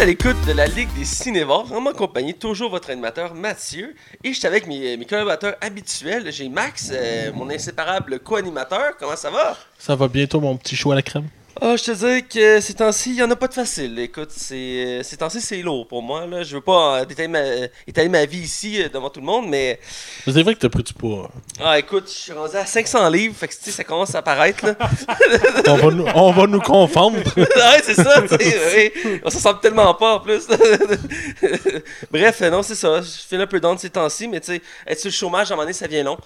[0.00, 3.94] à l'écoute de la Ligue des Cinévores, en compagnie toujours votre animateur Mathieu.
[4.24, 6.32] Et je suis avec mes, mes collaborateurs habituels.
[6.32, 8.96] J'ai Max, euh, mon inséparable co-animateur.
[8.98, 9.58] Comment ça va?
[9.78, 11.26] Ça va bientôt, mon petit chou à la crème.
[11.62, 13.98] Ah, je te dis que ces temps-ci, il n'y en a pas de facile.
[13.98, 16.24] Écoute, c'est, euh, ces temps-ci, c'est lourd pour moi.
[16.24, 16.42] Là.
[16.42, 17.42] Je veux pas euh, détailler ma,
[17.86, 19.78] étaler ma vie ici euh, devant tout le monde, mais.
[20.26, 21.30] Mais C'est vrai que t'as pris du poids.
[21.62, 24.20] Ah, écoute, je suis rendu à 500 livres, fait que tu sais, ça commence à
[24.20, 24.64] apparaître.
[24.64, 24.74] Là.
[25.66, 27.18] On va nous, on va nous confondre.
[27.36, 28.92] ouais, c'est ça, tu sais.
[29.04, 29.20] ouais.
[29.22, 30.46] On s'en sent tellement pas en plus.
[32.10, 33.02] Bref, non, c'est ça.
[33.02, 35.52] Je fais un peu down ces temps-ci, mais tu sais, être sur le chômage, à
[35.52, 36.16] un moment donné, ça vient long.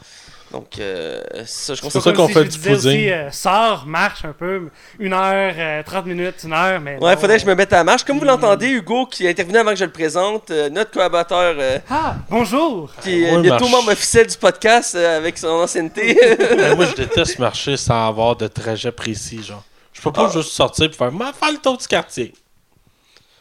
[0.54, 3.28] Donc, euh, ça, je C'est considère ça qu'on si fait je du disais aussi, euh,
[3.32, 4.68] sors, marche un peu,
[5.00, 6.96] une heure, euh, 30 minutes, une heure, mais.
[7.00, 8.04] Ouais, non, faudrait que je euh, me mette à la marche.
[8.04, 11.56] Comme vous l'entendez, Hugo, qui est intervenu avant que je le présente, euh, notre collaborateur,
[11.58, 12.92] euh, Ah, bonjour!
[13.02, 16.16] qui est Ouais, bientôt membre officiel du podcast euh, avec son ancienneté.
[16.56, 19.64] Mais moi, je déteste marcher sans avoir de trajet précis, genre.
[19.92, 20.33] Je peux pas Ah.
[20.33, 22.33] juste sortir et faire, le tour du quartier.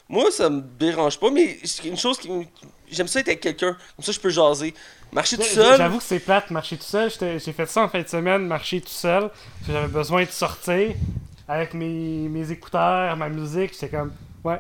[0.10, 2.46] Moi, ça me dérange pas, mais c'est une chose qui me-
[2.92, 3.76] J'aime ça être avec quelqu'un.
[3.96, 4.74] Comme ça, je peux jaser.
[5.14, 5.78] Marcher tout seul.
[5.78, 7.12] J'avoue que c'est plate, marcher tout seul.
[7.20, 9.30] J'ai fait ça en fin de semaine, marcher tout seul.
[9.68, 10.96] J'avais besoin de sortir
[11.48, 13.74] avec mes, mes écouteurs, ma musique.
[13.74, 14.12] J'étais comme,
[14.44, 14.60] ouais.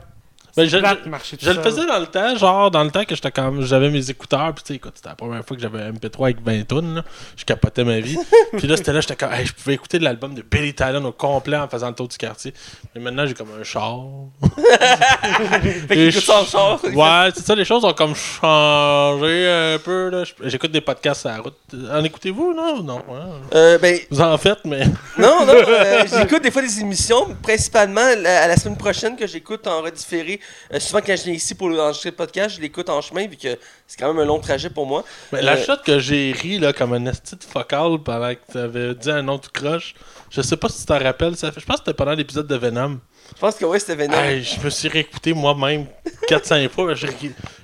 [0.55, 3.63] Ben, je- plate, le faisais dans le temps, genre, dans le temps que j'étais comme,
[3.63, 6.25] j'avais mes écouteurs, puis tu sais, écoute, c'était la première fois que j'avais un MP3
[6.25, 7.03] avec 20 tonnes, là.
[7.35, 8.19] Je capotais ma vie.
[8.57, 11.11] puis là, c'était là, j'étais comme, hey, je pouvais écouter l'album de Billy Talon au
[11.11, 12.53] complet en faisant le tour du quartier.
[12.93, 13.99] Mais maintenant, j'ai comme un char.
[15.87, 16.79] Fait écoute char.
[16.93, 20.23] Ouais, c'est ça, les choses ont comme changé un peu, là.
[20.43, 21.57] J'écoute des podcasts à la route.
[21.91, 22.83] En écoutez-vous, non?
[22.83, 23.19] Non, ouais.
[23.55, 24.85] Euh, ben, Vous en faites, mais.
[25.17, 29.65] non, non, euh, j'écoute des fois des émissions, principalement à la semaine prochaine que j'écoute
[29.67, 30.39] en redifféré.
[30.73, 33.37] Euh, souvent, quand je viens ici pour enregistrer le podcast, je l'écoute en chemin, vu
[33.37, 35.03] que c'est quand même un long trajet pour moi.
[35.31, 38.51] Mais la Euh, shot que j'ai ri là, comme un esti de focal pendant que
[38.51, 39.93] tu avais dit un nom de croche,
[40.29, 42.47] je sais pas si tu t'en rappelles, ça fait, je pense que c'était pendant l'épisode
[42.47, 42.99] de Venom.
[43.35, 44.17] Je pense que ouais, c'était Venom.
[44.17, 45.85] Hey, je me suis réécouté moi-même
[46.29, 47.07] 4-5 fois, je,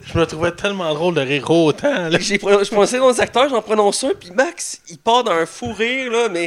[0.05, 2.09] je me trouvais tellement drôle de rire autant.
[2.11, 6.11] J'ai je prononçais nos acteurs, j'en prononce un, puis Max, il part d'un fou rire,
[6.11, 6.45] là, mais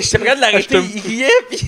[0.00, 1.60] j'étais prêt de l'arrêter, Je te- il riait, puis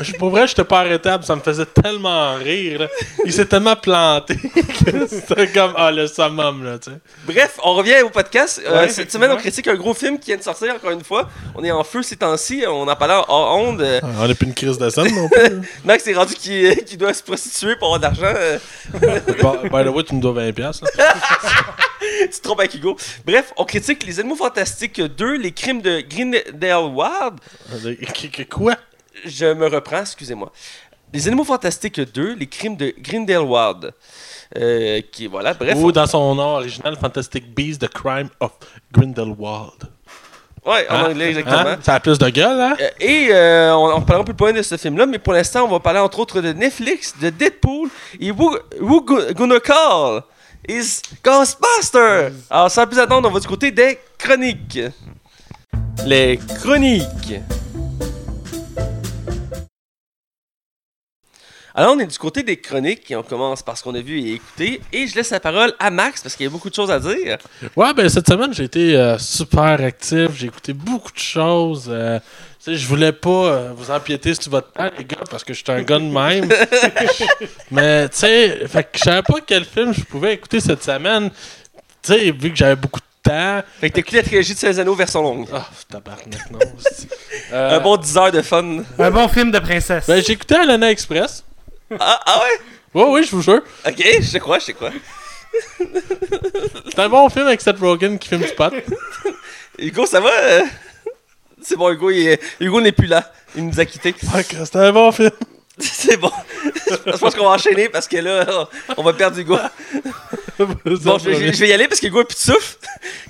[0.00, 2.80] Je, pour vrai, j'étais pas arrêtable, ça me faisait tellement rire.
[2.80, 2.88] là.
[3.24, 4.34] Il s'est tellement planté
[4.84, 6.96] que c'était comme, ah, le summum, là, tu sais.
[7.26, 8.60] Bref, on revient au podcast.
[8.66, 9.62] Euh, Ouais, cette semaine, on effectivement.
[9.62, 11.28] critique un gros film qui vient de sortir, encore une fois.
[11.54, 13.82] On est en feu ces temps-ci, on en parlait en onde.
[13.82, 15.60] Euh, On n'a plus une crise de scène non plus.
[15.84, 18.36] Max est rendu qui, qui doit se prostituer pour avoir de l'argent.
[18.36, 18.58] euh,
[18.94, 20.52] By by the way, tu me dois 20$.
[20.54, 21.14] piastres, là.
[22.22, 22.96] tu te trompes avec Hugo.
[23.24, 27.34] Bref, on critique Les Animaux Fantastiques 2, Les Crimes de Grindelwald.
[27.84, 27.94] Euh,
[28.32, 28.74] que- Quoi?
[29.24, 30.52] Je me reprends, excusez-moi.
[31.12, 33.92] Les Animaux Fantastiques 2, Les Crimes de Grindelwald.
[34.58, 35.74] Euh, qui, voilà, bref.
[35.76, 38.52] Ou dans son nom original, Fantastic Beasts, The Crime of
[38.92, 39.88] Grindelwald.
[40.66, 41.04] Ouais, en Hein?
[41.10, 41.56] anglais, exactement.
[41.58, 41.78] Hein?
[41.82, 42.74] Ça a plus de gueule, hein?
[42.80, 45.34] Euh, Et euh, on, on parlera un peu plus loin de ce film-là, mais pour
[45.34, 49.60] l'instant, on va parler entre autres de Netflix, de Deadpool et Who, who Go- Gonna
[49.60, 50.22] Call
[50.68, 52.30] is Ghostbuster.
[52.50, 54.80] Alors, sans plus attendre, on va du côté des chroniques.
[56.06, 57.34] Les chroniques.
[61.76, 64.20] Alors, on est du côté des chroniques et on commence par ce qu'on a vu
[64.20, 64.80] et écouté.
[64.92, 67.00] Et je laisse la parole à Max parce qu'il y a beaucoup de choses à
[67.00, 67.36] dire.
[67.74, 70.28] Ouais, ben cette semaine, j'ai été euh, super actif.
[70.36, 71.86] J'ai écouté beaucoup de choses.
[71.88, 72.20] euh,
[72.64, 75.52] tu sais, je voulais pas euh, vous empiéter sur votre temps, les gars, parce que
[75.52, 76.48] je suis un gars de même.
[77.70, 81.30] Mais, tu sais, fait que je savais pas quel film je pouvais écouter cette semaine.
[82.02, 83.62] Tu sais, vu que j'avais beaucoup de temps.
[83.80, 85.48] Fait que t'as écouté la trilogie de 16 anneaux version longue.
[85.52, 86.58] Ah, tabarnak, non.
[86.80, 87.08] c'est-
[87.52, 88.78] Euh, Un bon 10 heures de fun.
[88.98, 90.06] Un bon film de princesse.
[90.06, 91.44] Ben, j'ai écouté Alana Express.
[91.98, 92.60] Ah, ah ouais?
[92.94, 93.62] Oui, oui, je vous jure.
[93.86, 94.90] Ok, je sais quoi, je sais quoi.
[96.90, 98.72] C'est un bon film avec Seth Rogen qui filme du pot.
[99.78, 100.30] Hugo, ça va?
[100.30, 100.62] euh?
[101.62, 103.32] C'est bon, Hugo, il est- Hugo n'est plus là.
[103.56, 104.14] Il nous a quittés.
[104.34, 105.30] Ouais, c'est un bon film.
[105.76, 106.30] C'est bon.
[107.04, 109.58] je pense qu'on va enchaîner parce que là, on va perdre Hugo.
[110.56, 112.76] Bon, je, vais- je vais y aller parce que Hugo a plus de souffle.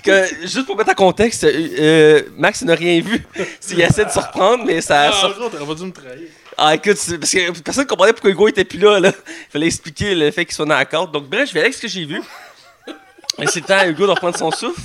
[0.03, 3.27] Que, juste pour mettre en contexte, euh, euh, Max n'a rien vu.
[3.71, 5.09] Il essaie de se reprendre, mais ça.
[5.09, 6.29] Ah, ça- t'aurais pas dû me trahir.
[6.57, 9.01] Ah, écoute, parce que personne ne comprenait pourquoi Hugo était plus là.
[9.01, 9.13] là.
[9.27, 11.13] Il fallait expliquer le fait qu'il soit dans la corde.
[11.13, 12.23] Donc, bref, je vais avec ce que j'ai vu.
[13.47, 14.81] C'est temps à Hugo de reprendre son souffle.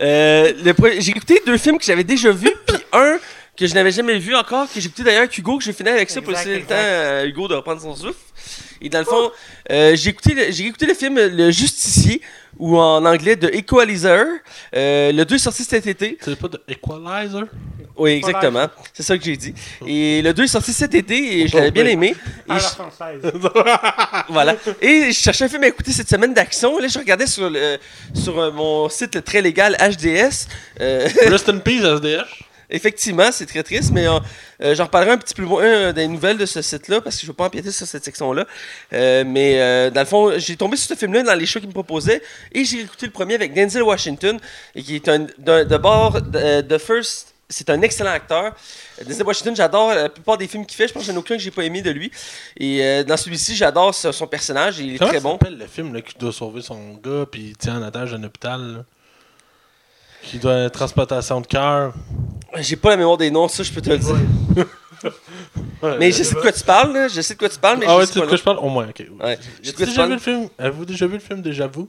[0.00, 0.52] Euh,
[0.98, 3.18] j'ai écouté deux films que j'avais déjà vus, puis un
[3.58, 5.88] que je n'avais jamais vu encore, que j'ai écouté d'ailleurs avec Hugo, que j'ai fini
[5.88, 8.14] avec ça pour laisser le temps à Hugo de reprendre son souffle.
[8.80, 9.32] Et dans le fond,
[9.72, 12.20] euh, j'ai écouté, écouté le film Le Justicier,
[12.56, 14.24] ou en anglais The Equalizer.
[14.76, 16.16] Euh, le 2 est sorti cet été.
[16.20, 17.44] C'est pas de Equalizer?
[17.96, 18.68] Oui, exactement.
[18.94, 19.52] C'est ça que j'ai dit.
[19.86, 22.14] Et le 2 est sorti cet été et je l'avais bien aimé.
[22.48, 23.20] Et À la je- française.
[24.28, 24.54] voilà.
[24.80, 26.78] Et je cherchais un film à écouter cette semaine d'action.
[26.78, 27.78] Là, je regardais sur, le,
[28.14, 30.46] sur euh, mon site très légal HDS.
[30.80, 32.44] Euh, Rest in peace, SDH.
[32.70, 34.18] Effectivement, c'est très triste, mais euh,
[34.62, 37.22] euh, j'en reparlerai un petit peu loin euh, des nouvelles de ce site-là parce que
[37.22, 38.46] je ne veux pas empiéter sur cette section-là.
[38.92, 41.74] Euh, mais dans le fond, j'ai tombé sur ce film-là dans les shows qu'il me
[41.74, 42.22] proposait
[42.52, 44.38] et j'ai écouté le premier avec Denzel Washington,
[44.74, 47.34] et qui est un de, de First.
[47.50, 48.54] C'est un excellent acteur.
[49.06, 50.86] Denzel Washington, j'adore la plupart des films qu'il fait.
[50.86, 52.10] Je pense que j'en ai aucun que j'ai pas aimé de lui.
[52.58, 54.78] Et euh, dans celui-ci, j'adore son son personnage.
[54.80, 55.38] Il est Comment très bon.
[55.58, 58.60] le film là, qui doit sauver son gars puis il tient en otage un hôpital
[58.60, 58.84] là?
[60.30, 61.94] Qui doit une transplantation de cœur.
[62.58, 64.16] J'ai pas la mémoire des noms, ça je peux te le dire.
[65.98, 67.08] Mais je sais de quoi tu parles, là.
[67.08, 68.30] Je sais de quoi tu parles, mais Ah je ouais, sais tu sais pas de
[68.30, 68.58] quoi je parle?
[68.58, 69.04] Au moins, ok.
[69.22, 69.38] Ouais.
[69.62, 70.48] Tu déjà vu le film?
[70.58, 71.84] Avez-vous déjà vu le film Déjà Vu?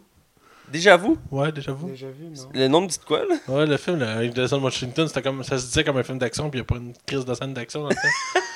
[0.72, 1.18] Déjà vous?
[1.32, 1.92] Ouais, Déjà Vu.
[1.92, 2.50] Déjà vu, non?
[2.54, 3.36] Le nom me dit de quoi, là?
[3.48, 6.20] Ouais, le film là, avec Denzel Washington, c'était comme, ça se disait comme un film
[6.20, 8.44] d'action, puis il n'y a pas une crise de scène d'action dans le film.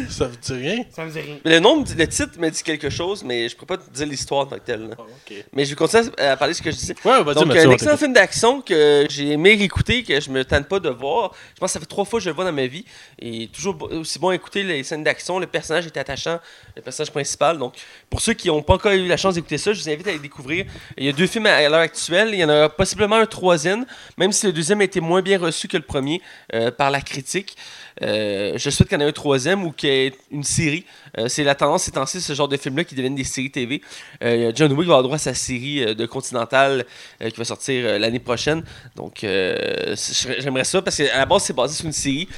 [0.10, 0.84] ça vous dit rien?
[0.90, 1.36] Ça me dit rien.
[1.44, 3.76] Mais le nom, me dit- le titre me dit quelque chose, mais je peux pas
[3.76, 4.88] te dire l'histoire en tant que telle.
[4.88, 4.94] là.
[4.98, 5.44] Ah, ok.
[5.52, 6.94] Mais je vais continuer à à parler de ce que je disais.
[7.04, 7.98] Ouais, vas-y, Donc, Mathieu, un on excellent t'écoute.
[7.98, 11.32] film d'action que j'ai aimé écouter, que je me tente pas de voir.
[11.54, 12.84] Je pense que ça fait trois fois que je le vois dans ma vie.
[13.18, 15.38] Et toujours bo- aussi bon à écouter les scènes d'action.
[15.38, 16.38] Le personnage est attachant,
[16.76, 17.58] le personnage principal.
[17.58, 17.74] Donc,
[18.10, 20.12] pour ceux qui n'ont pas encore eu la chance d'écouter ça, je vous invite à
[20.12, 20.66] les découvrir.
[20.96, 22.30] Il y a deux films à à l'heure actuelle.
[22.32, 23.84] Il y en a possiblement un troisième,
[24.16, 26.20] même si le deuxième a été moins bien reçu que le premier
[26.54, 27.56] euh, par la critique.
[28.00, 30.84] Euh, je souhaite qu'il y en ait un troisième ou qu'il y ait une série.
[31.18, 33.82] Euh, c'est la tendance ces temps-ci, ce genre de films-là qui deviennent des séries TV.
[34.22, 36.84] Euh, John Wick va avoir droit à sa série de Continental
[37.20, 38.62] qui va sortir l'année prochaine.
[38.96, 42.28] Donc, j'aimerais ça parce qu'à la base, c'est basé sur une série.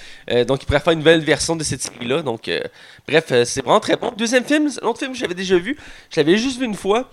[0.47, 2.23] Donc, il pourrait faire une nouvelle version de cette série-là.
[2.23, 2.51] Donc,
[3.07, 4.13] bref, c'est vraiment très bon.
[4.17, 5.77] Deuxième film, c'est un autre film que j'avais déjà vu.
[6.11, 7.11] Je l'avais juste vu une fois.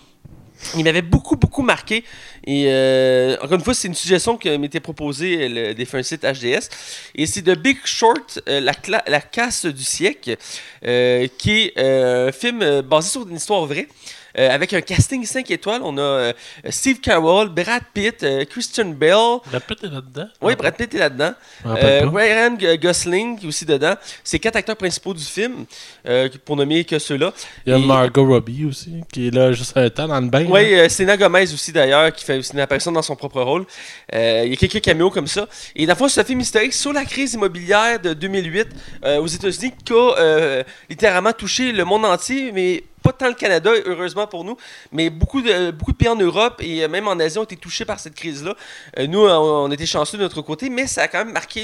[0.78, 2.04] Il m'avait beaucoup, beaucoup marqué.
[2.46, 6.04] Et euh, encore une fois, c'est une suggestion qui m'était proposée euh, le, des un
[6.04, 6.70] site HDS.
[7.16, 8.74] Et c'est The Big Short, euh, la,
[9.08, 10.38] la casse du siècle,
[10.86, 13.88] euh, qui est euh, un film basé sur une histoire vraie.
[14.38, 16.34] Euh, avec un casting 5 étoiles, on a euh,
[16.70, 19.40] Steve Carell, Brad Pitt, euh, Christian Bale.
[19.48, 20.28] Brad Pitt est là-dedans?
[20.42, 21.34] Oui, Brad Pitt est là-dedans.
[21.66, 23.96] Ryan Gosling qui est aussi dedans.
[24.24, 25.66] C'est quatre acteurs principaux du film,
[26.46, 27.34] pour nommer que ceux-là.
[27.66, 30.28] Il y a Et- Margot Robbie aussi, qui est là juste un temps dans le
[30.28, 30.46] bain.
[30.50, 33.66] Oui, euh, Selena Gomez aussi d'ailleurs, qui fait aussi une apparition dans son propre rôle.
[34.14, 35.48] Il y a quelques caméos comme ça.
[35.76, 38.68] Et dans le fond, c'est un film historique sur la crise immobilière de 2008
[39.04, 42.84] euh, aux États-Unis qui a littéralement touché le monde entier, mais
[43.22, 44.58] tant le Canada, heureusement pour nous,
[44.92, 47.56] mais beaucoup de, beaucoup de pays en Europe et euh, même en Asie ont été
[47.56, 48.56] touchés par cette crise-là.
[48.98, 51.64] Euh, nous, on, était chanceux de notre côté, mais ça a quand même marqué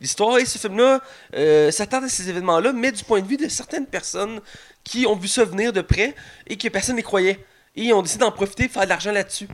[0.00, 0.38] l'histoire.
[0.38, 1.00] Et ce film-là
[1.36, 4.40] euh, s'attarde à ces événements-là, mais du point de vue de certaines personnes
[4.82, 6.14] qui ont vu ça venir de près
[6.46, 7.44] et que personne n'y croyait.
[7.76, 9.46] Et on décide d'en profiter, de faire de l'argent là-dessus.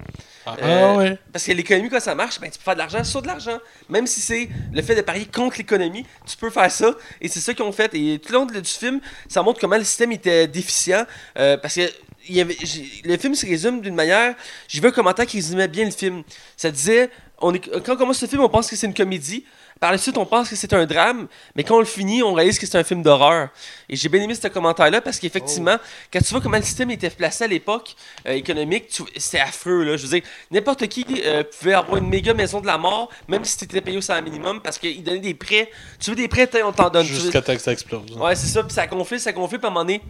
[0.47, 1.19] Ah, euh, ouais.
[1.33, 3.59] Parce que l'économie, quand ça marche, ben, tu peux faire de l'argent sur de l'argent.
[3.91, 6.93] Même si c'est le fait de parier contre l'économie, tu peux faire ça.
[7.21, 7.93] Et c'est ça qu'ils ont fait.
[7.95, 11.05] Et tout le long du film, ça montre comment le système était déficient.
[11.37, 11.83] euh, parce que
[12.29, 14.35] il y avait, j'ai- le film se résume d'une manière.
[14.67, 16.23] J'ai vu un commentaire qui résumait bien le film.
[16.57, 19.45] Ça disait on est, quand on commence ce film, on pense que c'est une comédie.
[19.81, 22.33] Par la suite, on pense que c'est un drame, mais quand on le finit, on
[22.33, 23.51] réalise que c'est un film d'horreur.
[23.89, 25.77] Et j'ai bien aimé ce commentaire-là parce qu'effectivement,
[26.11, 27.95] quand tu vois comment le système était placé à l'époque
[28.27, 28.85] euh, économique,
[29.17, 29.85] c'était affreux.
[29.85, 29.97] Là.
[29.97, 33.45] Je veux dire, n'importe qui euh, pouvait avoir une méga maison de la mort, même
[33.45, 35.71] si tu étais payé au salaire minimum, parce qu'ils donnaient des prêts.
[36.01, 37.05] Tu veux des prêts, on t'en donne.
[37.05, 38.17] Jusqu'à temps que ça explose.
[38.17, 40.01] Ouais, c'est ça, puis ça gonflait, ça gonflait, puis à un moment donné,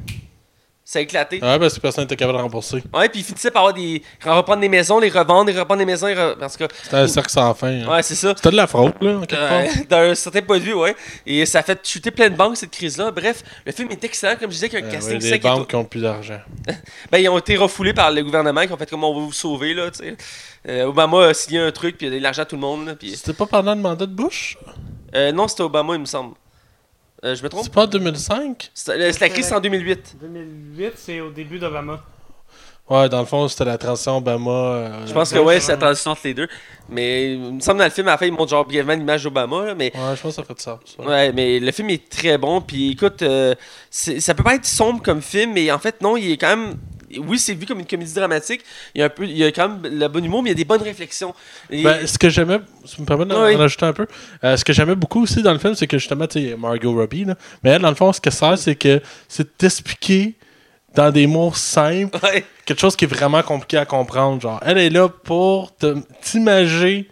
[0.88, 1.40] ça a éclaté.
[1.42, 2.80] Ouais, parce que personne n'était capable de rembourser.
[2.94, 4.00] Ouais, puis ils finissaient par avoir des.
[4.24, 6.68] reprendre des maisons, les revendre, les reprendre des maisons, les re- tout cas.
[6.80, 7.66] C'était un cercle sans fin.
[7.82, 7.88] hein.
[7.88, 8.32] Ouais, c'est ça.
[8.36, 9.84] C'était de la fraude, là, en quelque Euh, part.
[9.90, 10.94] D'un certain point de vue, ouais.
[11.26, 13.10] Et ça a fait chuter plein de banques, cette crise-là.
[13.10, 15.34] Bref, le film est excellent, comme je disais, avec un Euh, casting ouais, 5 des
[15.34, 15.54] étoiles.
[15.56, 16.38] banques qui ont plus d'argent.
[17.10, 19.32] Ben, ils ont été refoulés par le gouvernement, qui ont fait comme on va vous
[19.32, 20.16] sauver, là, tu sais.
[20.68, 22.60] Euh, Obama a signé un truc, puis il a donné de l'argent à tout le
[22.60, 23.16] monde, puis...
[23.16, 24.56] C'était pas pendant le mandat de Bush?
[25.16, 26.34] Euh, non, c'était Obama, il me semble.
[27.24, 27.64] Euh, je me trompe?
[27.64, 28.70] C'est pas en 2005?
[28.74, 30.16] C'était la, la crise, c'est en 2008.
[30.20, 32.02] 2008, c'est au début d'Obama.
[32.88, 34.50] Ouais, dans le fond, c'était la transition Obama.
[34.50, 36.46] euh, Je pense que ouais, c'est la transition entre les deux.
[36.88, 39.24] Mais il me semble dans le film, à la fin, il montre genre brièvement l'image
[39.24, 39.86] d'Obama, là, mais...
[39.92, 40.78] Ouais, je pense que ça fait de ça.
[40.84, 41.02] ça.
[41.02, 42.60] Ouais, mais le film est très bon.
[42.60, 43.56] Puis écoute, euh,
[43.90, 46.54] c'est- ça peut pas être sombre comme film, mais en fait, non, il est quand
[46.56, 46.76] même.
[47.18, 48.62] Oui, c'est vu comme une comédie dramatique.
[48.94, 50.52] Il y a, un peu, il y a quand même le bon humour, mais il
[50.52, 51.34] y a des bonnes réflexions.
[51.70, 53.54] Et- Ben, ce que j'aimais, si me permets d'en Oui.
[53.54, 54.06] ajouter un peu,
[54.44, 56.92] euh, ce que j'aimais beaucoup aussi dans le film, c'est que justement, tu sais, Margot
[56.94, 60.34] Robbie, là, mais elle, dans le fond, ce que sert, c'est que c'est d'expliquer
[60.94, 62.44] dans des mots simples Ouais.
[62.64, 64.40] quelque chose qui est vraiment compliqué à comprendre.
[64.40, 65.72] Genre, elle est là pour
[66.22, 67.08] t'imager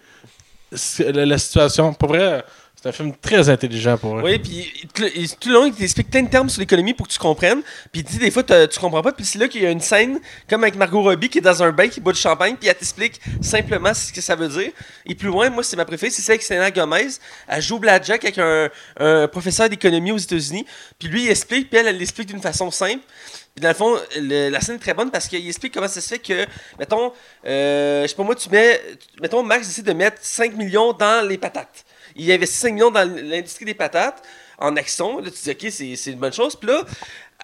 [0.98, 1.92] la, la situation.
[1.94, 2.42] Pour vrai,
[2.84, 4.24] c'est un film très intelligent pour elle.
[4.26, 5.00] Oui, puis tout
[5.48, 7.62] le- long, il t'explique plein de termes sur l'économie pour que tu comprennes.
[7.90, 9.12] Puis des fois, tu comprends pas.
[9.12, 11.62] Puis c'est là qu'il y a une scène, comme avec Margot Robbie, qui est dans
[11.62, 14.70] un bain, qui boit du champagne, puis elle t'explique simplement ce que ça veut dire.
[15.06, 17.08] Et plus loin, moi, c'est ma préférée, c'est celle avec Selena Gomez.
[17.48, 20.66] Elle joue Blackjack avec un, professeur d'économie aux États-Unis.
[20.98, 23.00] Puis lui, il explique, puis elle, elle l'explique d'une façon simple.
[23.54, 26.08] Puis dans le fond, la scène est très bonne parce qu'il explique comment ça se
[26.08, 26.44] fait que,
[26.78, 27.12] mettons,
[27.46, 28.78] euh, je sais pas moi, tu mets,
[29.22, 31.86] mettons, Max décide de mettre 5 millions dans les patates.
[32.16, 34.22] Il investit 5 millions dans l'industrie des patates
[34.58, 35.18] en action.
[35.18, 36.56] Là, tu dis, OK, c'est une bonne chose.
[36.56, 36.82] Puis là,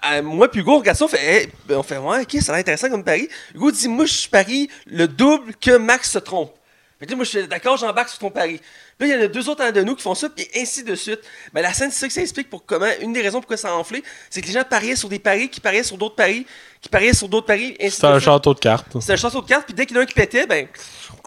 [0.05, 2.55] euh, moi puis Hugo, on regarde on fait, ben, on fait, ouais, OK, ça a
[2.55, 3.27] l'air intéressant comme pari.
[3.53, 6.53] Hugo dit, moi, je parie le double que Max se trompe.
[6.99, 8.61] Fait que là, moi, je suis d'accord, j'embarque sur ton pari.
[9.01, 10.93] Là, il y en a deux autres de nous qui font ça, puis ainsi de
[10.93, 11.21] suite.
[11.53, 12.85] Mais la scène, c'est ça que ça explique pour comment.
[13.01, 15.49] Une des raisons pourquoi ça a enflé, c'est que les gens pariaient sur des paris,
[15.49, 16.45] qui pariaient sur d'autres paris,
[16.81, 18.87] qui pariaient sur d'autres paris, de un château de cartes.
[18.99, 20.67] C'est un château de cartes, puis dès qu'il y en a un qui pétait, ben.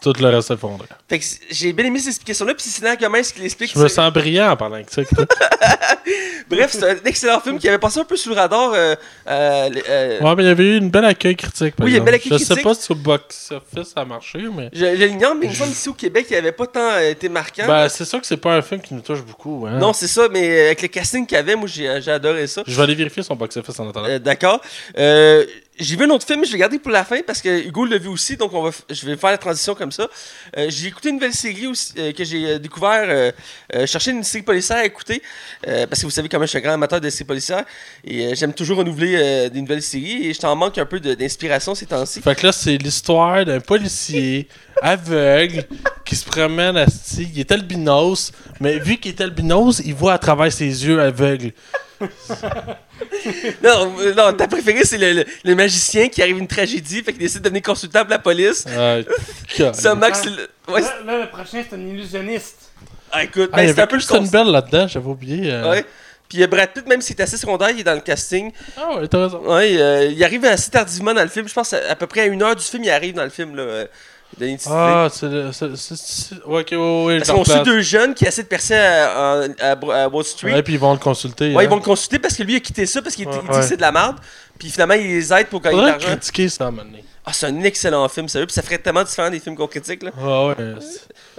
[0.01, 0.85] Tout le reste s'effondre.
[1.07, 3.71] Fait que j'ai bien aimé cette explication-là, puis c'est Sidney Gomez qui l'explique.
[3.73, 5.01] Je me sens brillant en parlant de ça.
[6.49, 8.73] Bref, c'est un excellent film qui avait passé un peu sous le radar.
[8.73, 8.95] euh,
[9.27, 11.75] euh, euh, Ouais, mais il y avait eu une belle accueil critique.
[11.75, 12.63] par Oui, il y a une belle accueil Je sais critique.
[12.63, 14.69] pas si au box-office ça a marché, mais.
[14.73, 17.29] Je, je l'ignore, mais il me semble ici au Québec, il avait pas tant été
[17.29, 17.64] marquant.
[17.67, 19.65] Ben, c'est sûr que c'est pas un film qui nous touche beaucoup.
[19.67, 19.77] Hein.
[19.77, 22.63] non, c'est ça, mais avec le casting qu'il y avait, moi j'ai j'ai adoré ça.
[22.65, 24.07] Je vais aller vérifier son box-office en attendant.
[24.07, 24.61] Euh, D'accord.
[24.97, 25.45] Euh,
[25.77, 27.97] j'ai vu un autre film, je vais garder pour la fin parce que Hugo l'a
[27.97, 30.07] vu aussi, donc on va, je vais faire la transition comme ça.
[30.57, 33.05] Euh, j'ai écouté une nouvelle série aussi, euh, que j'ai euh, découvert.
[33.07, 33.31] Euh,
[34.07, 35.21] une série policière à écouter
[35.63, 37.65] parce que vous savez comment je suis un grand amateur de séries policières
[38.03, 41.87] et j'aime toujours renouveler des nouvelles séries et je t'en manque un peu d'inspiration ces
[41.87, 42.21] temps-ci.
[42.21, 44.47] Fait que là, c'est l'histoire d'un policier
[44.81, 45.65] aveugle
[46.05, 47.31] qui se promène à Sti.
[47.33, 51.51] Il est albinos, mais vu qu'il est albinos, il voit à travers ses yeux aveugles.
[53.63, 57.11] Non, euh, non ta préférée c'est le, le- le magicien qui arrive une tragédie, fait
[57.11, 58.65] qu'il décide de devenir consultant pour la police.
[58.77, 58.97] Ah,
[59.73, 62.69] Ça, Max, le- ouais, Là, là, le prochain, c'est un illusionniste.
[63.11, 64.29] ah, écoute, Ah, ben, il y c'est un peu le.
[64.31, 65.51] Bell là-dedans, j'avais oublié.
[65.51, 65.69] euh.
[65.71, 65.85] Ouais.
[66.29, 68.51] Puis euh, Brad Pitt, même s'il est assez secondaire, il est dans le casting.
[68.77, 69.39] Ah ouais, t'as raison.
[69.47, 71.47] Ouais, euh, il arrive assez tardivement dans le film.
[71.47, 73.29] Je pense à, à peu près à une heure du film, il arrive dans le
[73.29, 73.55] film.
[73.55, 73.85] Là,
[74.67, 75.25] Ah, c'est
[76.45, 80.03] ok, ouais, ouais, Parce qu'on suit deux jeunes qui essaient de percer à, à- à-
[80.03, 80.53] à Wall Street.
[80.53, 81.53] Ouais, puis ils vont le consulter.
[81.53, 81.63] Ouais, hein.
[81.63, 83.39] ils vont le consulter parce que lui il a quitté ça parce qu'il Ouais, dit
[83.47, 83.59] ouais.
[83.59, 84.17] que c'est de la merde.
[84.59, 86.07] Puis finalement, il les aide pour gagner de l'argent.
[86.07, 87.03] critiquer ça à un moment donné.
[87.27, 88.45] Ah, c'est un excellent film, sérieux.
[88.45, 90.03] Puis ça ferait tellement différent des films qu'on critique.
[90.03, 90.11] Là.
[90.21, 90.55] Ah ouais.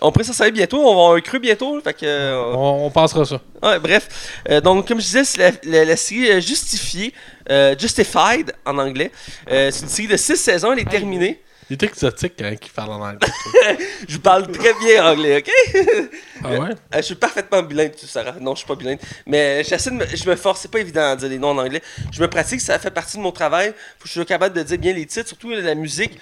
[0.01, 0.79] On pourrait s'en servir bientôt.
[0.81, 1.81] On va avoir un cru bientôt.
[1.81, 3.41] Fait que, euh, On, on passera ça.
[3.63, 4.09] Ouais, bref.
[4.51, 7.15] Euh, donc, comme je disais, c'est la, la- la série euh, Justifiée,
[7.51, 9.13] euh, Justified en anglais.
[9.51, 11.41] Euh, c'est une série de 6 saisons, elle est terminée.
[11.69, 13.29] Il est exotique quand il parle en anglais.
[14.09, 15.51] Je parle très bien anglais, ok?
[16.45, 16.59] ah ouais?
[16.71, 18.37] Euh, je suis parfaitement bilingue, tu Sarah.
[18.41, 19.01] Non, je suis pas bilingue.
[19.27, 21.59] Mais j'essaie de me, je me force, c'est pas évident à dire les noms en
[21.59, 21.83] anglais.
[22.13, 23.71] Je me pratique, ça fait partie de mon travail.
[23.99, 26.19] Faut que je sois capable de dire bien les titres, surtout la musique.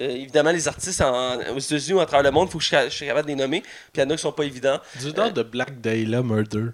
[0.00, 2.68] Euh, évidemment, les artistes en- aux États-Unis ou à travers le monde, faut que je,
[2.70, 3.60] sois- je sois capable de les nommer.
[3.62, 4.78] Puis il y en a qui sont pas évidents.
[5.00, 6.70] Du nom de Black Dahlia Murder.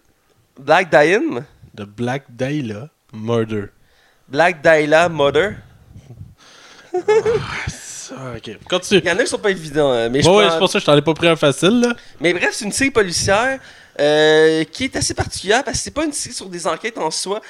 [0.58, 3.64] Black Diane, De Black Dahlia Murder.
[4.28, 5.56] Black Dahlia Mother.
[8.16, 8.58] Ah, ok.
[8.68, 9.00] Continue.
[9.04, 9.92] Il y en a qui sont pas évidents.
[9.92, 11.36] euh, mais je Bon, ouais, c'est pour ça que je t'en ai pas pris un
[11.36, 11.94] facile, là.
[12.20, 13.58] Mais bref, c'est une série policière
[14.00, 17.10] euh, qui est assez particulière parce que c'est pas une série sur des enquêtes en
[17.12, 17.40] soi.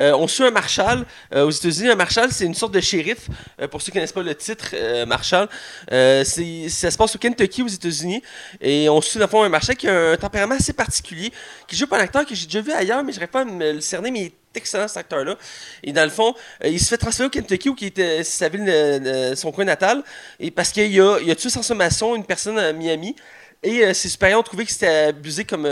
[0.00, 1.04] Euh, on suit un marshal
[1.34, 1.90] euh, aux États-Unis.
[1.90, 3.28] Un marshal, c'est une sorte de shérif.
[3.60, 5.48] euh, pour ceux qui connaissent pas le titre, euh, marshal,
[5.92, 8.20] euh, c'est- ça se passe au Kentucky aux États-Unis
[8.60, 11.30] et on suit dans le fond un marshal qui a un tempérament assez particulier,
[11.68, 13.72] qui joue par un acteur que j'ai déjà vu ailleurs, mais je pas à me
[13.74, 15.36] le cerner, mais il est excellent cet acteur-là.
[15.82, 18.48] Et dans le fond, euh, il se fait transférer au Kentucky où qui était sa
[18.48, 20.02] ville, euh, euh, son coin natal,
[20.40, 23.16] et parce qu'il a, il a tué sans sommation une personne à Miami.
[23.64, 25.68] Et ses supérieurs ont trouvé que c'était abusé comme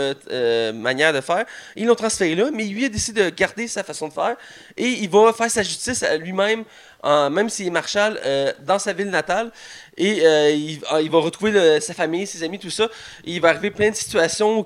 [0.73, 1.43] manière de faire.
[1.75, 4.37] Ils l'ont transféré là, mais lui a décidé de garder sa façon de faire.
[4.77, 6.63] Et il va faire sa justice lui-même,
[7.03, 9.51] même s'il est euh, dans sa ville natale.
[9.97, 12.85] Et euh, il, ah, il va retrouver sa famille, ses amis, tout ça.
[13.25, 14.65] Et il va arriver plein de situations où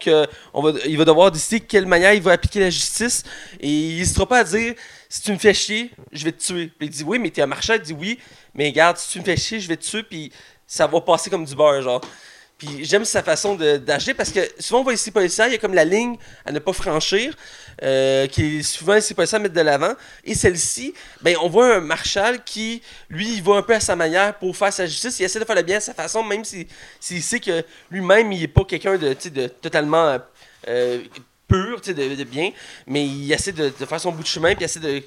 [0.62, 3.24] va, il va devoir décider de quelle manière il va appliquer la justice.
[3.60, 4.76] Et il n'hésitera pas à dire
[5.10, 6.72] si tu me fais chier, je vais te tuer.
[6.82, 7.80] Il dit oui, mais t'es un marshal.
[7.80, 8.20] Il dit oui,
[8.54, 10.04] mais regarde, si tu me fais chier, je vais te tuer.
[10.04, 10.32] Puis
[10.68, 12.02] ça va passer comme du beurre, genre.
[12.82, 15.74] J'aime sa façon d'agir parce que souvent on voit ici policiers, il y a comme
[15.74, 17.36] la ligne à ne pas franchir,
[17.84, 19.94] euh, qui est souvent ici policiers à mettre de l'avant.
[20.24, 23.96] Et celle-ci, ben on voit un marshal qui, lui, il va un peu à sa
[23.96, 25.20] manière pour faire sa justice.
[25.20, 26.68] Il essaie de faire le bien à sa façon, même s'il
[27.00, 30.18] s'il sait que lui-même, il n'est pas quelqu'un de, de totalement
[30.68, 31.00] euh,
[31.48, 32.52] pur, tu de, de bien,
[32.88, 35.04] mais il essaie de, de faire son bout de chemin, puis il essaie de,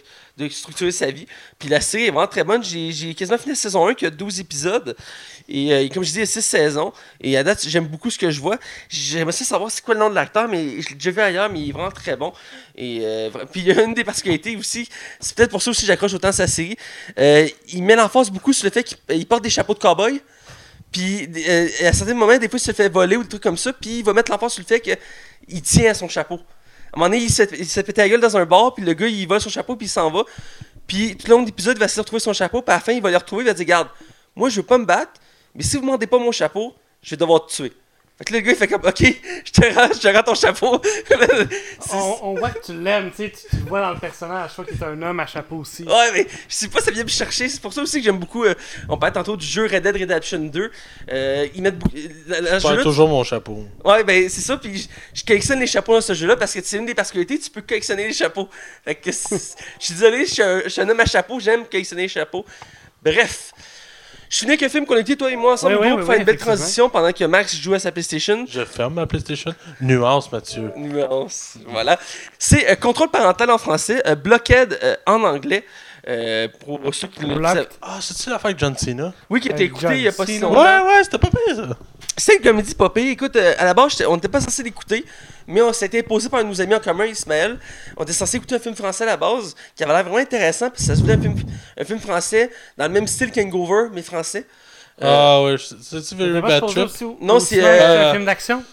[0.50, 1.26] structurer sa vie.
[1.58, 2.62] Puis la série est vraiment très bonne.
[2.62, 4.96] J'ai quasiment fini la saison 1 qui a 12 épisodes.
[5.48, 6.92] Et euh, comme je dis, il y a 6 saisons.
[7.20, 8.56] Et à date, j'aime beaucoup ce que je vois.
[8.88, 11.60] J'aimerais savoir c'est quoi le nom de l'acteur, mais je l'ai déjà vu ailleurs, mais
[11.60, 12.32] il est vraiment très bon.
[12.76, 15.80] Et euh, puis il y a une des particularités aussi, c'est peut-être pour ça aussi
[15.80, 16.76] que j'accroche autant sa série.
[17.18, 20.20] Euh, il met l'emphase beaucoup sur le fait qu'il il porte des chapeaux de cow-boy.
[20.92, 23.56] Puis euh, à certains moments, des fois, il se fait voler ou des trucs comme
[23.56, 23.72] ça.
[23.72, 26.36] Puis il va mettre l'emphase sur le fait qu'il tient à son chapeau.
[26.92, 29.06] À un moment donné, il se, se fait gueule dans un bar, puis le gars,
[29.06, 30.24] il vole son chapeau, puis il s'en va.
[30.86, 32.80] Puis tout le long de l'épisode, il va de retrouver son chapeau, puis à la
[32.80, 33.88] fin, il va le retrouver, il va dire Garde,
[34.34, 35.12] moi, je veux pas me battre,
[35.54, 37.72] mais si vous ne demandez pas mon chapeau, je vais devoir te tuer.
[38.18, 39.00] Fait que là, le gars, il fait comme, ok,
[39.44, 40.82] je te rends, je te rends ton chapeau.
[41.92, 44.48] On, on voit que tu l'aimes, tu sais, tu, le vois dans le personnage.
[44.48, 45.84] Je crois qu'il est un homme à chapeau aussi.
[45.84, 47.48] Ouais, mais je sais pas, ça vient me chercher.
[47.48, 48.42] C'est pour ça aussi que j'aime beaucoup.
[48.44, 48.54] euh,
[48.88, 50.70] on parlait tantôt du jeu Red Dead Redemption 2.
[51.12, 51.96] Euh, ils mettent beaucoup.
[51.96, 53.64] Je jeu-là, toujours mon chapeau.
[53.84, 56.60] Ouais, ben c'est ça, puis je, je collectionne les chapeaux dans ce jeu-là parce que
[56.62, 58.48] c'est une des particularités, tu peux collectionner les chapeaux.
[58.84, 59.36] Fait que je
[59.78, 62.44] suis désolé, je suis un, je suis un homme à chapeau, j'aime collectionner les chapeaux.
[63.02, 63.52] Bref.
[64.30, 66.18] Je suis venu avec un film qu'on a été, toi et moi, ensemble, pour faire
[66.18, 68.44] une belle transition pendant que Max joue à sa PlayStation.
[68.48, 69.54] Je ferme ma PlayStation.
[69.80, 70.70] Nuance, Mathieu.
[70.76, 71.54] Nuance.
[71.66, 71.98] Voilà.
[72.38, 75.64] C'est euh, contrôle parental en français, euh, Blockhead euh, en anglais.
[76.06, 77.56] Euh, pour ceux qui le Blocked.
[77.56, 77.68] savent.
[77.82, 79.12] Ah, c'est-tu l'affaire avec John Cena?
[79.28, 80.62] Oui, qui a été écouté John il y a pas si longtemps.
[80.62, 81.76] Ouais, ouais, c'était pas pire, ça.
[82.18, 83.10] C'est une comédie pas pire.
[83.12, 85.04] Écoute, euh, à la base, on n'était pas censé l'écouter,
[85.46, 87.58] mais on s'était imposé par un de nos amis en commun, Ismaël.
[87.96, 90.68] On était censé écouter un film français à la base, qui avait l'air vraiment intéressant,
[90.68, 91.34] puis ça se voulait un film,
[91.78, 94.46] un film français dans le même style qu'Hangover, mais français.
[95.00, 96.88] Euh, Ah, ouais, je- c'est-tu Very Bad Trip?
[97.20, 98.64] Non, c'est, euh, un film d'action.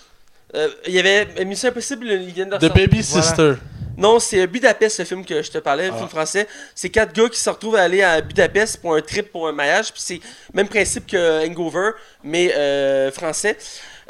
[0.56, 2.74] euh, Il y avait Mission Impossible, il vient de The.
[2.74, 3.24] Baby Voilà.
[3.28, 3.54] Sister.
[3.98, 5.98] Non, c'est Budapest, le film que je te parlais, le Ah.
[5.98, 6.48] film français.
[6.74, 9.52] C'est quatre gars qui se retrouvent à aller à Budapest pour un trip, pour un
[9.52, 10.22] mariage, puis c'est le
[10.54, 11.92] même principe que Hangover,
[12.24, 13.58] mais euh, français.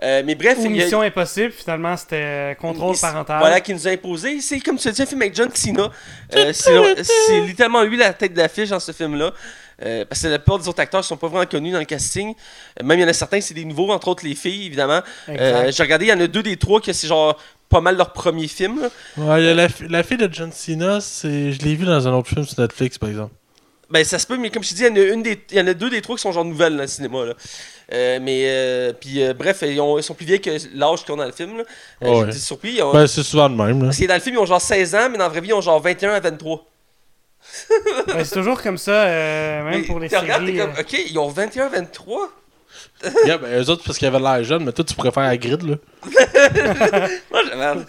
[0.03, 3.39] Euh, mais bref, Ou a- Mission Impossible, finalement, c'était euh, contrôle parental.
[3.39, 4.41] Voilà, qui nous a imposé.
[4.41, 5.89] C'est comme tu as dit, un film avec John Cena.
[6.35, 9.31] Euh, c'est c'est littéralement lui la tête d'affiche dans ce film-là.
[9.83, 12.33] Euh, parce que la plupart des autres acteurs sont pas vraiment connus dans le casting.
[12.81, 15.01] Même il y en a certains, c'est des nouveaux, entre autres les filles, évidemment.
[15.29, 15.69] Euh.
[15.71, 17.37] J'ai regardé, il y en a deux des trois que c'est genre
[17.69, 18.81] pas mal leur premier film.
[18.81, 18.89] là.
[19.17, 21.51] Ouais, il y a la, fi- la fille de John Cena, c'est...
[21.51, 23.33] je l'ai vu dans un autre film sur Netflix, par exemple.
[23.89, 25.39] Ben ça se peut, mais comme je te dis, il y en a, une des,
[25.51, 27.23] il y en a deux des trois qui sont genre nouvelles dans le cinéma.
[27.25, 27.33] Là.
[27.93, 31.13] Euh, mais euh, puis euh, bref, ils, ont- ils sont plus vieux que l'âge qu'ils
[31.13, 31.63] ont dans le film.
[32.03, 32.31] Euh, Ouais.
[32.31, 32.81] Surpris.
[32.81, 33.85] ont- Ben, c'est souvent le même, là.
[33.85, 35.49] Parce que dans le film, ils ont genre 16 ans, mais dans la vraie vie,
[35.49, 36.65] ils ont genre 21 à 23.
[38.07, 40.57] Ben, c'est toujours comme ça, euh, même Mais pour les tu regardes, séries.
[40.57, 42.29] comme, ok, ils ont 21, 23.
[43.25, 45.61] yeah, ben, eux autres, parce qu'ils avaient l'air jeunes, mais toi, tu préfères la grid,
[45.63, 45.75] là.
[47.31, 47.81] Moi, j'avais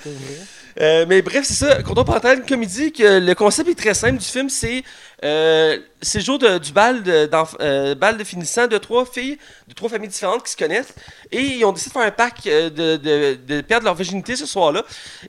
[0.79, 1.83] Euh, mais bref, c'est ça.
[1.83, 4.49] Contrôle parental, une comédie que le concept est très simple du film.
[4.49, 4.83] C'est
[5.25, 9.07] euh, c'est le jour de- du bal de, d'enf- euh, bal de finissant de trois
[9.07, 10.95] filles, de trois familles différentes qui se connaissent.
[11.33, 14.37] Et ils ont décidé de faire un pacte euh, de, de- de perdre leur virginité
[14.37, 14.83] ce soir-là.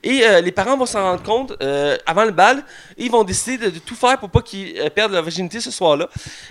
[0.03, 2.63] Et euh, les parents vont s'en rendre compte euh, avant le bal.
[2.97, 5.62] Et ils vont décider de, de tout faire pour pas qu'ils euh, perdent leur virginité
[5.62, 6.10] ce soir-là.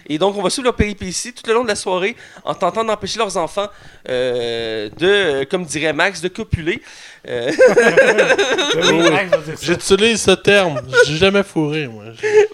[0.08, 2.84] Et donc, on va suivre leur péripétie tout le long de la soirée en tentant
[2.84, 3.68] d'empêcher leurs enfants
[4.08, 6.80] euh, de, comme dirait Max, de copuler.
[7.28, 7.52] Euh.
[9.60, 10.80] J'utilise ce terme.
[11.06, 12.04] J'ai jamais fourré, moi.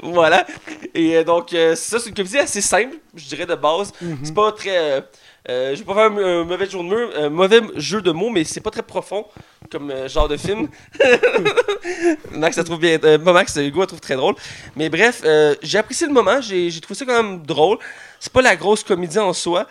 [0.03, 0.47] Voilà.
[0.95, 3.93] Et euh, donc, euh, c'est ça, c'est une comédie assez simple, je dirais, de base.
[4.01, 4.19] Mhm.
[4.23, 4.77] C'est pas très.
[4.77, 8.11] euh, je vais pas faire un, un mauvais jeu de mots, un mauvais jeu de
[8.13, 9.27] mots, mais c'est pas très profond
[9.71, 10.69] comme euh, genre de film.
[12.33, 12.99] Max, ça trouve bien.
[13.05, 14.35] euh, Max, Hugo, elle trouve très drôle.
[14.77, 15.23] Mais bref,
[15.63, 17.79] j'ai apprécié le moment, j'ai trouvé ça quand même drôle.
[18.21, 19.67] C'est pas la grosse comédie en soi.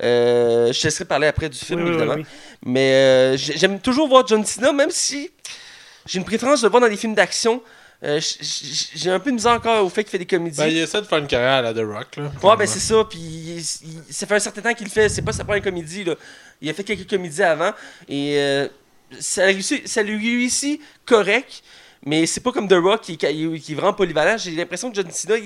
[0.00, 2.14] Je te laisserai parler après du film, Oui, évidemment.
[2.16, 2.26] oui.
[2.66, 5.30] Mais j'ai- j'aime toujours voir John Cena, même si
[6.06, 7.62] j'ai une préférence de le voir dans des films d'action.
[8.04, 8.20] Euh,
[8.94, 10.58] j'ai un peu de misère encore au fait qu'il fait des comédies.
[10.58, 12.24] Ben, il essaie de faire une carrière à la The Rock, là.
[12.42, 13.04] Ouais, ben c'est ça.
[13.08, 15.08] Puis il- il- ça fait un certain temps qu'il le fait.
[15.08, 16.04] C'est pas sa première comédie.
[16.04, 16.14] Là.
[16.60, 17.72] Il a fait quelques comédies avant.
[18.08, 18.68] Et euh,
[19.20, 19.44] ça,
[19.86, 21.62] ça lui réussit correct.
[22.06, 24.36] Mais c'est pas comme The Rock qui, qui- qui est vraiment polyvalent.
[24.36, 25.36] J'ai l'impression que John Cena,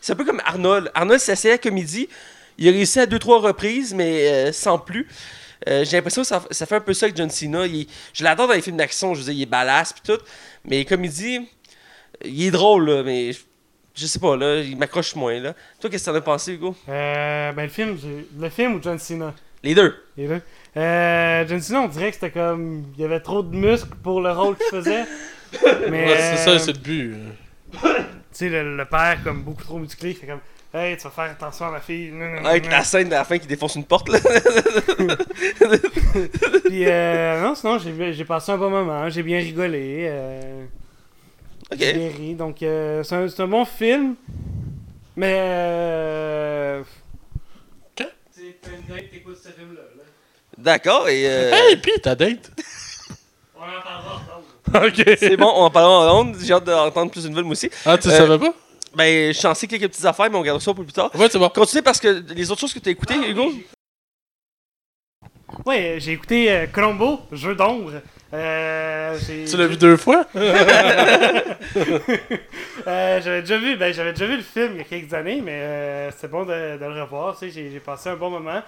[0.00, 0.90] c'est un peu comme Arnold.
[0.94, 2.08] Arnold s'est essayé à la comédie.
[2.56, 5.06] Il a réussi à deux, trois reprises, mais euh, sans plus.
[5.68, 7.66] Euh, j'ai l'impression que ça, ça fait un peu ça avec John Cena.
[7.66, 9.12] Il- je l'adore dans les films d'action.
[9.14, 10.22] Je veux dire, il est badass puis tout.
[10.64, 11.46] Mais comédie, il
[12.24, 13.40] est drôle, là, mais je,
[13.94, 15.38] je sais pas, là, il m'accroche moins.
[15.40, 15.54] Là.
[15.80, 16.74] Toi, qu'est-ce que t'en as pensé, Hugo?
[16.88, 17.96] Euh, ben, le film,
[18.38, 19.34] le film ou John Cena?
[19.62, 19.94] Les deux.
[20.16, 20.40] Les deux.
[20.76, 22.84] Euh, John Cena, on dirait que c'était comme.
[22.96, 25.04] Il y avait trop de muscles pour le rôle qu'il faisait.
[25.90, 26.06] Mais.
[26.06, 27.14] Ouais, c'est ça, euh, c'est le but.
[27.72, 27.78] Tu
[28.32, 30.40] sais, le, le père, comme beaucoup trop musclé, il fait comme.
[30.72, 32.10] Hey, tu vas faire attention à ma fille.
[32.12, 34.18] Nan, nan, Avec la scène de la fin qui défonce une porte, là.
[36.66, 39.08] Puis, euh, non, sinon, j'ai j'ai passé un bon moment.
[39.08, 40.06] J'ai bien rigolé.
[40.10, 40.64] euh,
[41.72, 41.96] J'ai ok.
[41.96, 42.34] bien ri.
[42.34, 44.14] Donc, euh, c'est un, c'est un bon film.
[45.16, 45.34] Mais.
[45.38, 46.80] Euh...
[47.98, 48.06] Ok.
[48.30, 49.82] C'est une date, t'écoutes ce film-là.
[49.96, 50.02] Là.
[50.56, 52.50] D'accord, et euh, Hey, pis ta date?
[53.56, 54.86] On en parlera.
[54.86, 55.16] ok.
[55.18, 56.36] c'est bon, on en parlera en ondes.
[56.40, 57.70] J'ai hâte d'entendre plus de nouvelles, moi aussi.
[57.84, 58.54] Ah, tu Euh, savais pas?
[58.94, 61.10] Ben, je sais quelques petites affaires, mais on regardera ça pour plus tard.
[61.14, 61.48] Ouais, c'est bon.
[61.50, 63.52] Continue parce que les autres choses que tu as écoutées, Hugo?
[65.66, 68.00] Ouais, j'ai écouté euh, Colombo, Jeu d'ombre.
[68.34, 70.26] Euh, Tu l'as vu deux fois?
[72.86, 75.40] Euh, j'avais déjà vu, ben j'avais déjà vu le film il y a quelques années,
[75.44, 77.34] mais euh, c'est bon de, de le revoir.
[77.38, 78.62] Tu sais, j'ai, j'ai passé un bon moment.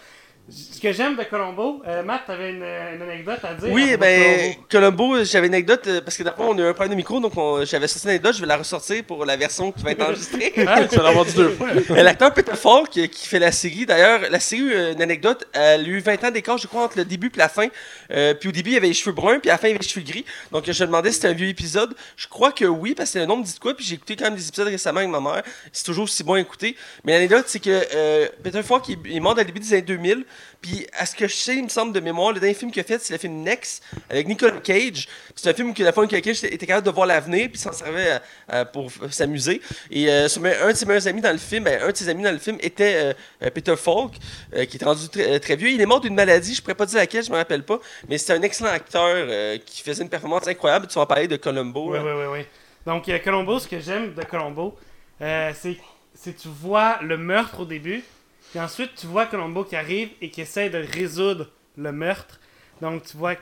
[0.50, 3.70] Ce que j'aime de Colombo, euh, Matt, t'avais une, une anecdote à dire.
[3.72, 5.22] Oui, ben, Colombo.
[5.24, 7.36] J'avais une anecdote, euh, parce que d'abord, on a eu un problème de micro, donc
[7.36, 10.02] on- j'avais sorti une anecdote, je vais la ressortir pour la version qui va être
[10.02, 10.52] enregistrée.
[10.66, 11.68] Ah, tu vas l'avoir dit deux fois.
[12.02, 15.88] L'acteur Peter Falk, euh, qui fait la série, d'ailleurs, la série, une anecdote, elle a
[15.88, 17.68] eu 20 ans d'écart, je crois, entre le début et la fin.
[18.10, 19.80] Euh, puis au début, il avait les cheveux bruns, puis à la fin, il avait
[19.82, 20.24] les cheveux gris.
[20.50, 21.94] Donc je me demandais si c'était un vieux épisode.
[22.16, 24.16] Je crois que oui, parce que le nom me dit de quoi, puis j'ai écouté
[24.16, 25.42] quand même des épisodes récemment avec ma mère.
[25.72, 26.74] C'est toujours aussi bon à écouter.
[27.04, 29.82] Mais l'anecdote, c'est que Peter Falk, il, il est mort dans le début des années
[29.82, 30.24] 2000.
[30.60, 32.80] Puis à ce que je sais, il me semble de mémoire, le dernier film qu'il
[32.80, 35.08] a fait, c'est le film Next, avec Nicolas Cage.
[35.34, 37.72] C'est un film que la fois Nicolas Cage était capable de voir l'avenir, puis s'en
[37.72, 39.60] servait à- à- pour s'amuser.
[39.90, 40.26] Et euh,
[40.62, 42.38] un de ses meilleurs amis dans le film, ben, un de ses amis dans le
[42.38, 44.12] film était euh, euh, Peter Falk,
[44.54, 45.70] euh, qui est rendu très, euh, très vieux.
[45.70, 48.18] Il est mort d'une maladie, je pourrais pas dire laquelle, je me rappelle pas, mais
[48.18, 50.86] c'était un excellent acteur euh, qui faisait une performance incroyable.
[50.88, 51.92] Tu vas en parler de Columbo.
[51.92, 52.46] Oui, oui, oui, oui.
[52.86, 54.76] Donc, euh, Colombo, ce que j'aime de Colombo,
[55.22, 55.76] euh, c'est
[56.14, 58.02] c'est tu vois le meurtre au début,
[58.50, 62.40] puis ensuite tu vois Colombo qui arrive et qui essaie de résoudre le meurtre.
[62.80, 63.34] Donc, tu vois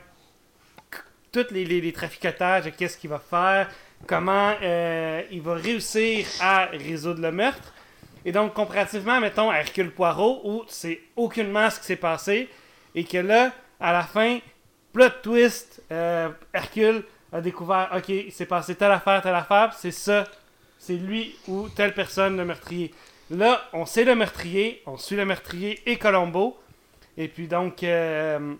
[1.32, 3.68] tous les, les, les qu'est-ce qu'il va faire,
[4.06, 7.72] comment euh, il va réussir à résoudre le meurtre.
[8.24, 12.48] Et donc, comparativement, mettons, à Hercule Poirot, où sais aucunement ce qui s'est passé,
[12.94, 14.38] et que là, à la fin,
[14.92, 19.90] plot twist, euh, Hercule a découvert, ok, il s'est passé telle affaire, telle affaire, c'est
[19.92, 20.24] ça,
[20.78, 22.92] c'est lui ou telle personne le meurtrier.
[23.30, 26.58] Là, on sait le meurtrier, on suit le meurtrier et Colombo,
[27.16, 28.54] et puis donc, euh,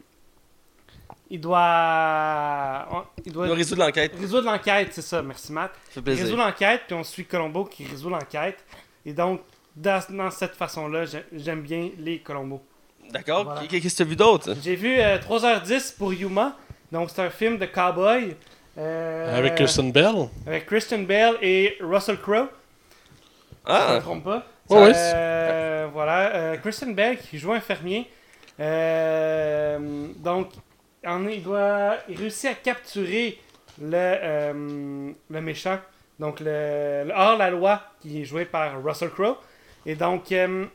[1.31, 4.13] il doit, il doit Il va résoudre l'enquête.
[4.19, 5.73] résoudre l'enquête, c'est ça, merci Matt.
[5.91, 8.65] Ça fait Il résout l'enquête, puis on suit Colombo qui résout l'enquête,
[9.07, 9.41] et donc,
[9.75, 12.63] dans, dans cette façon-là, j'ai- j'aime bien les Colombo.
[13.11, 13.45] D'accord.
[13.45, 13.63] Voilà.
[13.67, 14.55] Qu'est-ce que tu as vu d'autre?
[14.63, 16.57] J'ai vu euh, 3h10 pour Yuma.
[16.93, 18.35] Donc, c'est un film de cowboy.
[18.77, 20.29] euh, Avec Kirsten Bell?
[20.47, 22.49] avec Christian Bale et Russell Crowe.
[23.67, 24.47] Si je ne me Ah, trompe pas.
[24.71, 26.35] Ouais, ouais, Euh, voilà.
[26.35, 28.09] euh, Christian Bale qui joue un fermier.
[28.61, 30.49] Euh, donc,
[31.07, 31.97] en- il doit.
[32.09, 33.39] Il réussit à capturer
[33.81, 35.79] le, le méchant.
[36.19, 39.37] Donc, le, hors-la-loi qui est joué par Russell Crowe.
[39.87, 40.69] Et donc, il,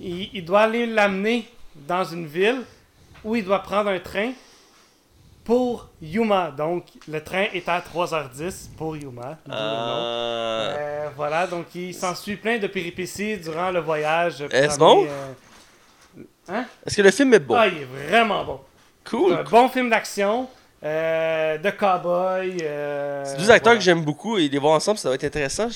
[0.00, 2.62] il doit aller l'amener dans une ville
[3.24, 4.32] où il doit prendre un train
[5.44, 6.50] pour Yuma.
[6.50, 9.38] Donc, le train est à 3h10 pour Yuma.
[9.50, 9.54] ah.
[10.76, 14.42] Euh, voilà, donc il s'ensuit plein de péripéties durant le voyage.
[14.50, 15.06] Est-ce bon?
[16.48, 17.54] euh, Est-ce que le film est bon?
[17.56, 18.60] Ah, il est vraiment bon.
[19.04, 19.32] C'est Cool.
[19.32, 20.48] un bon film d'action,
[20.82, 22.56] euh, de cowboy.
[22.62, 23.78] euh, C'est deux acteurs voilà.
[23.78, 25.68] que j'aime beaucoup et les voir ensemble, ça va être intéressant.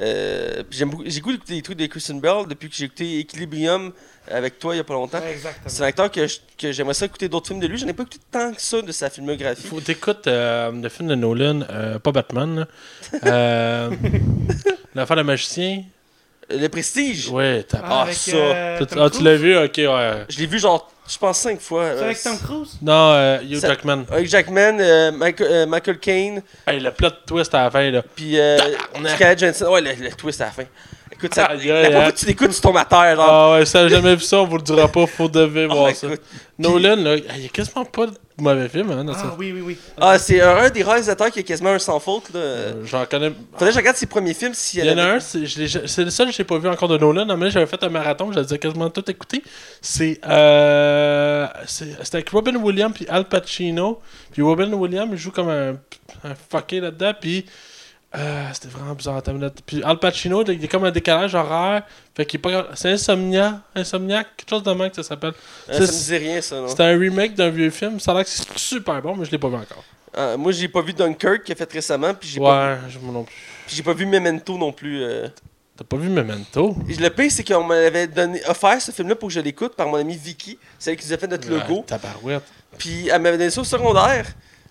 [0.00, 3.18] Euh, j'aime beaucoup, j'ai goût d'écouter des trucs de Kristen Bell depuis que j'ai écouté
[3.18, 3.92] Equilibrium
[4.30, 5.18] avec toi il y a pas longtemps.
[5.18, 5.36] Ouais.
[5.66, 7.76] C'est un acteur que, je- que j'aimerais ça écouter d'autres films de lui.
[7.78, 9.66] J'en ai pas écouté tant que ça de sa filmographie.
[9.66, 12.66] Faut t'écoutes euh, le film de Nolan, euh, pas Batman.
[13.26, 13.90] Euh,
[14.94, 15.82] L'affaire de magicien.
[16.50, 17.28] Le Prestige.
[17.30, 17.80] Ouais, t'as.
[17.82, 18.36] Ah, avec, ça.
[18.36, 19.56] euh, ah, tu l'as vu?
[19.56, 20.24] Ok, ouais.
[20.28, 21.90] Je l'ai vu genre, je pense cinq fois.
[21.94, 22.78] C'est euh, avec Tom Cruise?
[22.82, 24.04] Non, euh, Hugh Ça- Jackman.
[24.10, 28.02] Avec Jackman, euh, Michael, euh, Michael Caine, Hey, le plot twist à la fin, là.
[28.14, 28.58] puis euh,
[28.92, 29.12] Tabarnak.
[29.16, 29.64] Scarlett Johansson.
[29.66, 30.64] Ouais, le, le twist à la fin.
[31.24, 31.90] Écoute, ça, la hein.
[32.02, 33.16] fois que tu l'écoutes, tu tombes à terre.
[33.16, 33.26] Genre?
[33.28, 35.74] Ah ouais, ça n'a jamais vu ça, on vous le dira pas, faut devez Ah,
[35.74, 36.06] voir ça.
[36.08, 36.20] écoute.
[36.58, 39.34] Nolan, là, il y a quasiment pas de mauvais film, hein, dans Ah ça.
[39.38, 39.78] oui, oui, oui.
[40.00, 42.32] Ah, c'est un, un des réalisateurs qui a quasiment un sans faute.
[42.32, 42.38] Là.
[42.40, 43.32] Euh, J'en connais.
[43.52, 45.46] Faudrait que je regarde ses premiers films s'il Il y en a avait- un, c'est
[45.46, 47.36] je l'ai- c'est le seul que j'ai pas vu encore de Nolan.
[47.36, 49.42] mais j'avais fait un marathon, ai quasiment tout écouté.
[49.80, 50.20] C'est.
[50.28, 54.00] Euh, c'est- C'était avec Robin Williams puis Al Pacino.
[54.32, 55.70] Puis Robin Williams, il joue comme un,
[56.24, 57.12] un fucké là-dedans.
[57.20, 57.46] Puis.
[58.16, 59.22] Euh, C'était vraiment bizarre.
[59.66, 61.82] Puis Al Pacino, il y a comme un décalage horaire.
[62.16, 62.68] Fait qu'il est pas.
[62.74, 63.60] C'est Insomnia.
[63.74, 65.32] Insomniac, quelque chose de même que ça s'appelle.
[65.68, 66.56] Euh, ça me c'est- disait rien, ça.
[66.60, 66.68] Non?
[66.68, 67.98] C'est un remake d'un vieux film.
[68.00, 69.84] Ça a l'air que c'est super bon, mais je l'ai pas vu encore.
[70.16, 72.98] Ah, moi, j'ai pas vu Dunkirk qui a fait récemment, puis j'ai pas, Ouais, je
[73.00, 73.34] moi non plus.
[73.66, 75.02] puis j'ai pas vu Memento non plus.
[75.02, 75.26] euh.
[75.76, 76.76] T'as pas vu Memento?
[76.88, 79.88] Et le pire, c'est qu'on m'avait donné, offert ce film-là pour que je l'écoute par
[79.88, 81.78] mon amie Vicky, celle qui nous a fait notre logo.
[81.78, 82.44] Ouais, tabarouette.
[82.78, 84.26] Puis elle m'avait donné ça au secondaire.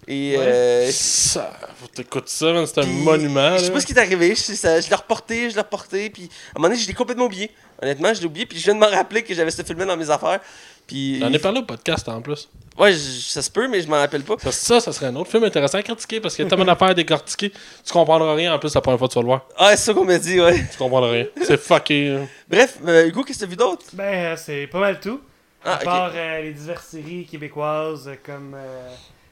[0.07, 3.53] Et euh, Ça, faut t'écouter ça, man, c'est un monument.
[3.57, 3.73] Je sais là.
[3.73, 4.29] pas ce qui est arrivé.
[4.35, 6.09] Je, sais, ça- je l'ai reporté, je l'ai reporté.
[6.09, 7.51] Puis à un moment donné, je l'ai complètement oublié.
[7.81, 8.45] Honnêtement, je l'ai oublié.
[8.45, 10.39] Puis je viens de me rappeler que j'avais ce film-là dans mes affaires.
[10.87, 11.19] Puis.
[11.19, 12.49] J'en ai parlé au podcast en plus.
[12.77, 14.35] Ouais, je- ça se peut, mais je m'en rappelle pas.
[14.41, 16.65] Ça, ça, ça serait un autre film intéressant à critiquer parce qu'il y a tellement
[16.65, 17.51] d'affaires à décortiquer.
[17.85, 19.45] Tu comprendras rien en plus la première fois que tu vas le voir.
[19.57, 20.65] Ah, c'est ça qu'on m'a dit, ouais.
[20.71, 21.25] Tu comprendras rien.
[21.45, 22.17] C'est fucké.
[22.49, 23.85] Bref, euh, Hugo, qu'est-ce que t'as vu d'autre?
[23.93, 25.21] Ben, euh, c'est pas mal tout.
[25.65, 28.89] Ah, à part euh, les diverses séries québécoises comme euh,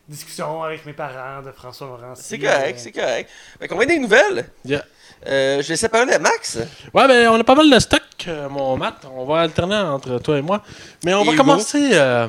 [0.08, 2.24] Discussion avec mes parents de François Morancy.
[2.26, 3.30] C'est correct, euh, c'est correct.
[3.60, 4.46] Fait qu'on va des nouvelles.
[4.66, 4.84] Yeah.
[5.28, 6.58] Euh, je vais laisser parler à Max.
[6.94, 9.06] Ouais, ben on a pas mal de stock, euh, mon Matt.
[9.16, 10.64] On va alterner entre toi et moi.
[11.06, 11.44] Mais on Et va Hugo.
[11.44, 11.92] commencer.
[11.94, 12.28] euh,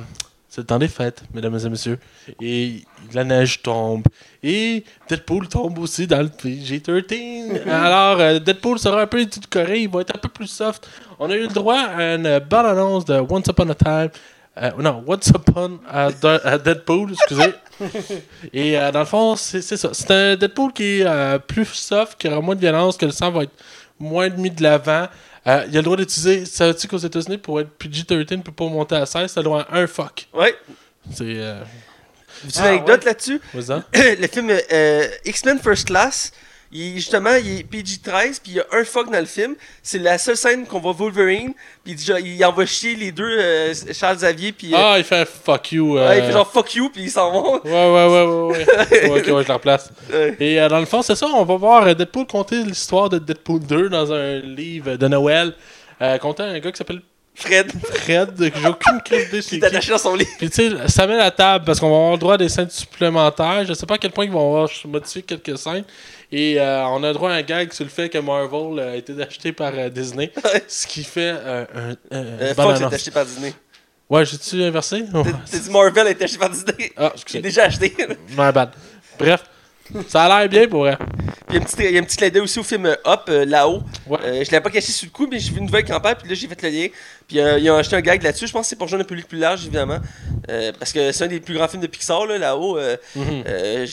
[0.49, 1.99] c'est le temps des fêtes, mesdames et messieurs.
[2.41, 4.05] Et la neige tombe.
[4.43, 7.67] Et Deadpool tombe aussi dans le PG-13.
[7.69, 10.87] Alors, euh, Deadpool sera un peu édulcoré, il va être un peu plus soft.
[11.19, 14.11] On a eu le droit à une bonne annonce de Once Upon a Time.
[14.59, 16.11] Euh, non, Once Upon a,
[16.45, 17.55] a Deadpool, excusez.
[18.53, 19.91] Et euh, dans le fond, c'est ça.
[19.93, 23.13] C'est un Deadpool qui est euh, plus soft, qui aura moins de violence, que le
[23.13, 23.53] sang va être
[23.99, 25.09] moins mis de l'avant.
[25.47, 26.45] Euh, il a le droit d'utiliser.
[26.45, 29.45] Savais-tu qu'aux États-Unis, pour être PG-13, ne peut pas monter à 16, ça a le
[29.45, 30.29] droit à un fuck.
[30.35, 30.55] Ouais.
[31.13, 31.25] C'est.
[31.25, 31.63] Euh,
[32.47, 33.07] As-tu une Ah, anecdote ouais.
[33.07, 33.41] là-dessus?
[34.21, 36.33] le film euh, X-Men First Class,
[36.73, 39.55] il, justement, il est PG-13, puis il y a un fuck dans le film.
[39.83, 41.53] C'est la seule scène qu'on voit Wolverine,
[41.85, 45.25] puis il, envoie chier les deux, euh, Charles Xavier, puis euh, Ah, il fait un
[45.25, 45.99] fuck you.
[45.99, 47.61] euh, ouais, il fait genre fuck you, puis ils s'en vont.
[47.65, 49.09] Ouais, ouais, ouais, ouais, ouais.
[49.11, 49.91] ouais, ok, ouais, je la replace.
[50.13, 50.37] Ouais.
[50.41, 53.19] Et euh, dans le fond, c'est ça, on va voir euh, Deadpool conter l'histoire de
[53.19, 55.55] Deadpool 2 dans un livre de Noël.
[56.01, 57.03] Euh, comptant un gars qui s'appelle
[57.35, 60.27] Fred, Fred, que j'ai aucune idée c'est qui attaché dans son lit.
[60.39, 62.49] Puis tu sais, ça met la table parce qu'on va avoir le droit à des
[62.51, 63.65] scènes supplémentaires.
[63.67, 65.85] Je sais pas à quel point ils vont avoir modifié quelques scènes.
[66.35, 69.13] Et euh, on a droit à un gag sur le fait que Marvel a été
[69.23, 70.33] acheté par euh, Disney.
[70.69, 71.65] Ce qui fait euh,
[72.11, 72.17] un.
[72.17, 72.95] un- Fox est annonce.
[72.95, 73.53] acheté par Disney.
[74.09, 75.05] Ouais, j'ai-tu inversé?
[75.13, 76.91] T'as dit Marvel est acheté par Disney.
[76.97, 77.41] Ah, J'ai excusez.
[77.43, 77.95] déjà acheté.
[78.31, 78.71] My bad.
[79.19, 79.45] Bref,
[80.09, 80.97] ça a l'air bien pour elle.
[80.97, 81.07] Puis
[81.51, 82.87] il y a un petit, il y a un petit clin d'œil aussi au film
[82.87, 83.83] euh, Up, euh, là-haut.
[84.07, 84.19] Ouais.
[84.25, 86.29] Euh, je l'avais pas caché sur le coup, mais j'ai vu une nouvelle campagne, puis
[86.29, 86.87] là j'ai fait le lien.
[87.29, 88.47] Puis euh, ils ont acheté un gag là-dessus.
[88.47, 89.99] Je pense que c'est pour rejoindre un public plus large, évidemment.
[90.49, 92.79] Euh, parce que c'est un des plus grands films de Pixar, là, là-haut.
[93.15, 93.45] Mhm.
[93.47, 93.87] euh,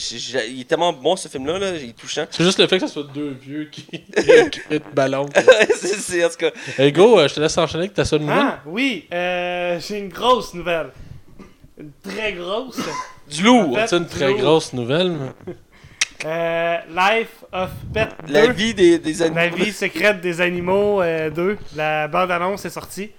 [0.48, 2.24] il est tellement bon ce film-là, là, il est touchant.
[2.30, 5.26] C'est juste le fait que ce soit deux vieux qui de ballon.
[5.76, 6.50] c'est, en tout cas.
[6.78, 8.38] Hey go, euh, je te laisse enchaîner avec ta seule nouvelle.
[8.40, 10.90] Ah, oui, euh, j'ai une grosse nouvelle.
[11.78, 12.78] Une très grosse.
[13.30, 13.70] Du lourd.
[13.70, 14.38] En fait, C'est une très lourd.
[14.40, 15.10] grosse nouvelle?
[15.46, 15.54] mais-
[16.24, 18.32] Euh, Life of Pet 2.
[18.32, 19.36] La vie des, des animaux.
[19.36, 21.58] La vie secrète des animaux euh, 2.
[21.76, 23.10] La bande-annonce est sortie.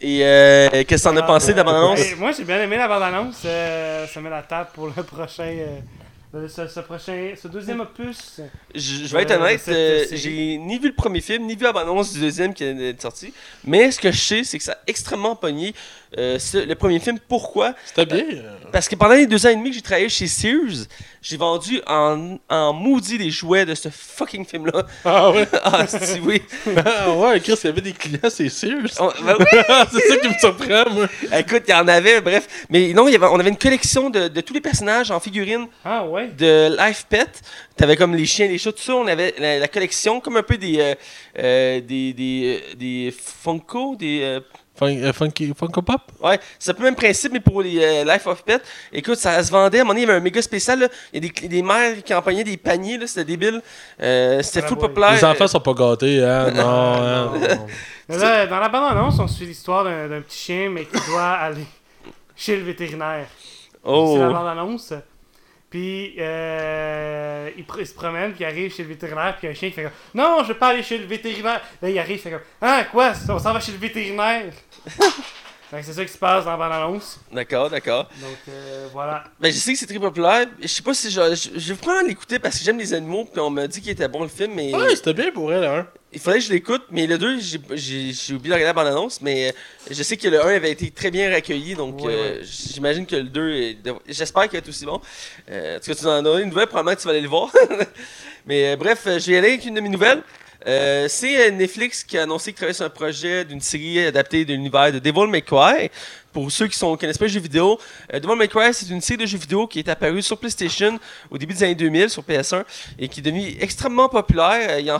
[0.00, 2.00] Et euh, qu'est-ce que t'en as Ah, pensé de la euh, bande-annonce?
[2.12, 3.42] et Moi, j'ai bien aimé la bande-annonce.
[3.44, 5.44] euh, ça met la table pour le prochain.
[6.34, 7.34] euh, ce, ce prochain.
[7.40, 8.40] Ce deuxième opus.
[8.74, 11.62] Je, je vais être Euh, honnête, euh, j'ai ni vu le premier film, ni vu
[11.64, 13.32] la bande-annonce du deuxième qui est sorti.
[13.64, 15.74] Mais ce que je sais, c'est que ça a extrêmement pogné
[16.18, 17.18] euh, ce- le premier film.
[17.28, 17.74] Pourquoi?
[17.84, 18.24] C'était bien.
[18.32, 18.56] euh.
[18.72, 20.86] Parce que pendant les deux ans et demi que j'ai travaillé chez Sears,
[21.20, 24.86] j'ai vendu en, en maudit les jouets de ce fucking film-là.
[25.04, 25.46] Ah ouais?
[25.62, 26.42] Ah, c'est oui.
[26.84, 28.78] Ah ouais, Chris, il y avait des clients, c'est sûr.
[28.98, 29.44] On- ben oui.
[29.92, 31.06] c'est ça qui me surprend, moi.
[31.38, 32.48] Écoute, il y en avait, bref.
[32.70, 35.20] Mais non, il y avait, on avait une collection de, de tous les personnages en
[35.20, 36.28] figurines Ah ouais?
[36.28, 37.28] de Life Pet.
[37.76, 38.94] T'avais comme les chiens, les chats, tout ça.
[38.94, 40.94] On avait la, la collection, comme un peu des, euh,
[41.38, 44.20] euh, des, des, euh, des Funko, des.
[44.22, 44.40] euh,
[44.74, 46.00] funky, Funko Pop?
[46.22, 48.62] ouais, c'est un peu le même principe, mais pour les euh, Life of Pet.
[48.92, 49.78] Écoute, ça se vendait.
[49.78, 50.80] À un moment donné, il y avait un méga spécial.
[50.80, 50.88] là.
[51.12, 53.60] Il y a des, des mères qui empoignaient des paniers, là, c'était débile.
[54.00, 55.12] Euh, c'était Ah, full populaire.
[55.14, 56.50] Les enfants sont pas gâtés, hein?
[56.54, 57.66] Non, hein, non.
[58.08, 61.30] Mais là, dans la bande-annonce, on suit l'histoire d'un d'un petit chien, mais qui doit
[61.32, 61.64] aller
[62.34, 63.26] chez le vétérinaire.
[63.84, 64.14] Oh.
[64.16, 64.92] C'est la bande-annonce.
[65.72, 69.52] Puis euh, il, se promène, puis il arrive chez le vétérinaire, puis il y a
[69.52, 71.62] un chien qui fait comme Non, je veux pas aller chez le vétérinaire.
[71.80, 73.14] Là, il arrive, il fait comme Ah, quoi?
[73.30, 74.52] On s'en va chez le vétérinaire?
[75.82, 77.18] C'est ça qui se passe dans la bande-annonce.
[77.32, 78.04] D'accord, d'accord.
[78.20, 79.24] Donc euh, voilà.
[79.40, 80.46] Ben, je sais que c'est très populaire.
[80.60, 83.24] Je sais pas si je, je, je vais probablement l'écouter parce que j'aime les animaux.
[83.24, 85.64] Puis on m'a dit qu'il était bon le film, mais Ouais, c'était bien pour elle,
[85.64, 85.86] hein?
[86.12, 86.82] il fallait que je l'écoute.
[86.90, 87.56] Mais le 2, j'ai-
[88.34, 89.22] oublié de regarder la bande-annonce.
[89.22, 89.52] Mais euh,
[89.90, 91.74] je sais que le 1 avait été très bien accueilli.
[91.74, 95.00] Donc Ouais, euh, j'imagine que le 2, est- j'espère qu'il va être aussi bon.
[95.50, 97.28] Euh, en tout cas, tu en as une nouvelle, probablement que tu vas aller le
[97.28, 97.50] voir.
[98.46, 100.22] mais euh, bref, je vais y aller avec une de mes nouvelles.
[100.66, 104.44] Euh, c'est euh, Netflix qui a annoncé qu'il travaillait sur un projet d'une série adaptée
[104.44, 105.90] de l'univers de Devil May Cry.
[106.32, 107.78] Pour ceux qui ne connaissent pas les jeux vidéo,
[108.12, 110.98] euh, Devil May Cry, c'est une série de jeux vidéo qui est apparue sur PlayStation
[111.30, 112.64] au début des années 2000 sur PS1
[112.98, 114.70] et qui est devenue extrêmement populaire.
[114.70, 114.90] Euh, Il il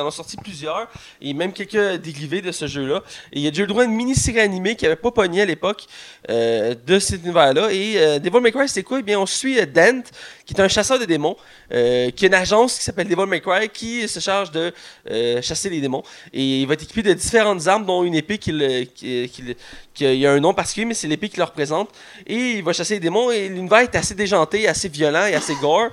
[0.00, 0.88] en a sorti plusieurs
[1.20, 3.02] et même quelques dérivés de ce jeu-là.
[3.32, 5.42] Il y a déjà eu le droit à une mini-série animée qui n'avait pas pogné
[5.42, 5.84] à l'époque
[6.30, 7.70] euh, de cet univers-là.
[7.70, 9.00] Et Devil May Cry, c'est quoi?
[9.00, 10.02] Eh bien, on suit Dent,
[10.46, 11.36] qui est un chasseur de démons,
[11.70, 14.72] qui a une agence qui s'appelle Devil May Cry, qui se charge de
[15.42, 16.02] chasser les démons.
[16.32, 18.52] Et il va être équipé de différentes armes, dont une épée qui,
[18.94, 19.56] qui,
[20.04, 21.90] y a un nom particulier, mais c'est l'épée qui le représente.
[22.26, 23.30] Et il va chasser les démons.
[23.30, 25.90] Et l'univers est assez déjanté, assez violent et assez gore.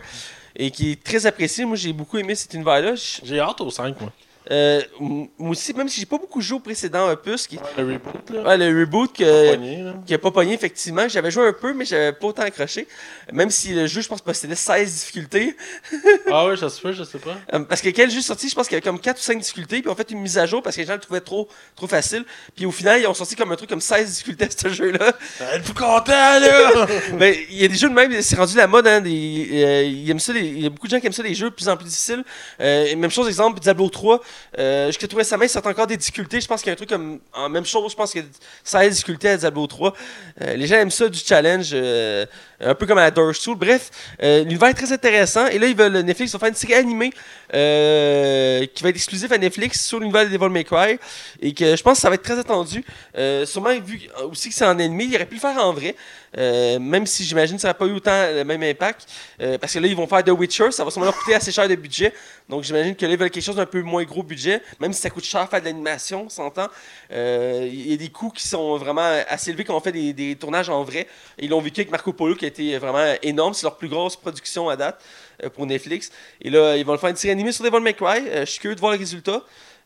[0.55, 1.65] Et qui est très apprécié.
[1.65, 2.93] Moi, j'ai beaucoup aimé cet univers-là.
[3.23, 4.11] J'ai hâte au 5, moi.
[4.51, 8.29] Euh, moi aussi, même si j'ai pas beaucoup joué au précédent opus, qui, Le reboot,
[8.31, 8.41] là.
[8.41, 9.93] ouais, le reboot que, Poigné, là.
[10.05, 11.07] qui a pas pogné, effectivement.
[11.07, 12.87] J'avais joué un peu, mais j'avais pas autant accroché.
[13.31, 15.55] Même si le jeu, je pense, possédait 16 difficultés.
[16.31, 17.35] Ah ouais, ça se fait, je sais pas.
[17.53, 19.39] Euh, Parce que quel jeu sorti, je pense qu'il y avait comme 4 ou 5
[19.39, 21.47] difficultés, puis on fait une mise à jour parce que les gens le trouvaient trop,
[21.75, 22.23] trop facile.
[22.55, 25.13] Puis au final, ils ont sorti comme un truc comme 16 difficultés à ce jeu-là.
[25.53, 26.03] Êtes-vous content,
[26.39, 26.87] là?
[27.13, 29.01] Ben, il y a des jeux de même, c'est rendu la mode, hein.
[29.01, 31.67] Des, euh, il y a beaucoup de gens qui aiment ça, les jeux de plus
[31.67, 32.23] en plus difficiles.
[32.59, 34.21] Euh, même chose, exemple, Diablo 3.
[34.57, 36.41] Euh, Jusqu'à tout récemment, il sort encore des difficultés.
[36.41, 37.19] Je pense qu'il y a un truc comme.
[37.33, 38.19] En même chose, je pense que
[38.63, 39.93] ça a des difficultés à Diablo 3.
[40.41, 42.25] Euh, les gens aiment ça, du challenge, euh,
[42.61, 43.57] un peu comme à la Souls.
[43.57, 43.89] Bref,
[44.21, 45.47] euh, l'univers est très intéressant.
[45.47, 47.11] Et là, ils veulent, Netflix va faire une série animée
[47.53, 50.99] euh, qui va être exclusive à Netflix sur l'univers de Devil May Cry.
[51.41, 52.83] Et que je pense que ça va être très attendu.
[53.17, 55.95] Euh, sûrement, vu aussi que c'est en ennemi, il aurait pu le faire en vrai.
[56.37, 59.07] Euh, même si j'imagine que ça n'a pas eu autant le même impact.
[59.41, 61.51] Euh, parce que là, ils vont faire The Witcher, ça va sûrement leur coûter assez
[61.51, 62.13] cher de budget.
[62.47, 64.61] Donc j'imagine que là, ils veulent quelque chose d'un peu moins gros budget.
[64.79, 66.67] Même si ça coûte cher faire de l'animation, on s'entend.
[67.11, 70.35] Euh, Il y a des coûts qui sont vraiment assez élevés quand on fait des,
[70.35, 71.07] tournages en vrai.
[71.39, 73.53] Ils l'ont vécu avec Marco Polo qui été vraiment énorme.
[73.53, 75.01] C'est leur plus grosse production à date
[75.43, 76.11] euh, pour Netflix.
[76.41, 78.27] Et là, ils vont le faire une série animée sur Devil May Cry.
[78.27, 79.43] Euh, je suis curieux de voir le résultat.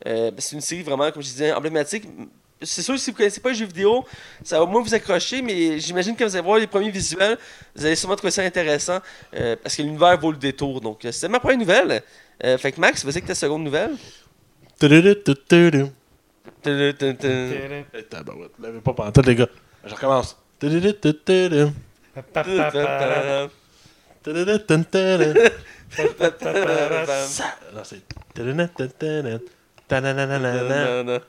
[0.08, 2.04] Euh, ben, c'est une série vraiment, comme je disais, emblématique.
[2.62, 4.06] C'est sûr, si vous ne connaissez pas les jeux vidéo,
[4.44, 7.38] ça va au moins vous accrocher, mais j'imagine que vous allez voir les premiers visuels,
[7.76, 9.00] vous allez sûrement trouver ça intéressant,
[9.36, 10.80] euh, parce que l'univers vaut le détour.
[10.80, 12.02] Donc, c'est ma première nouvelle.
[12.44, 13.92] Euh, fait que Max, vas-y avec ta seconde nouvelle.
[19.12, 19.50] Pas les gars.
[19.86, 20.38] Je recommence.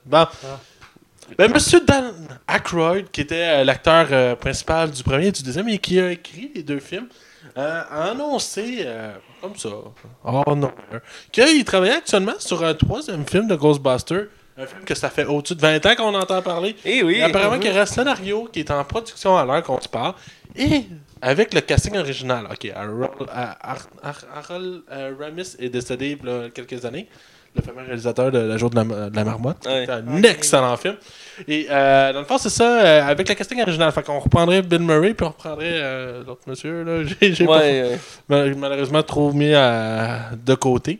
[0.04, 0.26] Bon.
[1.38, 2.12] Ben, Monsieur Dan
[2.46, 6.10] Aykroyd, qui était euh, l'acteur euh, principal du premier et du deuxième et qui a
[6.10, 7.08] écrit les deux films,
[7.56, 8.86] euh, a annoncé,
[9.40, 9.70] comme ça,
[10.24, 10.72] oh non,
[11.32, 14.26] qu'il travaillait actuellement sur un troisième film de Ghostbusters.
[14.56, 16.76] Un film que ça fait au-dessus de 20 ans qu'on entend parler.
[16.84, 17.16] Eh oui.
[17.16, 19.88] Et apparemment qu'il y aurait un scénario qui est en production à l'heure qu'on se
[19.88, 20.14] parle.
[20.56, 20.84] Et
[21.20, 22.46] avec le casting original.
[22.50, 27.08] Ok, Harold, Har- Har- Har- Harold, euh, Ramis est décédé il y a quelques années.
[27.56, 29.64] Le fameux réalisateur de La jour de la, de la marmotte.
[29.66, 29.84] Ouais.
[29.86, 30.96] C'est un excellent film.
[31.46, 33.90] Et euh, dans le fond, c'est ça, euh, avec le casting original.
[33.92, 36.82] Fait qu'on reprendrait Bill Murray, puis on reprendrait euh, l'autre monsieur.
[36.82, 37.04] Là.
[37.20, 37.98] J'ai, j'ai pas- Ouais, ouais.
[38.28, 40.98] mal- malheureusement trop mis de côté.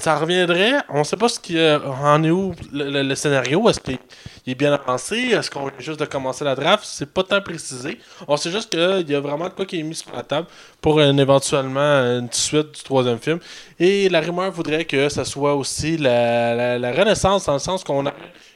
[0.00, 3.68] Ça reviendrait, on sait pas ce qui euh, en est où le, scénario.
[3.68, 3.98] Est-ce qu'il
[4.46, 7.40] il est bien avancé Est-ce qu'on vient juste de commencer la draft C'est pas tant
[7.42, 7.98] précisé.
[8.26, 10.46] On sait juste qu'il y a vraiment de quoi qui est mis sur la table
[10.80, 13.38] pour éventuellement une suite du troisième film.
[13.78, 18.14] Et la rumeur voudrait que ça soit aussi la, renaissance dans le sens qu'on a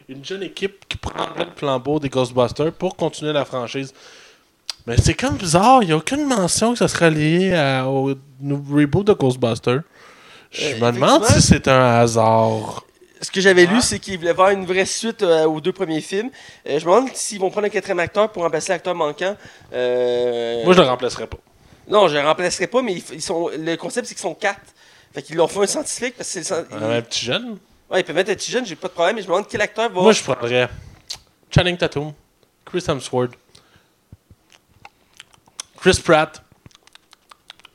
[0.09, 3.93] une jeune équipe qui prendrait le flambeau des Ghostbusters pour continuer la franchise.
[4.87, 7.53] Mais c'est comme bizarre, il n'y a aucune mention que ça serait lié
[7.87, 9.83] au reboot de Ghostbusters.
[10.51, 12.85] Je Euh, me demande si c'est un hasard.
[13.21, 13.73] Ce que j'avais Ah.
[13.75, 16.31] lu, c'est qu'ils voulaient faire une vraie suite euh, aux deux premiers films.
[16.67, 19.37] Euh, je me demande s'ils vont prendre un quatrième acteur pour remplacer l'acteur manquant.
[19.73, 21.39] Euh, Moi, je le remplacerais pas.
[21.89, 23.49] Non, je le remplacerai pas, mais ils, sont...
[23.57, 24.61] le concept, c'est qu'ils sont quatre.
[25.13, 26.83] Fait qu'ils leur font un scientifique parce que c'est le...
[26.83, 27.59] Un petit jeune.
[27.91, 29.49] Ouais, ils peuvent mettre un petit jeune, j'ai pas de problème, mais je me demande
[29.49, 30.01] quel acteur va.
[30.03, 30.69] Moi, je prendrais
[31.51, 32.13] Channing Tatum,
[32.67, 33.33] Chris Hemsworth,
[35.81, 36.43] Chris Pratt,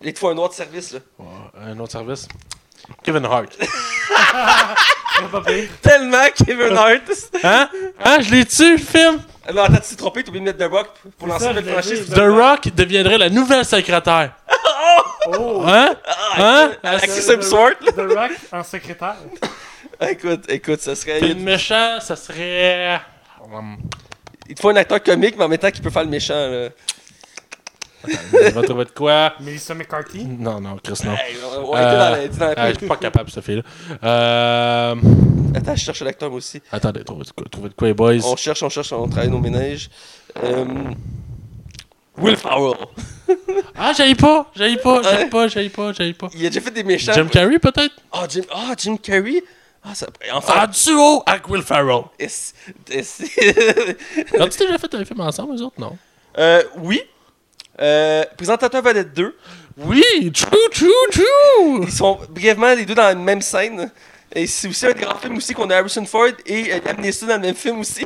[0.02, 1.00] Il te faut un autre service, là.
[1.18, 1.26] Ouais,
[1.62, 2.28] un autre service,
[3.04, 3.58] Kevin Hart.
[5.82, 7.02] Tellement Kevin Hart.
[7.43, 7.69] Hein?
[8.04, 8.17] Hein?
[8.22, 9.22] Je l'ai tué, le film?
[9.48, 11.62] Ah non, attends, tu t'es trompé, t'as oublié de mettre The Rock pour lancer l'ai
[11.62, 12.10] franchise.
[12.10, 12.69] The Rock?
[12.74, 14.32] Deviendrait la nouvelle secrétaire.
[15.38, 15.63] Oh!
[15.65, 15.96] Hein?
[16.38, 16.72] Hein?
[16.84, 17.80] Avec The- Chris Hemsworth.
[17.96, 19.15] The Rock en secrétaire.
[20.02, 21.22] Écoute, écoute, ça serait.
[21.22, 23.00] Le méchant, ça serait.
[24.50, 26.34] Il te faut un acteur comique, mais en même temps qui peut faire le méchant,
[26.34, 26.69] là.
[28.08, 29.34] On va trouver de quoi?
[29.39, 30.26] Melissa McCarthy?
[30.26, 31.13] Non, non, Chris, non.
[31.13, 33.44] Hey, on on était dans la- était dans la- Ah, je suis pas capable, cette
[33.46, 33.62] fille-là.
[34.04, 34.96] Euh...
[35.56, 36.62] Attends, je cherche l'acteur moi aussi.
[36.72, 38.16] Attendez, trouvez de quoi, trouvez de quoi, les boys?
[38.26, 39.89] On cherche, on cherche, on travaille nos ménages.
[40.44, 40.66] Euh...
[42.18, 42.74] Will Ferrell.
[43.76, 46.28] Ah, j'aille pas, j'aille pas, j'aille pas, j'aille pas, j'aille pas.
[46.36, 47.13] Il a déjà fait des méchants.
[47.13, 47.96] Jim Carrey, peut-être?
[48.12, 48.42] Ah, Jim...
[48.54, 49.44] ah, Jim Carrey?
[49.84, 50.08] Ah, ça.
[50.34, 50.54] Enfin.
[50.56, 52.04] Ah, duo avec Will Ferrell.
[52.20, 52.54] est-ce-
[52.92, 53.24] est-ce-
[54.42, 55.80] As-tu déjà fait un film ensemble, eux autres?
[55.80, 55.98] Non.
[56.38, 57.02] euh, oui.
[57.82, 59.36] Euh, présentateur vedette 2.
[59.78, 61.84] Oui, true, true, true!
[61.84, 63.92] Ils sont brièvement les deux dans la même scène.
[64.36, 67.02] Et c'est aussi un des grands films aussi qu'on a Harrison Ford et euh, Liam
[67.02, 68.06] Neeson dans le même film aussi.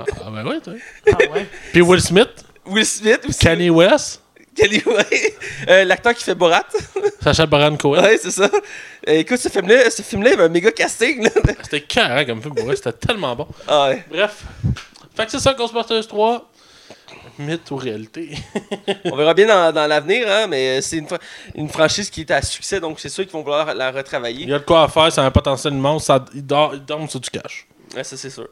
[0.00, 0.74] Ah, ben ouais, toi.
[1.10, 1.46] Ah ouais.
[1.72, 2.28] Puis Will Smith,
[2.66, 3.38] Will Smith aussi.
[3.38, 4.22] Kanye West,
[4.54, 5.34] Kelly ouais.
[5.68, 6.64] Euh, L'acteur qui fait Borat.
[7.22, 8.02] Sacha Baron Cohen.
[8.02, 8.50] ouais, c'est ça.
[9.08, 11.24] Euh, écoute, ce film-là, ce film-là, il avait un méga casting.
[11.24, 11.30] Là.
[11.62, 13.48] C'était carré comme film, pour vrai, c'était tellement bon.
[13.66, 14.04] Ah ouais.
[14.10, 14.42] Bref.
[15.16, 16.50] Fait que c'est ça, Ghostbusters 3.
[17.38, 18.36] Mythe ou réalité?
[19.04, 21.06] On verra bien dans, dans l'avenir, hein, mais c'est une,
[21.54, 24.46] une franchise qui est à succès, donc c'est sûr qu'ils vont vouloir la Il retravailler.
[24.46, 27.08] y a de quoi à faire, c'est un potentiel immense, ça, il, dort, il dorme
[27.08, 27.66] sur du cash.
[27.96, 28.48] Ouais, ça, c'est sûr.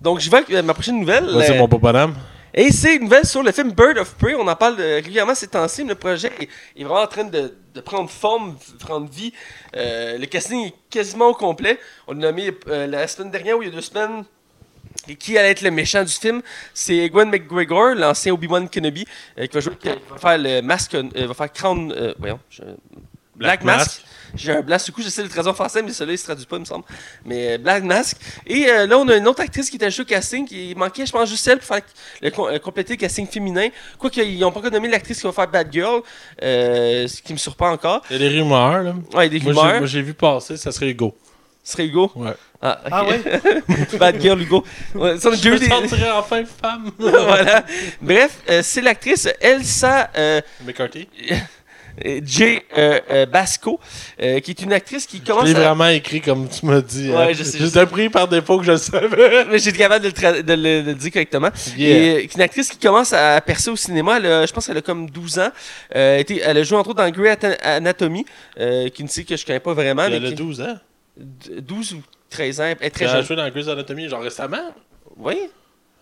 [0.00, 1.24] Donc, je vais avec euh, ma prochaine nouvelle.
[1.26, 2.14] Vas-y, Euh, mon beau bonhomme.
[2.52, 4.34] Et c'est une nouvelle sur le film Bird of Prey.
[4.34, 5.82] On en parle euh, régulièrement ces temps-ci.
[5.84, 6.48] mais Le projet est,
[6.80, 9.32] est vraiment en train de, de prendre forme, de prendre vie.
[9.76, 11.78] Euh, le casting est quasiment au complet.
[12.08, 14.24] On l'a nommé euh, la semaine dernière ou il y a deux semaines.
[15.08, 16.42] Et qui allait être le méchant du film
[16.74, 19.06] C'est Ewan McGregor, l'ancien Obi-Wan Kenobi,
[19.38, 21.92] euh, qui va jouer, qui va faire le masque, euh, va faire Crown.
[21.96, 22.62] euh, voyons, je
[23.36, 24.02] Black, Mask.
[24.34, 26.18] J'ai un blanc sur le coup, j'essaie de le traduire en français, mais celui-là, il
[26.18, 26.84] se traduit pas, il me semble.
[27.24, 28.18] Mais euh, Black Mask.
[28.46, 31.06] Et euh, là, on a une autre actrice qui était ajoutée au casting, qui manquait,
[31.06, 31.80] je pense, juste celle pour faire
[32.20, 33.68] le, com- compléter le casting féminin.
[33.98, 36.02] Quoique, ils n'ont pas encore nommé l'actrice qui va faire Bad Girl,
[36.42, 38.02] euh, ce qui me surprend encore.
[38.10, 38.94] Il y a des rumeurs, là.
[39.14, 39.78] Ouais, des Moi, j'ai- rumeurs.
[39.78, 41.16] moi, j'ai vu passer, ça serait Hugo.
[41.62, 42.10] Ce serait Hugo?
[42.16, 42.32] Ouais.
[42.62, 42.88] Ah, ok.
[42.92, 43.20] Ah ouais?
[43.98, 44.64] Bad Girl Hugo.
[44.94, 46.90] Ouais, ça, Je me des- sentirais enfin femme.
[46.98, 47.64] voilà.
[48.00, 51.08] Bref, euh, c'est l'actrice Elsa euh, McCarthy.
[52.04, 52.60] euh, J.
[52.78, 53.78] euh, euh, Basco,
[54.22, 55.60] euh, qui est une actrice qui Je commence l'ai à...
[55.60, 57.10] vraiment écrit comme tu m'as dit.
[57.10, 57.28] Ouais, hein.
[57.32, 59.44] je sais, je J'étais pris par défaut que je le savais.
[59.50, 61.50] Mais J'étais capable de le, tra- de le- de le dire correctement.
[61.76, 61.88] Yeah.
[61.90, 64.78] Et, euh, une actrice qui commence à percer au cinéma, elle a- je pense qu'elle
[64.78, 65.50] a comme 12 ans.
[65.94, 68.24] Euh, elle était- elle a joué entre autres dans Grey Anatomy,
[68.58, 70.08] euh, qui est une série que je connais pas vraiment.
[70.08, 70.76] Mais a qui- 12 ans.
[71.16, 73.22] D- 12 ou 13 ans, elle est très a jeune.
[73.24, 74.74] joué dans Grey's Anatomy, genre récemment.
[75.16, 75.36] Oui,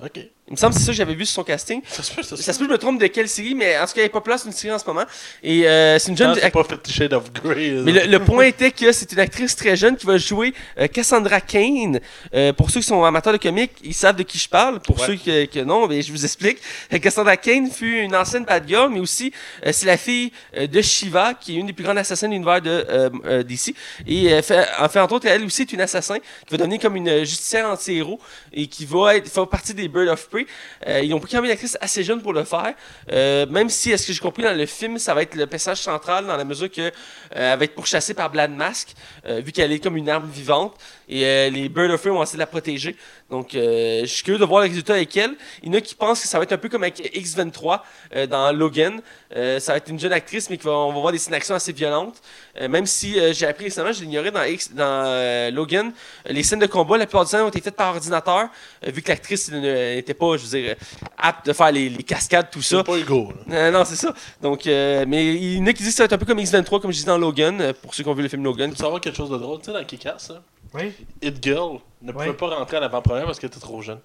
[0.04, 0.20] Ok.
[0.48, 1.80] Il me semble que c'est ça que j'avais vu sur son casting.
[1.86, 3.54] Ça se peut, ça se Ça se peut que je me trompe de quelle série,
[3.54, 5.04] mais en tout cas, elle est pas place une série en ce moment.
[5.42, 7.70] Et euh, c'est une jeune Non, c'est pas Fifty Shades of Grey.
[7.84, 10.86] Mais le, le point était que c'est une actrice très jeune qui va jouer euh,
[10.88, 12.00] Cassandra Kane.
[12.34, 14.80] Euh, pour ceux qui sont amateurs de comics, ils savent de qui je parle.
[14.80, 15.06] Pour Ouais.
[15.06, 16.58] ceux que, que non, mais je vous explique.
[17.02, 19.32] Cassandra Kane fut une ancienne bad girl, mais aussi
[19.70, 23.42] c'est la fille de Shiva, qui est une des plus grandes assassins de l'univers de
[23.42, 23.74] DC.
[24.06, 26.96] Et fait, en fait, entre autres, elle aussi est une assassin qui va devenir comme
[26.96, 28.18] une justicière anti-héros
[28.52, 30.37] et qui va être faire partie des Bird of Prey.
[30.86, 32.74] Euh, ils ont pris quand même une actrice assez jeune pour le faire.
[33.12, 35.46] Euh, même si, à ce que j'ai compris dans le film, ça va être le
[35.46, 36.92] personnage central dans la mesure que
[37.36, 38.94] euh, va être pourchassée par Black Mask,
[39.26, 40.74] vu qu'elle est comme une arme vivante.
[41.08, 42.96] Et euh, les Bird of Prey vont essayer de la protéger.
[43.30, 45.32] Donc, euh, je suis curieux de voir le résultat avec elle.
[45.62, 47.80] Il y en a qui pensent que ça va être un peu comme avec X23
[48.14, 49.00] euh, dans Logan.
[49.36, 51.72] Euh, ça va être une jeune actrice, mais qu'on va voir des scènes d'action assez
[51.72, 52.20] violentes.
[52.60, 55.92] Euh, même si euh, j'ai appris récemment, je l'ignorais dans, X, dans Logan,
[56.26, 58.48] les scènes de combat, la plupart du temps, ont été faites par ordinateur,
[58.86, 60.76] vu que l'actrice n'était pas, je veux dire,
[61.16, 62.78] apte de faire les, les cascades, tout ça.
[62.78, 63.14] C'est pas.
[63.50, 64.14] Euh, non, c'est ça.
[64.40, 66.26] Donc, euh, mais il y en a qui disent que ça va être un peu
[66.26, 68.70] comme X23, comme je disais dans Logan, pour ceux qui ont vu le film Logan.
[68.70, 69.58] Tu savoir quelque chose de drôle?
[69.58, 70.42] Tu sais, dans Kick-Ass, là,
[70.74, 70.92] Oui.
[71.22, 74.00] It Girl ne pouvait pas rentrer à l'avant-première parce qu'elle était trop jeune.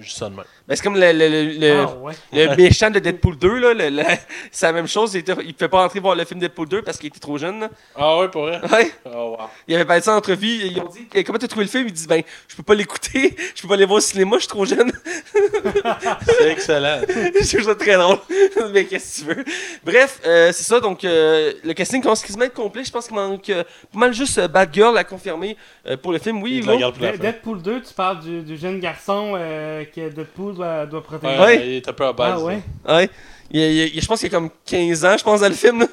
[0.00, 0.44] Juste ça de même.
[0.66, 2.14] Ben, c'est comme le, le- le- le- Ah ouais.
[2.32, 3.74] le méchant de Deadpool 2, là.
[3.74, 4.02] le- le-
[4.50, 5.14] c'est la même chose.
[5.14, 7.60] Il, il pouvait pas rentrer voir le film Deadpool 2 parce qu'il était trop jeune.
[7.60, 7.68] là.
[7.96, 8.60] Ah ouais, pour vrai?
[8.72, 8.90] Ouais.
[9.04, 9.46] Oh wow.
[9.68, 10.46] Il avait parlé de ça en entrevue.
[10.48, 11.84] Ils ont dit Eh, Comment t'as trouvé le film?
[11.86, 13.36] Il dit Ben, je peux pas l'écouter.
[13.54, 14.36] Je peux pas aller voir au cinéma.
[14.36, 14.90] Je suis trop jeune.
[16.26, 17.00] C'est excellent.
[17.08, 18.18] je trouve ça très drôle.
[18.72, 19.44] Mais qu'est-ce que tu veux?
[19.84, 20.80] Bref, euh, c'est ça.
[20.80, 22.84] Donc, euh, le casting commence quasiment à être complet.
[22.84, 26.12] Je pense qu'il manque euh, pas mal juste euh, Bad Girl à confirmer euh, pour
[26.12, 26.42] le film.
[26.42, 26.62] Oui.
[27.20, 31.34] Deadpool 2, tu parles du, du jeune garçon euh, que Deadpool doit, doit protéger.
[31.38, 31.66] Ouais, Ouais.
[31.68, 32.34] il est un peu à base.
[32.36, 32.62] Ah ouais.
[32.88, 33.10] Ouais.
[33.52, 35.84] Il je pense qu'il y a comme 15 ans, je pense, dans le film.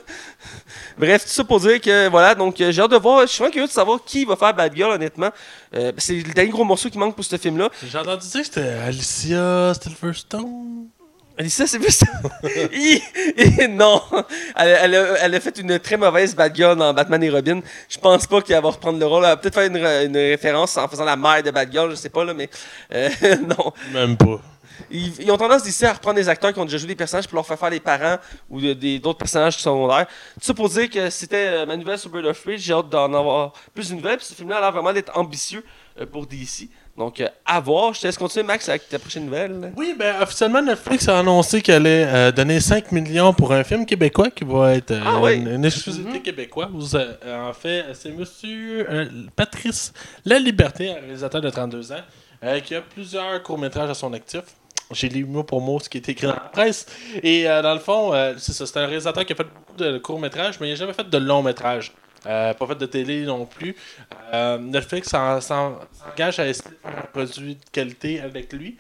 [0.98, 3.22] Bref, tout ça pour dire que, voilà, donc euh, j'ai hâte de voir.
[3.22, 5.32] Je suis vraiment curieux de savoir qui va faire Bad Girl, honnêtement.
[5.76, 7.70] Euh, c'est le dernier gros morceau qui manque pour ce film-là.
[7.84, 10.88] J'ai entendu dire que c'était Alicia Silverstone.
[11.38, 12.04] Alicia, c'est plus.
[12.74, 13.02] Hi!
[13.70, 14.02] non!
[14.56, 17.62] Elle, elle a, elle a fait une très mauvaise Bad Girl dans Batman et Robin.
[17.88, 19.24] Je pense pas qu'elle va reprendre le rôle.
[19.24, 21.96] Elle va peut-être faire une, une référence en faisant la mère de Bad Girl, je
[21.96, 22.50] sais pas, là, mais.
[22.94, 23.10] euh,
[23.48, 23.72] non.
[23.94, 24.42] Même pas.
[24.90, 27.28] Ils, ils ont tendance d'ici à reprendre des acteurs qui ont déjà joué des personnages
[27.28, 28.18] pour leur faire faire des parents
[28.50, 30.08] ou d'autres personnages secondaires.
[30.36, 32.58] Tout ça pour dire que c'était euh, ma nouvelle sur Bird of Prey.
[32.58, 34.18] J'ai hâte d'en avoir plus de nouvelles.
[34.18, 35.64] Puis ce film-là a l'air vraiment d'être ambitieux
[36.00, 36.70] euh, pour DC.
[36.98, 37.94] Donc, euh, à voir.
[37.94, 39.72] Je te laisse continuer, Max, avec ta prochaine nouvelle.
[39.78, 43.86] Oui, ben officiellement, Netflix a annoncé qu'elle allait euh, donner 5 millions pour un film
[43.86, 45.36] québécois qui va être euh, Ah oui.
[45.36, 46.96] une, une exclusivité québécoise.
[46.96, 48.88] Euh, en fait, c'est monsieur
[49.36, 49.94] Patrice
[50.26, 52.02] La Liberté, un réalisateur de 32 ans,
[52.66, 54.42] qui a plusieurs courts-métrages à son actif.
[54.92, 56.86] J'ai lu mot pour mot ce qui est écrit dans la presse.
[57.22, 58.66] Et dans le fond, c'est ça.
[58.66, 61.18] C'est un réalisateur qui a fait beaucoup de courts-métrages, mais il n'a jamais fait de
[61.18, 61.92] longs-métrages.
[62.28, 63.76] Euh, pas fait de télé non plus.
[64.34, 68.78] Euh, Netflix s'en- s'en- s'engage à essayer de faire un produit de qualité avec lui.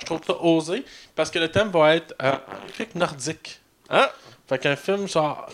[0.00, 0.84] Je trouve ça osé
[1.14, 2.32] parce que le thème va être euh,
[2.62, 3.60] horrifique nordique.
[3.90, 4.10] Ah!
[4.48, 5.48] Fait qu'un film genre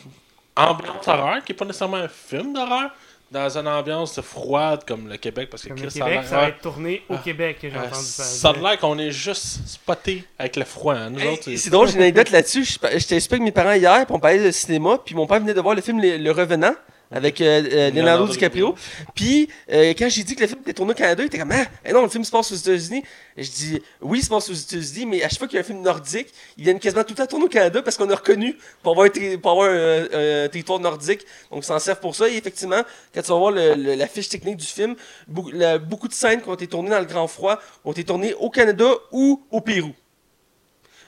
[0.57, 2.91] ambiance horreur, qui est pas nécessairement un film d'horreur,
[3.31, 6.27] dans une ambiance froide comme le Québec, parce que Comme le Chris, ça a Québec,
[6.27, 7.21] ça va être tourné au Ah.
[7.23, 8.63] Québec, j'ai Euh, entendu ça a dire.
[8.63, 10.95] l'air qu'on est juste spoté avec le froid.
[10.95, 11.11] hein.
[11.11, 12.65] Nous Hey, autres, c'est- c'est drôle, j'ai une anecdote là-dessus.
[12.65, 15.53] Je- J'étais avec mes parents hier, puis on parlait de cinéma, puis mon père venait
[15.55, 16.75] de voir le film Le, Le Revenant
[17.11, 18.75] avec euh, euh, Leonardo DiCaprio.
[19.15, 21.53] Puis euh, quand j'ai dit que le film était tourné au Canada, il était comme
[21.53, 23.03] Ah, eh non, le film se passe aux États-Unis.
[23.37, 25.63] Je dis Oui, il se passe aux États-Unis, mais à chaque fois qu'il y a
[25.63, 28.15] un film nordique, ils viennent quasiment tout le temps tourner au Canada parce qu'on est
[28.15, 31.21] reconnu pour avoir un, pour avoir un, un territoire nordique.
[31.51, 32.29] Donc, ils s'en servent pour ça.
[32.29, 32.83] Et effectivement,
[33.15, 34.95] quand tu vas voir le- le- la fiche technique du film,
[35.27, 38.05] beaucoup, la- beaucoup de scènes qui ont été tournées dans le Grand Froid ont été
[38.05, 39.95] tournées au Canada ou au Pérou.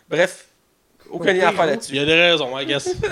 [0.08, 0.46] Bref,
[1.10, 1.70] aucun Au lien à faire Pérou?
[1.70, 1.92] là-dessus.
[1.92, 2.94] Il y a des raisons, I guess.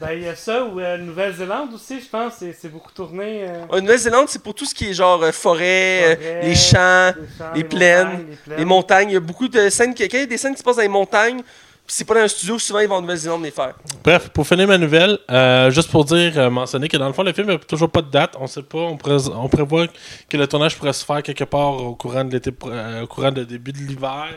[0.00, 3.44] Ben, il y a ça, ou euh, Nouvelle-Zélande aussi, je pense, c'est c'est beaucoup tourné.
[3.48, 6.54] euh, En Nouvelle-Zélande, c'est pour tout ce qui est genre euh, forêt, euh, forêt, les
[6.56, 8.58] champs, les champs, les les plaines, montagnes, les plaines.
[8.58, 9.10] les montagnes.
[9.10, 10.64] Il y a beaucoup de scènes, qui- quand il y a des scènes qui se
[10.64, 13.44] passent dans les montagnes, puis c'est pas dans un studio, souvent ils vont en Nouvelle-Zélande
[13.44, 13.74] les faire.
[14.02, 17.22] Bref, pour finir ma nouvelle, euh, juste pour dire, euh, mentionner que dans le fond,
[17.22, 18.34] le film n'a toujours pas de date.
[18.40, 18.78] On sait pas.
[18.78, 19.86] On, pré- on prévoit
[20.28, 23.30] que le tournage pourrait se faire quelque part au courant de l'été, euh, au courant
[23.30, 24.30] de début de l'hiver.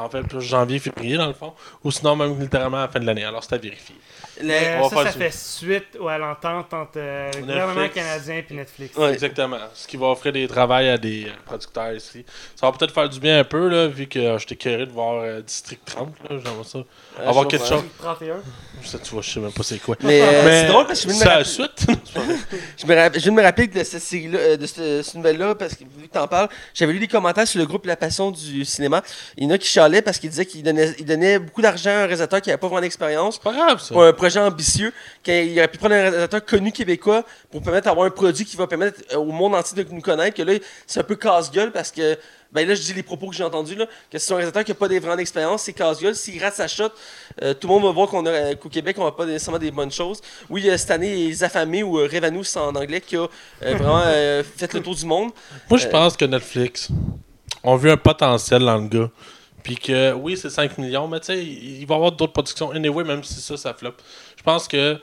[0.00, 1.52] En fait, plus janvier, février, dans le fond.
[1.82, 3.24] Ou sinon, même littéralement à la fin de l'année.
[3.24, 3.96] Alors, c'est à vérifier.
[4.42, 5.18] Le- Euh, on va ça, faire ça ça.
[5.18, 8.96] fait suite ou à l'entente entre euh, le gouvernement canadien et Netflix.
[8.96, 9.12] Ouais.
[9.12, 9.58] Exactement.
[9.74, 12.24] Ce qui va offrir des travails à des euh, producteurs ici.
[12.56, 14.92] Ça va peut-être faire du bien un peu, là, vu que euh, j'étais curieux de
[14.92, 16.08] voir euh, District 30.
[16.28, 16.78] Là, j'aimerais ça.
[16.78, 17.82] Euh, avoir quelque chose.
[17.98, 18.36] 31.
[18.84, 19.96] Ça, tu vois, je sais même pas c'est quoi.
[20.02, 21.94] Mais, euh, Mais c'est drôle parce que je viens de me c'est à la rappeler-
[21.94, 22.00] suite.
[22.76, 25.14] Je, me rapp- je viens de me rappeler de cette série-là, euh, de cette, cette
[25.14, 27.96] nouvelle-là, parce que vu que t'en parles, j'avais lu des commentaires sur le groupe La
[27.96, 29.02] Passion du cinéma.
[29.36, 31.90] Il y en a qui chialaient parce qu'ils disaient qu'il donnait, il donnait beaucoup d'argent
[31.90, 33.34] à un réalisateur qui n'avait pas vraiment d'expérience.
[33.34, 33.94] C'est pas grave, ça.
[33.94, 38.06] Pour un projet ambitieux, qu'il aurait pu prendre un réalisateur connu québécois pour permettre d'avoir
[38.06, 40.34] un produit qui va permettre euh, au monde entier de nous connaître.
[40.36, 40.54] Que là,
[40.86, 42.16] c'est un peu casse-gueule parce que,
[42.52, 44.70] ben là, je dis les propos que j'ai entendus, là, que c'est un réalisateur qui
[44.70, 46.14] n'a pas des vraiment d'expérience, c'est casse-gueule.
[46.14, 46.88] S'il rate sa shot,
[47.42, 49.58] euh, tout le monde va voir qu'on a, euh, qu'au Québec, on n'a pas nécessairement
[49.58, 50.20] des bonnes choses.
[50.48, 53.28] Oui, euh, cette année, Les Affamés ou euh, Revanous en anglais qui a euh,
[53.76, 55.30] vraiment euh, fait le tour du monde.
[55.68, 56.88] Moi, je Euh, pense que Netflix
[57.62, 59.10] ont vu un potentiel dans le gars.
[59.64, 62.70] Puis que, oui, c'est 5 millions, mais tu sais, il va y avoir d'autres productions.
[62.70, 63.94] Anyway, même si ça, ça flop.
[64.36, 64.98] Je pense que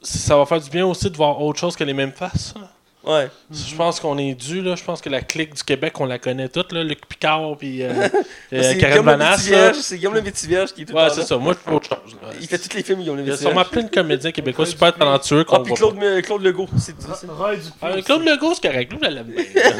[0.00, 2.54] ça va faire du bien aussi de voir autre chose que les mêmes faces.
[2.54, 2.70] là.
[3.04, 3.30] Ouais.
[3.52, 4.74] Je pense qu'on est dû, là.
[4.74, 6.82] Je pense que la clique du Québec, on la connaît toute, là.
[6.82, 8.08] Luc Picard, puis euh, euh,
[8.50, 9.38] c'est Karen Guillaume le Vanasse.
[9.38, 11.36] Métivierge, c'est Guillaume le Métivierge qui est tout le Ouais, c'est ça.
[11.36, 12.16] Moi, je fais autre chose.
[12.20, 12.28] là.
[12.40, 13.54] Il fait tous les films, Guillaume le Il y a Métivierge.
[13.54, 16.68] sûrement plein de comédiens québécois super talentueux Ah, qu'on puis voit Claude, euh, Claude Legault.
[16.78, 16.94] C'est.
[17.38, 17.50] Ah,
[17.92, 18.02] aussi.
[18.04, 18.92] Claude Legault, c'est correct.
[18.92, 19.44] Lui, je l'aime bien.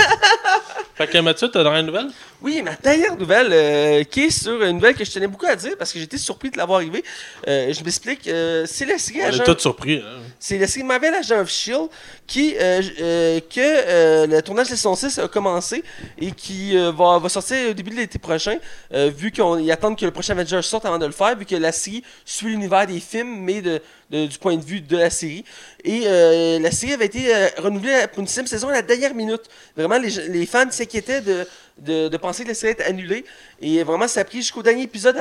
[0.96, 2.08] fait que Mathieu, t'as une nouvelle?
[2.40, 5.54] Oui, ma dernière nouvelle, euh, qui est sur une nouvelle que je tenais beaucoup à
[5.56, 7.04] dire parce que j'étais surpris de l'avoir arrivé.
[7.48, 8.26] Euh, je m'explique.
[8.28, 9.96] euh, c'est la série On Agent- est tous surpris.
[9.98, 10.20] hein.
[10.38, 11.88] C'est la série Marvel Agent of Shield
[12.26, 15.82] qui euh, que le tournage de saison 6 a commencé
[16.18, 18.56] et qui va, va sortir au début de l'été prochain,
[18.92, 21.72] vu qu'ils attendent que le prochain Avenger sorte avant de le faire, vu que la
[21.72, 23.80] série suit l'univers des films, mais de,
[24.10, 25.44] du point de vue de la série.
[25.84, 29.14] Et euh, la série avait été euh, renouvelée pour une sixième saison à la dernière
[29.14, 29.42] minute.
[29.76, 33.24] Vraiment, les, fans s'inquiétaient de, penser que la série était annulée.
[33.60, 35.16] Et vraiment, ça a pris jusqu'au dernier épisode,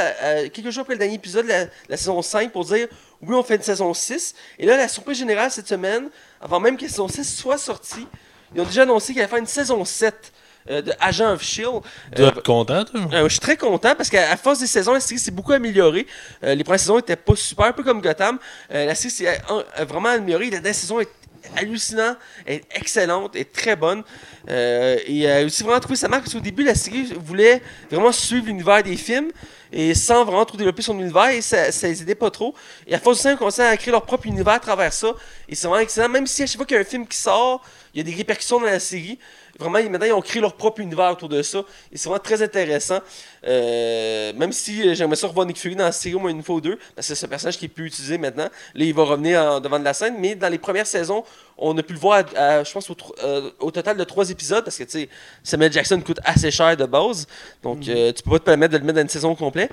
[0.54, 2.88] quelques jours après le dernier épisode de la, la saison 5, pour dire
[3.22, 4.36] oui, on fait une saison 6.
[4.60, 6.10] Et là, la surprise générale cette semaine,
[6.40, 8.08] avant même que la saison 6 soit sortie,
[8.54, 10.32] ils ont déjà annoncé qu'il allait faire une saison 7
[10.70, 11.82] euh, de Agent of Shield.
[12.13, 13.01] Tu dois être content, toi?
[13.13, 16.07] Euh, je suis très content parce qu'à force des saisons, la série s'est beaucoup améliorée.
[16.43, 18.39] Euh, les premières saisons étaient pas super, un peu comme Gotham.
[18.70, 19.41] La série s'est
[19.88, 20.45] vraiment améliorée.
[20.45, 21.09] La dernière saison est
[21.55, 24.03] hallucinante, est excellente, est très bonne.
[24.49, 28.11] Euh, et euh, aussi vraiment trouvé sa marque parce qu'au début, la série voulait vraiment
[28.11, 29.32] suivre l'univers des films
[29.72, 32.53] et sans vraiment trop développer son univers et ça, ça les aidait pas trop.
[32.88, 35.13] Et à force du temps, ils commencé à créer leur propre univers à travers ça.
[35.49, 36.09] Et c'est vraiment excellent.
[36.09, 37.63] Même si à chaque fois qu'il y a un film qui sort,
[37.93, 39.20] il y a des répercussions dans la série.
[39.58, 41.60] Vraiment, maintenant, ils ont créé leur propre univers autour de ça.
[41.91, 42.99] Et c'est vraiment très intéressant.
[43.47, 46.43] Euh, même si euh, j'aimerais ça revoir Nick Fury dans la série au moins une
[46.43, 48.49] fois ou deux, parce que c'est un personnage qui est plus utilisé maintenant.
[48.74, 50.16] Là, il va revenir en- devant de la scène.
[50.20, 51.24] Mais dans les premières saisons,
[51.58, 54.30] on a pu le voir, à, à, je pense, au, euh, au total de trois
[54.30, 55.10] épisodes, parce que, tu sais,
[55.43, 57.28] Samuel Jackson coûte assez cher de base.
[57.64, 59.72] Donc, euh, tu peux pas te permettre de le mettre dans une saison complète.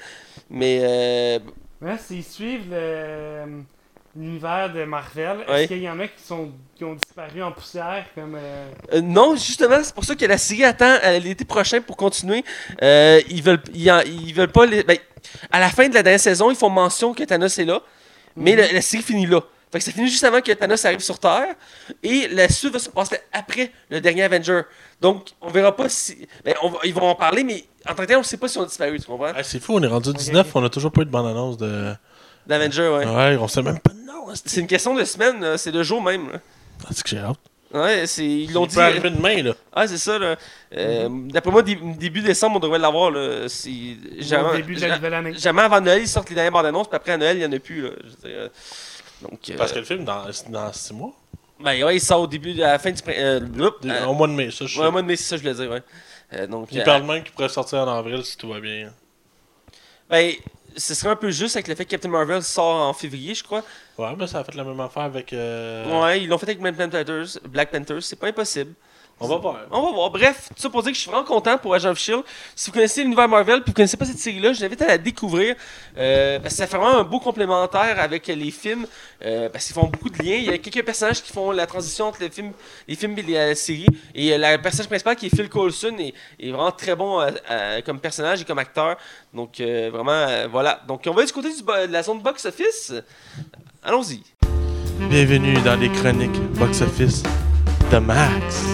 [0.50, 1.38] Mais, euh,
[1.80, 3.62] Ouais, s'ils suivent le-
[4.16, 5.62] l'univers de Marvel, Ouais.
[5.64, 8.34] est-ce qu'il y en a qui, sont, qui ont disparu en poussière comme.
[8.36, 11.96] euh, Euh, non, justement, c'est pour ça que la série attend euh, l'été prochain pour
[11.96, 12.44] continuer.
[12.82, 14.66] Euh, ils veulent, ils, en- ils veulent pas.
[14.66, 14.98] Les, ben,
[15.50, 17.80] à la fin de la dernière saison, ils font mention que Thanos est là,
[18.36, 19.40] mais la, la série finit là.
[19.70, 21.54] Fait que ça finit juste avant que Thanos arrive sur Terre,
[22.02, 24.62] et la suite va se passer après le dernier Avenger.
[25.00, 26.28] Donc, on verra pas si.
[26.44, 28.48] Ben, on va- ils vont en parler, mais en tant que tel, on sait pas
[28.48, 29.32] si on a disparu, tu comprends?
[29.34, 31.94] Ah, c'est fou, on est rendu 19, on a toujours pas eu de bande-annonce de.
[32.48, 33.06] L'Avenger, ouais.
[33.06, 33.92] Ouais, on sait même pas.
[34.34, 36.30] C'est une question de semaine, c'est de jour même.
[36.32, 36.38] là.
[36.84, 37.38] Ah, C'est que j'ai hâte.
[37.74, 38.74] Ouais, c'est, ils l'ont Il dit.
[38.74, 39.54] peut arriver demain, là.
[39.72, 40.36] Ah, c'est ça, là.
[40.76, 43.46] Euh, D'après moi, dé- début décembre, on devrait l'avoir, là.
[43.46, 45.32] Au Jamais, début de la nouvelle année.
[45.38, 47.46] jamais avant Noël, ils sortent les dernières bandes annonces, puis après à Noël, il n'y
[47.46, 47.90] en a plus, là.
[48.04, 48.48] Je veux dire, euh,
[49.22, 51.12] donc, euh, Parce que le film, dans, dans 6 mois?
[51.60, 54.26] ben, ouais, il sort au début, à la fin du euh, Des- euh, Au mois
[54.28, 54.90] de mai, ça, je ouais, sais.
[54.92, 55.82] mois de mai, c'est ça, je voulais dire, ouais.
[56.34, 58.90] Euh, donc, Il euh, parle même qu'il pourrait sortir en avril si tout va bien.
[60.10, 60.32] ben,
[60.76, 63.42] ce serait un peu juste avec le fait que Captain Marvel sort en février, je
[63.44, 63.62] crois.
[63.98, 65.32] Ouais, mais ça a fait la même affaire avec.
[65.32, 68.74] euh, Ouais, ils l'ont fait avec Black Panthers, Black Panthers, c'est pas impossible.
[69.24, 69.56] On va voir.
[69.70, 70.10] On va voir.
[70.10, 72.22] Bref, tout ça pour dire que je suis vraiment content pour Agent of Shield.
[72.56, 74.88] Si vous connaissez l'univers Marvel puis vous connaissez pas cette série-là, je vous invite à
[74.88, 75.54] la découvrir.
[75.96, 78.86] euh, parce que ça fait vraiment un beau complémentaire avec les films.
[79.24, 80.34] euh, parce qu'ils font beaucoup de liens.
[80.34, 82.52] Il y a quelques personnages qui font la transition entre les films,
[82.88, 83.86] les films et la série.
[84.14, 87.24] Et euh, le personnage principal qui est Phil Coulson est, est vraiment très bon
[87.86, 88.96] comme personnage et comme acteur.
[89.32, 90.80] Donc euh, vraiment, euh, voilà.
[90.88, 92.92] Donc on va du côté du de la zone box-office.
[93.84, 94.22] Allons-y.
[95.08, 97.22] Bienvenue dans les chroniques box-office
[97.90, 98.64] de Max.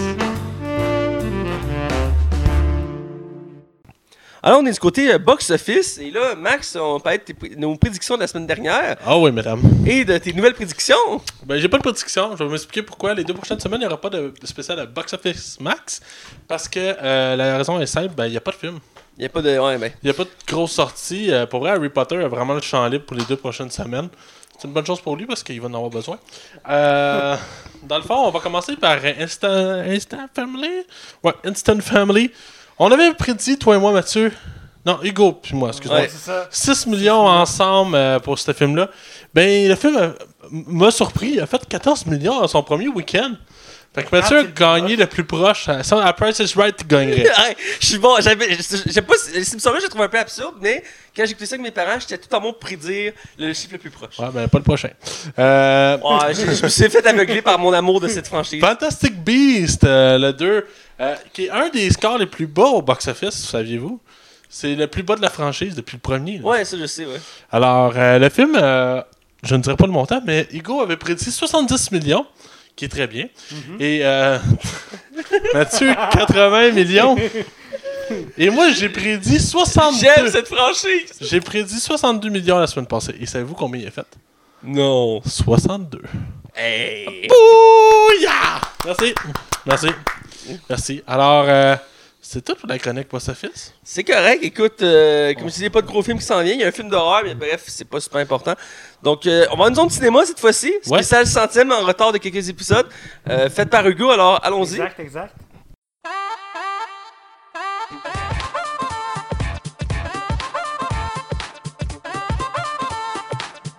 [4.41, 5.97] Alors, on est du côté euh, box-office.
[5.97, 9.31] Et là, Max, on peut être tes- nos prédictions de la semaine dernière Ah oui,
[9.31, 9.61] mesdames.
[9.85, 10.95] et de tes nouvelles prédictions.
[11.45, 12.35] Ben, j'ai pas de prédiction.
[12.37, 14.79] Je vais m'expliquer pourquoi les deux prochaines semaines, il n'y aura pas de, de spécial
[14.79, 15.99] à Box Office Max.
[16.47, 18.79] Parce que euh, la raison est simple, ben, il n'y a pas de film.
[19.17, 19.57] Il n'y a pas de.
[19.59, 19.91] Ouais, ben.
[20.01, 21.29] Il n'y a pas de grosse sortie.
[21.31, 24.07] Euh, pour vrai, Harry Potter a vraiment le champ libre pour les deux prochaines semaines.
[24.57, 26.17] C'est une bonne chose pour lui parce qu'il va en avoir besoin.
[26.69, 27.35] Euh,
[27.83, 29.47] dans le fond, on va commencer par Instant,
[29.85, 30.69] Instant Family.
[31.23, 32.31] Ouais, Instant Family.
[32.81, 34.31] On avait prédit, toi et moi, Mathieu.
[34.85, 35.99] Non, Hugo, puis moi, excuse-moi.
[35.99, 36.09] Ouais.
[36.09, 36.47] C'est ça.
[36.49, 38.89] 6 millions ensemble euh, pour ce film-là.
[39.33, 40.11] Ben, le film euh,
[40.49, 41.31] m'a surpris.
[41.33, 43.33] Il a fait 14 millions dans son premier week-end.
[43.95, 45.67] Fait que Mathieu Ah, c'est le gagné le plus proche.
[45.81, 47.23] Ça, à Price is Right, tu gagnerais.
[47.39, 48.15] Ouais, je suis bon.
[48.19, 48.53] J'avais.
[48.53, 49.15] je- J'aime pas.
[49.17, 50.83] Ce Simpson-là, je le trouve un peu absurde, mais
[51.15, 53.79] quand j'ai écouté ça avec mes parents, j'étais tout en pour prédire le chiffre le
[53.79, 54.19] plus proche.
[54.19, 54.89] Ouais, ben, pas le prochain.
[55.39, 58.61] Euh, Ouais, je, je me suis fait aveugler par mon amour de cette franchise.
[58.61, 60.65] Fantastic Beast, euh, le 2,
[61.01, 63.99] euh, qui est un des scores les plus bas au box-office, saviez-vous?
[64.49, 66.37] C'est le plus bas de la franchise depuis le premier.
[66.39, 66.45] là.
[66.45, 67.19] Ouais, ça, je sais, ouais.
[67.51, 69.01] Alors, euh, le film, euh,
[69.43, 72.25] je ne dirais pas le montant, mais Hugo avait prédit 70 millions,
[72.79, 73.27] qui est très bien.
[73.77, 74.37] Et euh,
[75.53, 77.17] Mathieu, 80 millions.
[78.37, 79.99] Et moi, j'ai prédit 62.
[79.99, 81.11] J'aime cette franchise!
[81.19, 83.13] J'ai prédit 62 millions la semaine passée.
[83.19, 84.07] Et savez-vous combien il a fait?
[84.63, 85.21] Non.
[85.25, 86.01] 62.
[86.55, 87.27] Hey!
[87.27, 88.61] Bouya!
[88.85, 89.13] Merci.
[89.65, 89.87] Merci.
[90.69, 91.03] Merci.
[91.05, 91.75] Alors, euh,
[92.21, 93.73] c'est tout pour la chronique Box Office?
[93.83, 96.53] C'est correct, écoute, euh, comme je disais, pas de gros film qui s'en vient.
[96.53, 98.55] Il y a un film d'horreur, mais bref, c'est pas super important.
[99.01, 100.73] Donc, euh, on va à une zone de cinéma cette fois-ci.
[100.87, 100.97] Ouais.
[100.97, 102.87] Spécial centième en retard de quelques épisodes.
[103.29, 104.73] Euh, fait par Hugo, alors allons-y.
[104.73, 105.35] Exact, exact.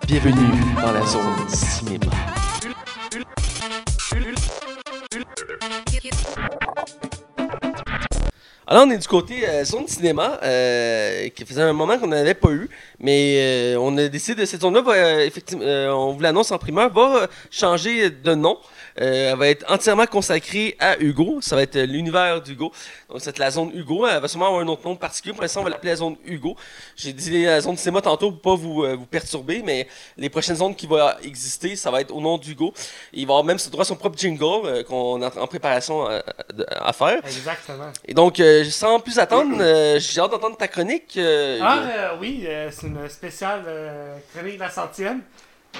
[0.07, 2.11] Bienvenue dans la zone cinéma.
[8.71, 12.33] Alors, on est du côté euh, zone cinéma, euh, qui faisait un moment qu'on n'avait
[12.33, 12.69] pas eu,
[13.01, 16.57] mais euh, on a décidé de cette zone-là, va, euh, effectivement, on vous l'annonce en
[16.57, 18.57] primeur, va changer de nom.
[18.99, 21.39] Euh, elle va être entièrement consacrée à Hugo.
[21.41, 22.71] Ça va être euh, l'univers d'Hugo.
[23.09, 24.07] Donc, c'est la zone Hugo.
[24.07, 25.33] Elle va sûrement avoir un autre nom particulier.
[25.33, 26.55] Pour l'instant, on va l'appeler la zone Hugo.
[26.95, 29.87] J'ai dit la zone cinéma tantôt pour pas vous, euh, vous perturber, mais
[30.17, 32.73] les prochaines zones qui vont exister, ça va être au nom d'Hugo.
[33.13, 37.19] Il va avoir même droit à son propre jingle qu'on est en préparation à faire.
[37.25, 37.91] Exactement.
[38.05, 39.57] Et donc, sans plus attendre,
[39.97, 41.17] j'ai hâte d'entendre ta chronique.
[41.17, 43.63] Ah, euh, oui, c'est une spéciale
[44.33, 45.21] chronique de la centième.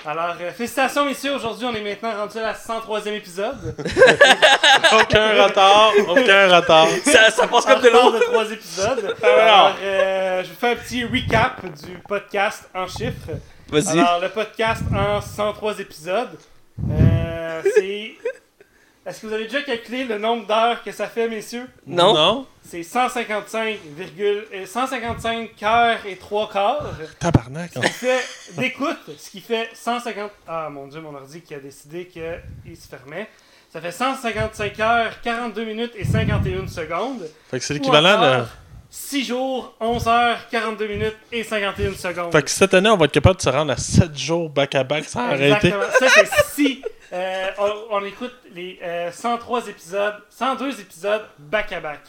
[0.06, 1.36] Alors, euh, félicitations, messieurs.
[1.36, 3.76] Aujourd'hui, on est maintenant rendu à la 103e épisode.
[5.00, 5.92] Aucun retard.
[6.10, 6.88] Aucun retard.
[7.06, 8.12] ça, ça passe comme de l'eau.
[8.12, 9.16] de trois épisodes.
[9.22, 9.38] Alors.
[9.38, 13.30] Alors, euh, je vous fais un petit recap du podcast en chiffres.
[13.70, 14.00] Vas-y.
[14.00, 16.38] Alors, le podcast en 103 épisodes,
[16.90, 18.14] euh, c'est...
[19.06, 21.68] Est-ce que vous avez déjà calculé le nombre d'heures que ça fait, messieurs?
[21.88, 22.14] Non.
[22.14, 22.46] Non.
[22.64, 26.86] C'est 155, virgule- euh, 155 heures et 3 quarts.
[27.20, 27.72] Tabarnak.
[27.78, 27.82] hein.
[27.82, 28.22] Ce qui fait
[28.58, 30.30] d'écoute, ce qui fait 150...
[30.48, 33.28] Ah, mon Dieu, mon ordi qui a décidé qu'il se fermait.
[33.74, 37.28] Ça fait 155 heures, 42 minutes et 51 secondes.
[37.50, 38.44] Fait que c'est l'équivalent de.
[38.94, 42.32] 6 jours, 11 heures, 42 minutes et 51 secondes.
[42.34, 45.06] Fait que cette année, on va être capable de se rendre à 7 jours back-à-back
[45.06, 45.70] sans arrêter.
[45.70, 45.84] Exactement.
[45.98, 46.84] Ça, c'est si
[47.14, 52.02] euh, on, on écoute les euh, 103 épisodes, 102 épisodes back-à-back.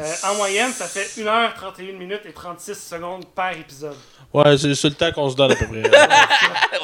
[0.00, 3.96] Euh, en moyenne, ça fait 1h31 minutes et 36 secondes par épisode.
[4.34, 5.82] Ouais, c'est c'est le temps qu'on se donne à peu près.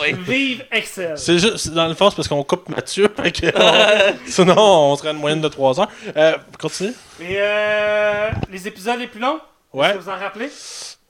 [0.01, 0.13] Oui.
[0.13, 1.19] Vive Excel!
[1.19, 3.09] c'est juste, c'est dans le fond, c'est parce qu'on coupe Mathieu.
[3.17, 4.55] fait que on- sinon,
[4.93, 5.89] on serait à une moyenne de 3 heures.
[6.17, 6.93] Euh, continue.
[7.21, 9.37] Et euh, les épisodes les plus longs?
[9.39, 9.93] Est-ce Ouais.
[9.95, 10.51] que vous en rappelez?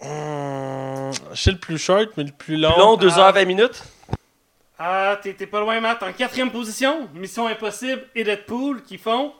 [0.00, 2.72] Hum, je sais le plus short, mais le plus long.
[2.78, 3.30] Long, 2 Ah.
[3.30, 3.82] h 20 minutes.
[4.78, 6.02] Ah, t'es t'es pas loin, Matt.
[6.02, 9.32] En quatrième position, Mission Impossible et Deadpool qui font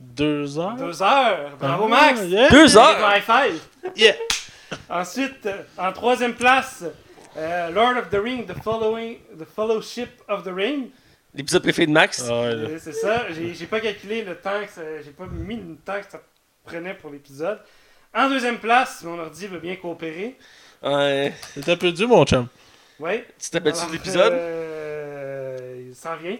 [0.00, 0.74] 2 heures.
[0.76, 1.50] 2 heures.
[1.58, 2.20] Bravo, Ah, Max!
[2.26, 2.50] yeah.
[2.50, 2.98] 2 heures.
[3.00, 3.60] High five!
[3.96, 4.12] Yeah.
[4.90, 5.48] Ensuite,
[5.78, 6.84] en troisième place,
[7.36, 10.90] euh, Lord of the Ring, The, Following, the Fellowship of the Ring.
[11.34, 12.22] L'épisode préféré de Max.
[12.28, 12.46] Ah ouais.
[12.46, 13.26] Euh, c'est ça.
[13.32, 16.20] J'ai j'ai pas calculé le temps que ça, j'ai pas mis le temps que ça
[16.64, 17.58] prenait pour l'épisode.
[18.14, 20.36] En deuxième place, mon ordi veut bien coopérer.
[20.82, 21.32] Ouais.
[21.54, 22.46] C'est un peu dur, mon chum.
[23.00, 23.26] Ouais.
[23.42, 24.32] Tu t'appelles-tu l'épisode?
[24.32, 26.36] euh, il s'en vient.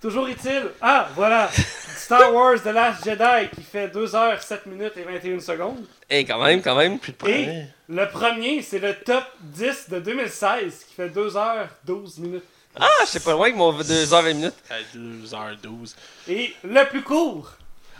[0.00, 0.62] Toujours est-il.
[0.80, 1.50] Ah, voilà.
[1.96, 5.84] Star Wars The Last Jedi qui fait 2 heures 7 minutes et 21 secondes.
[6.08, 6.98] Eh, quand même, quand même.
[6.98, 12.18] Puis Et le premier, c'est le top 10 de 2016 qui fait 2 heures 12
[12.18, 12.44] minutes.
[12.76, 14.54] Ah, je sais pas loin avec mon 2 h 20 minutes.
[14.94, 15.94] 2h12.
[16.28, 17.52] Et le plus court,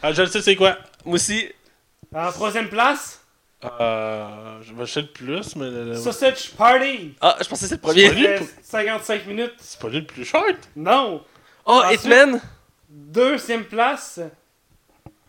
[0.03, 0.78] Ah, je le sais, c'est quoi?
[1.05, 1.48] Moi aussi.
[2.14, 3.18] en troisième place,
[3.62, 4.59] Euh.
[4.62, 5.70] Je vais acheter le plus, mais.
[5.70, 7.14] le- le- Sausage Party.
[7.20, 8.09] Ah, je pensais que c'est le C'est premier.
[8.09, 8.38] pas lui.
[8.38, 9.53] qui fait 55 minutes.
[9.61, 10.57] C'est pas lui le plus short?
[10.76, 11.22] Non.
[11.72, 12.40] Oh, Ensuite- Hitman?
[12.88, 14.18] Deuxième place,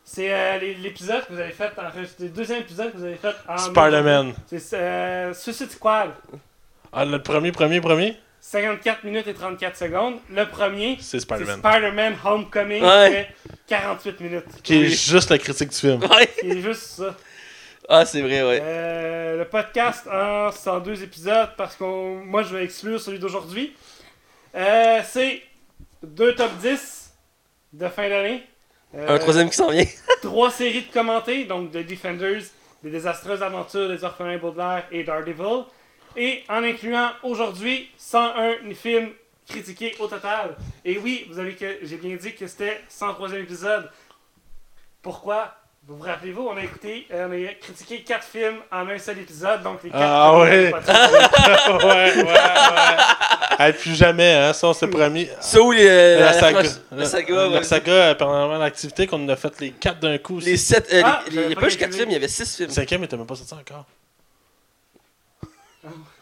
[0.03, 1.83] C'est euh, l'épisode que vous avez fait, en
[2.19, 3.57] le deuxième épisode que vous avez fait en.
[3.57, 4.33] Spider-Man.
[4.47, 6.09] C'est euh, Suicide Squad.
[6.91, 8.17] Ah, le premier, premier, premier?
[8.41, 10.15] 54 minutes et 34 secondes.
[10.31, 11.59] Le premier, C'est Spider-Man.
[11.59, 13.07] Spider-Man Homecoming, Ouais.
[13.45, 14.45] qui fait 48 minutes.
[14.63, 14.89] Qui est Oui.
[14.89, 16.01] juste la critique du film.
[16.03, 16.29] Ouais.
[16.39, 17.15] C'est juste ça.
[17.87, 18.59] Ah, c'est vrai, ouais.
[18.61, 21.83] Euh, le podcast en 102 épisodes parce que
[22.23, 23.75] moi je vais exclure celui d'aujourd'hui.
[24.55, 25.41] Euh, c'est
[26.03, 27.13] deux top 10
[27.73, 28.43] de fin d'année.
[28.95, 29.85] Euh, Un troisième qui s'en vient.
[30.21, 32.41] Trois séries de commentés, donc The Defenders,
[32.83, 35.65] Les désastreuses aventures des orphelins Baudelaire et Daredevil.
[36.17, 39.11] Et en incluant aujourd'hui 101 films
[39.47, 40.57] critiqués au total.
[40.83, 43.89] Et oui, vous avez que j'ai bien dit que c'était 103e épisode.
[45.01, 45.53] Pourquoi?
[45.87, 49.17] Vous vous rappelez-vous, on a écouté, euh, on a critiqué 4 films en un seul
[49.17, 50.71] épisode, donc les 4 Ah ouais.
[50.71, 52.35] ouais, ouais, ouais.
[53.57, 54.53] Hey, plus jamais, hein.
[54.53, 55.27] Ça, on s'est promis.
[55.39, 56.61] Ça ou les, euh, La la, saga.
[56.91, 57.63] la saga, La ouais.
[57.63, 60.39] saga, euh, pendant l'activité qu'on a fait les quatre d'un coup.
[60.39, 60.87] Les sept.
[60.93, 61.97] euh, Ah, les- il n'y a pas juste 4 calculé.
[61.97, 62.69] films, il y avait 6 films.
[62.69, 63.85] Le cinquième était même pas sorti encore.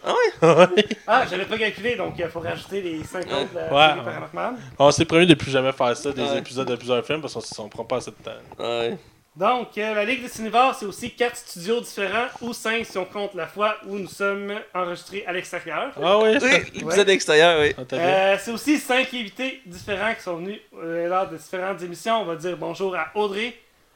[0.01, 0.85] Ah ouais?
[1.05, 4.41] Ah, j'avais pas calculé, donc il faut rajouter les 50 de la Ouais, ouais.
[4.79, 6.37] On s'est promis de plus jamais faire ça, des Ouais.
[6.37, 8.31] épisodes de plusieurs films, parce qu'on on prend pas assez de temps.
[8.63, 8.97] Ouais.
[9.39, 13.05] Donc, euh, la Ligue des Cinévores, c'est aussi 4 studios différents, ou 5 si on
[13.05, 15.93] compte la fois où nous sommes enregistrés à l'extérieur.
[15.95, 16.37] Ah oui?
[16.41, 17.73] Oui, l'épisode extérieur, oui.
[17.77, 18.05] Ah, t'as bien.
[18.05, 22.21] Euh, c'est aussi 5 invités différents qui sont venus euh, lors de différentes émissions.
[22.21, 23.53] On va dire bonjour à Audrey,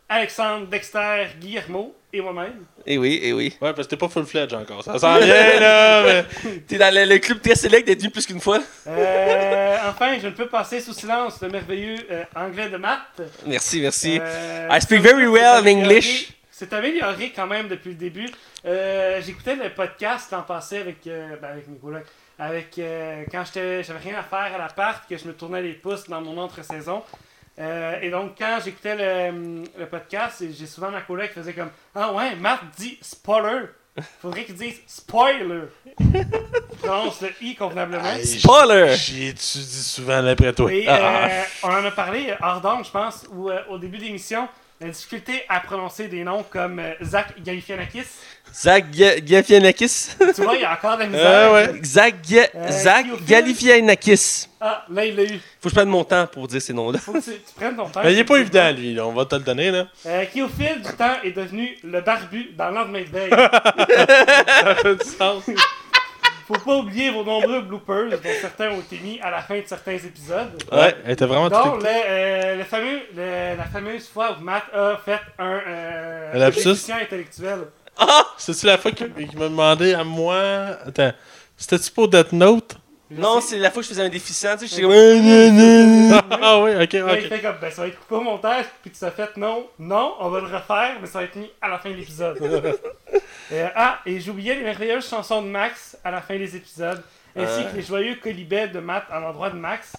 [0.09, 2.65] Alexandre, Dexter, Guillermo et moi-même.
[2.85, 3.55] Et oui, et oui.
[3.61, 4.83] Ouais, parce que t'es pas full-fledged encore.
[4.83, 6.25] Ça sent bien, là, mais...
[6.67, 8.59] T'es dans le, le club très select d'être venu plus qu'une fois.
[8.85, 13.21] Euh, enfin, je ne peux passer sous silence le merveilleux euh, anglais de Matt.
[13.47, 14.19] Merci, merci.
[14.21, 16.33] Euh, I speak very well in English.
[16.51, 18.29] C'est amélioré quand même depuis le début.
[18.65, 21.77] Euh, J'écoutais le podcast l'an passé avec, euh, ben, avec mes.
[22.39, 25.73] Avec, euh, quand j'étais- j'avais rien à faire à l'appart, que je me tournais les
[25.73, 27.03] pouces dans mon entre-saison.
[27.59, 31.69] Euh, et donc, quand j'écoutais le, le podcast, j'ai souvent ma collègue qui faisait comme
[31.93, 33.65] Ah ouais, Matt dit spoiler.
[34.21, 35.65] Faudrait qu'il dise spoiler.
[35.99, 36.25] Il
[36.81, 38.03] prononce le i convenablement.
[38.03, 38.95] Hey, Spoiler!
[38.95, 40.73] J'y étudie souvent après toi.
[40.73, 41.27] Et Ah.
[41.27, 44.47] euh, on en a parlé euh, hors d'onde, je pense, ou euh, au début d'émission,
[44.81, 48.05] la difficulté à prononcer des noms comme euh, Zach Galifianakis.
[48.53, 50.09] Zach Ga- Galifianakis.
[50.35, 51.49] tu vois, il y a encore la misère.
[51.49, 51.71] Ah ouais.
[51.83, 53.05] Zach, Ga- Euh, Zach.
[53.27, 54.47] Galifianakis.
[54.61, 55.39] Ah, là, il l'a eu.
[55.59, 56.99] Faut que je prenne mon temps pour dire ces noms-là.
[56.99, 58.01] Faut que tu, tu prennes ton temps.
[58.03, 59.05] Mais il est pas évident, lui, là.
[59.07, 59.87] On va te le donner, là.
[60.05, 63.29] Euh, qui, au fil du temps, est devenu le barbu dans le lendemain de veille.
[64.63, 65.43] Ça fait du sens.
[66.47, 69.63] Faut pas oublier vos nombreux bloopers, dont certains ont été mis à la fin de
[69.65, 70.61] certains épisodes.
[70.71, 74.43] Ouais, elle était vraiment Donc, tout le, euh, le fameux, le- la fameuse fois où
[74.43, 76.63] Matt a fait un euh, Un lapsus?
[76.65, 76.95] déficient
[77.97, 78.25] intellectuel.
[78.37, 80.39] C'est-tu la fois qu'il m'a demandé à moi?
[80.85, 81.11] Attends,
[81.57, 82.75] c'était-tu pour Death Note?
[83.11, 86.39] Je Non, c'est la fois que je faisais un déficient, tu sais, j'étais comme...
[86.41, 87.29] ah oui, ok, Là, il ok.
[87.29, 90.15] fait comme, ben, ça va être coupé au montage, puis tu as fait non, non,
[90.19, 92.39] on va le refaire, mais ça va être mis à la fin de l'épisode.
[93.51, 97.03] Euh, ah, et j'oubliais les merveilleuses chansons de Max à la fin des épisodes,
[97.35, 97.71] ainsi Ouais.
[97.71, 99.93] que les joyeux colibets de Matt à l'endroit de Max.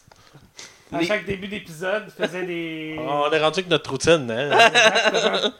[0.93, 2.97] À Les- chaque début d'épisode, faisait des.
[2.99, 5.53] On est rendu avec notre routine, hein?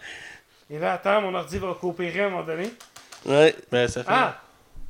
[0.75, 2.69] Et là, attends, mon ordi va coopérer à un moment donné.
[3.25, 3.55] Ouais.
[3.71, 4.11] Mais ça fait.
[4.13, 4.41] Ah!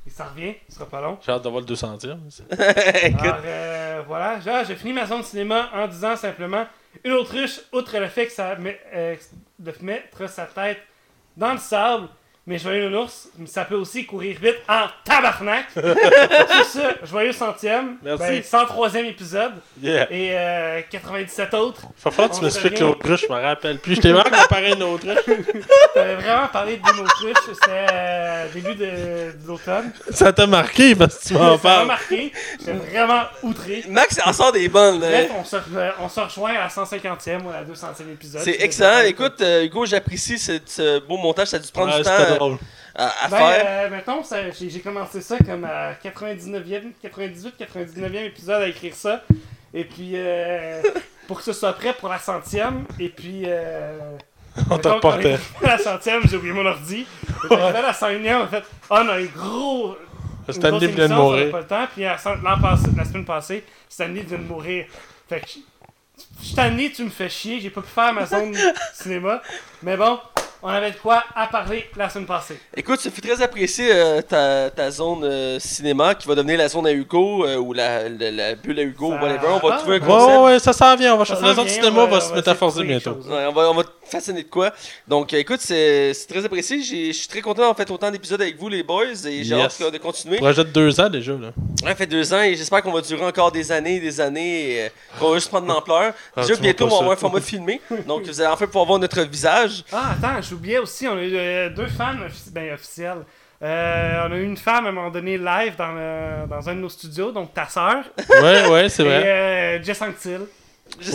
[0.06, 1.18] Il s'en revient, ce sera pas long.
[1.20, 2.16] J'ai hâte d'avoir le 200 e.
[3.20, 6.64] Alors, euh, voilà, Genre, j'ai fini ma zone cinéma en disant simplement
[7.04, 9.14] une autruche, outre le fait que ça met, euh,
[9.58, 10.78] de mettre sa tête
[11.36, 12.08] dans le sable,
[12.46, 15.66] mais joyeux nounours, ça peut aussi courir vite en tabarnak.
[15.74, 18.22] Sur ce, joyeux centième, Merci.
[18.22, 20.06] ben, 103e épisode Yeah.
[20.10, 21.82] et euh, 97 autres.
[21.96, 23.96] Faut falloir que tu m'expliques l'autruche, je me rappelle plus.
[23.96, 25.18] Je t'ai vraiment comparé une autruche.
[25.94, 29.90] T'avais vraiment parlé d'une autruche, c'était euh, début de, de l'automne.
[30.10, 31.86] Ça t'a marqué parce que tu m'en Ça m'a parles.
[31.86, 33.84] marqué, j'étais vraiment outré.
[33.88, 35.00] Max en sort des bonnes.
[35.00, 35.08] là.
[35.08, 38.42] Bref, on se, re- on se rejoint à la 150e ou à la 200e épisode.
[38.42, 39.00] C'est excellent.
[39.06, 41.48] Écoute, euh, Hugo, j'apprécie ce, beau montage.
[41.48, 42.58] Ça a dû prendre Ouais, du temps euh, drôle.
[42.94, 43.64] à, à Ben, faire.
[43.66, 44.22] euh, mettons,
[44.60, 49.22] j'ai commencé ça comme à 99e, 98, 99e épisode à écrire ça.
[49.72, 50.80] Et puis, euh,
[51.26, 52.84] pour que ce soit prêt pour la centième.
[53.00, 53.98] Et puis, euh,
[54.70, 57.00] On à la centième, j'ai oublié mon ordi.
[57.00, 59.96] Et puis, à la centième, en fait, oh, on a un gros.
[60.48, 61.50] Stanley vient de mourir.
[61.50, 61.86] pas le temps.
[61.92, 64.84] Puis, l'an passé- la semaine passée, Stanley vient de mourir.
[65.28, 65.46] Fait que,
[66.42, 68.54] Stanley, tu me fais chier, j'ai pas pu faire ma zone
[68.94, 69.42] cinéma.
[69.82, 70.20] Mais bon,
[70.66, 72.58] on avait de quoi à parler la semaine passée.
[72.74, 76.68] Écoute, ça fait très apprécié euh, ta, ta zone euh, cinéma qui va devenir la
[76.68, 79.48] zone à Hugo euh, ou la, la, la bulle à Hugo, Ça- whatever.
[79.62, 80.30] On va Ah, trouver un ouais, concept.
[80.38, 81.14] Ouais, ouais, ça s'en vient.
[81.14, 81.46] On va Ça changer.
[81.48, 83.10] La zone vient, cinéma on va va- se trouver bientôt.
[83.28, 84.72] Ouais, on, va, on va façonner de quoi.
[85.06, 86.82] Donc, euh, écoute, c'est c'est très apprécié.
[86.82, 89.54] J'ai- Je suis très content d'avoir fait autant d'épisodes avec vous, les boys, et j'ai
[89.56, 89.80] Yes.
[89.82, 90.38] hâte de continuer.
[90.38, 91.48] Projet de deux ans déjà, là.
[91.82, 94.18] Ouais, ça fait deux ans et j'espère qu'on va durer encore des années et des
[94.20, 94.88] années et euh,
[95.20, 96.14] qu'on va juste prendre de l'ampleur.
[96.34, 97.80] Ah, Déjà, bientôt, on va avoir un format filmé.
[98.06, 99.84] Donc, vous allez enfin pouvoir voir notre visage.
[99.92, 103.18] Ah, attends, j'oubliais aussi, on a eu euh, deux fans offici- ben, officiels.
[103.62, 106.74] Euh, on a eu une femme à un moment donné live dans, le- dans un
[106.74, 108.04] de nos studios, donc ta sœur,
[108.42, 109.22] Ouais, ouais, c'est et vrai.
[109.26, 110.40] euh, Jess Anctil.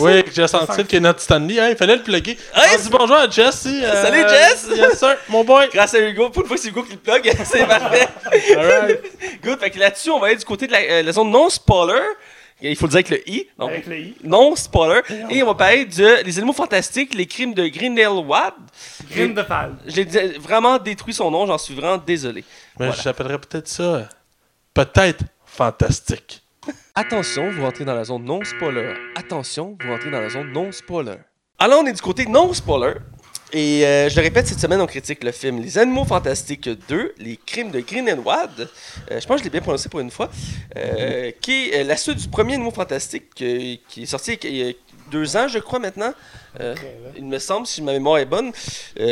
[0.00, 1.58] Oui, Jess Anctil qui est notre Stanley.
[1.60, 2.36] Hein, il fallait le plugger.
[2.54, 3.66] Hey, on dit bonjour à Jess.
[3.66, 4.68] euh, Salut, Jess!
[4.76, 5.68] Yes, sir, mon boy.
[5.72, 7.32] Grâce à Hugo, pour une fois, c'est Hugo qui le plug.
[7.44, 8.08] c'est parfait.
[8.56, 9.00] Alright.
[9.44, 9.60] Good.
[9.60, 12.02] Fait que là-dessus, on va aller du côté de la, euh, la zone non-spoiler.
[12.62, 13.48] Il faut le dire avec le I.
[13.58, 14.14] Donc, Avec le I.
[14.22, 15.00] non-spoiler.
[15.30, 18.54] Et on va parler de Les Animaux Fantastiques, les crimes de Grindel Wad.
[19.10, 19.76] Grim de Fall.
[19.86, 20.04] J'ai
[20.38, 22.44] vraiment détruit son nom, j'en suis vraiment désolé.
[22.78, 23.02] Mais Voilà.
[23.02, 24.08] j'appellerais peut-être ça.
[24.74, 26.42] Peut-être fantastique.
[26.94, 28.94] Attention, vous rentrez dans la zone non-spoiler.
[29.16, 31.16] Attention, vous rentrez dans la zone non-spoiler.
[31.58, 32.94] Alors, on est du côté non-spoiler.
[33.52, 37.14] Et euh, je le répète, cette semaine, on critique le film Les Animaux Fantastiques 2,
[37.18, 38.68] Les Crimes de Grindelwald.
[39.10, 40.30] Euh, je pense que je l'ai bien prononcé pour une fois.
[40.76, 44.56] Euh, qui est euh, la suite du premier Animaux Fantastique euh, qui est sorti il
[44.56, 44.72] y a
[45.10, 46.12] deux ans, je crois, maintenant.
[47.16, 48.52] Il me semble, si ma mémoire est bonne.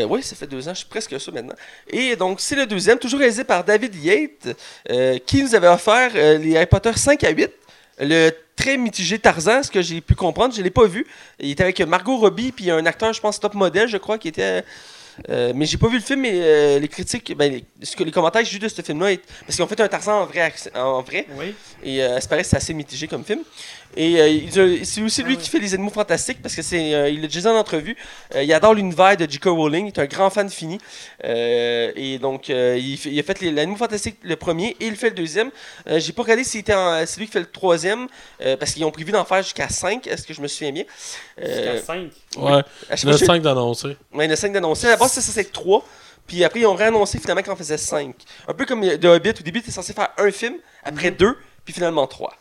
[0.08, 1.54] Oui, ça fait deux ans, je suis presque sûr maintenant.
[1.88, 4.56] Et donc, c'est le deuxième, toujours réalisé par David Yates,
[5.26, 7.50] qui nous avait offert les Harry Potter 5 à 8.
[8.00, 11.06] Le très mitigé Tarzan, ce que j'ai pu comprendre, je ne l'ai pas vu.
[11.38, 14.28] Il était avec Margot Robbie, puis un acteur, je pense, top modèle, je crois, qui
[14.28, 14.64] était.
[15.28, 18.04] Euh, mais j'ai pas vu le film, mais euh, les critiques, ben, les, ce que-
[18.04, 20.26] les commentaires que j'ai eu de ce film-là, parce qu'ils ont fait un Tarzan en
[20.26, 21.54] vrai, en vrai Oui.
[21.82, 23.40] et euh, ça paraît que c'est assez mitigé comme film.
[23.96, 25.42] Et euh, c'est aussi lui Ah oui.
[25.42, 27.96] qui fait les animaux fantastiques parce que c'est il l'a déjà dit en entrevue.
[28.40, 29.46] Il adore l'univers de J.K.
[29.46, 29.86] Rowling.
[29.86, 30.78] Il est un grand fan fini.
[31.24, 35.14] Et donc il, a fait les, les animaux fantastiques le premier et il fait le
[35.16, 35.50] deuxième.
[35.86, 38.08] J'ai pas regardé s'il était en- c'est lui qui fait le troisième
[38.60, 40.84] parce qu'ils ont prévu d'en faire jusqu'à 5 Est-ce que je me souviens bien?
[41.42, 42.10] Jusqu'à 5.
[42.36, 42.62] Ouais.
[42.90, 43.96] Le pas si- 5 d'annoncer.
[44.12, 44.86] Ouais, il y en a 5 d'annoncés.
[44.86, 45.84] À la base, c'est censé être 3.
[46.26, 48.14] Puis après, ils ont réannoncé finalement qu'on faisait 5.
[48.46, 49.30] Un peu comme The Hobbit.
[49.30, 52.34] Au début, tu censé faire un film, après deux, puis finalement trois.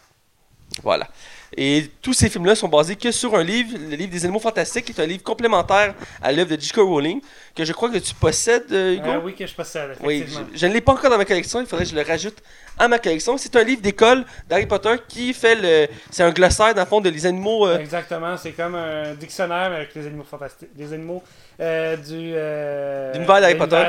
[0.83, 1.07] Voilà.
[1.55, 4.85] Et tous ces films-là sont basés que sur un livre, le livre des animaux fantastiques,
[4.85, 6.77] qui est un livre complémentaire à l'œuvre de J.K.
[6.77, 7.21] Rowling,
[7.55, 9.03] que je crois que tu possèdes, euh, Hugo?
[9.13, 11.61] Ah oui, que je possède, Oui, je, je ne l'ai pas encore dans ma collection,
[11.61, 12.37] il faudrait que je le rajoute
[12.77, 13.37] à ma collection.
[13.37, 15.87] C'est un livre d'école d'Harry Potter qui fait le.
[16.11, 17.65] C'est un glossaire, dans le fond, de les animaux.
[17.65, 20.69] euh, Exactement, c'est comme un dictionnaire avec les animaux fantastiques.
[20.77, 21.23] Les animaux
[21.59, 22.33] euh, du.
[22.35, 23.83] Euh, L'univers d'Harry Potter.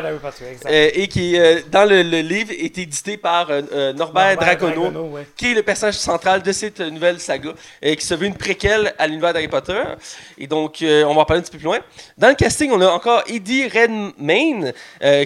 [0.66, 5.26] euh, et qui, euh, dans le, le livre, est édité par Norbert, Norbert ouais.
[5.36, 7.50] qui est le personnage central de cette nouvelle saga,
[7.82, 9.82] et qui se veut une préquelle à l'univers d'Harry Potter.
[10.38, 11.78] Et donc, on va en parler un petit peu plus loin.
[12.16, 14.72] Dans le casting, on a encore Eddie Redmayne,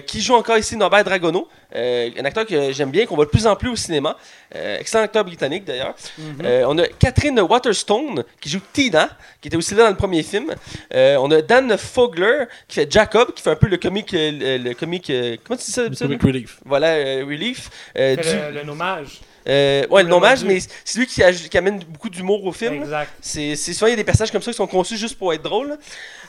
[0.05, 3.29] qui joue encore ici Norbert Dragono, euh, un acteur que j'aime bien, qu'on voit de
[3.29, 4.17] plus en plus au cinéma.
[4.55, 5.95] Euh, excellent acteur britannique d'ailleurs.
[6.17, 6.35] Mhm.
[6.45, 9.09] Euh, on a Catherine Waterstone qui joue Tina,
[9.41, 10.53] qui était aussi là dans le premier film.
[10.93, 14.57] Euh, on a Dan Fogler qui fait Jacob, qui fait un peu le comique, le,
[14.57, 15.11] le comique,
[15.43, 16.07] comment tu dis ça Le d'habitude?
[16.07, 16.59] Comic Relief.
[16.65, 17.69] Voilà, euh, Relief.
[17.97, 18.21] Euh, du-
[18.53, 19.21] le, le nommage.
[19.47, 21.23] euh, ouais, le nommage, mais c'est lui qui,
[21.57, 22.75] amène beaucoup d'humour au film.
[22.83, 23.09] Exact.
[23.21, 25.41] C'est souvent il y a des personnages comme ça qui sont conçus juste pour être
[25.41, 25.77] drôles.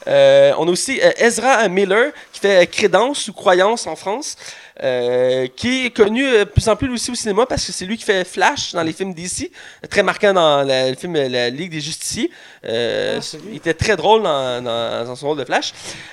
[0.07, 4.37] Euh, on a aussi euh, Ezra Miller qui fait Crédence ou Croyance en France,
[4.83, 7.85] euh, qui est connu euh, de plus en plus aussi au cinéma parce que c'est
[7.87, 9.51] lui qui fait Flash dans les films DC,
[9.89, 12.31] très marquant dans la- le film euh, La Ligue des Justiciers.
[12.65, 15.73] Euh, Ah, il était très drôle dans, dans- dans son rôle de Flash,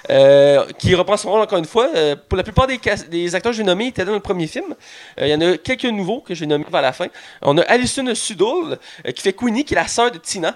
[0.09, 1.89] euh, qui reprend son rôle encore une fois.
[2.29, 4.75] Pour la plupart des, acteurs que nommer, ils étaient dans le premier film.
[5.19, 7.07] Il y en a quelques nouveaux que je vais nommer vers la fin.
[7.41, 8.77] On a Alison Sudol
[9.15, 10.55] qui fait Queenie, qui est la sœur de Tina,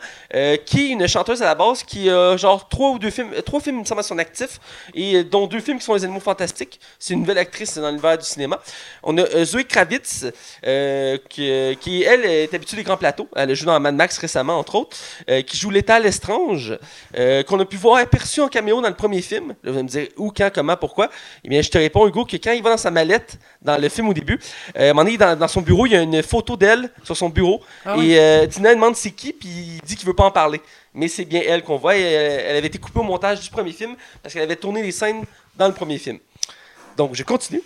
[0.65, 3.59] qui est une chanteuse à la base qui a genre trois ou deux films, trois
[3.59, 4.59] films il me semble à son actif,
[4.93, 6.79] et dont deux films qui sont les animaux fantastiques.
[6.99, 8.59] C'est une nouvelle actrice dans l'univers du cinéma.
[9.03, 10.25] On a euh, Zoé Kravitz,
[10.65, 13.27] euh, qui, euh, qui, elle est habituée des grands plateaux.
[13.35, 14.97] Elle a joué dans Mad Max récemment, entre autres,
[15.29, 16.77] euh, qui joue l'étal étrange,
[17.17, 19.55] euh, qu'on a pu voir aperçu en caméo dans le premier film.
[19.63, 21.09] Là, vous allez me dire où, quand, comment, pourquoi.
[21.43, 23.89] Eh bien, je te réponds, Hugo, que quand il va dans sa mallette, dans le
[23.89, 24.39] film au début,
[24.75, 27.15] à un moment donné, dans, dans son bureau, il y a une photo d'elle sur
[27.15, 27.61] son bureau.
[27.85, 28.49] Ah et oui.
[28.49, 30.61] Tina demande c'est qui, puis il dit qu'il veut pas en parler.
[30.93, 31.97] Mais c'est bien elle qu'on voit.
[31.97, 34.91] Et, elle avait été coupée au montage du premier film parce qu'elle avait tourné les
[34.91, 35.23] scènes
[35.55, 36.19] dans le premier film.
[36.97, 37.61] Donc, je continue.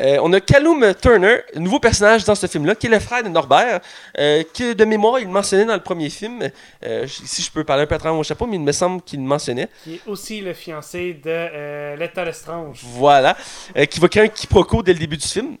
[0.00, 3.28] Euh, on a Callum Turner, nouveau personnage dans ce film-là, qui est le frère de
[3.28, 3.80] Norbert,
[4.18, 6.40] euh, qui, de mémoire, il le mentionnait dans le premier film.
[6.84, 8.72] Euh, je- si je peux parler un peu à travers mon chapeau, mais il me
[8.72, 9.68] semble qu'il le mentionnait.
[9.84, 12.80] Qui est aussi le fiancé de euh, L'état étrange.
[12.82, 13.36] Voilà.
[13.76, 15.56] Euh, qui va créer un quiproquo dès le début du film.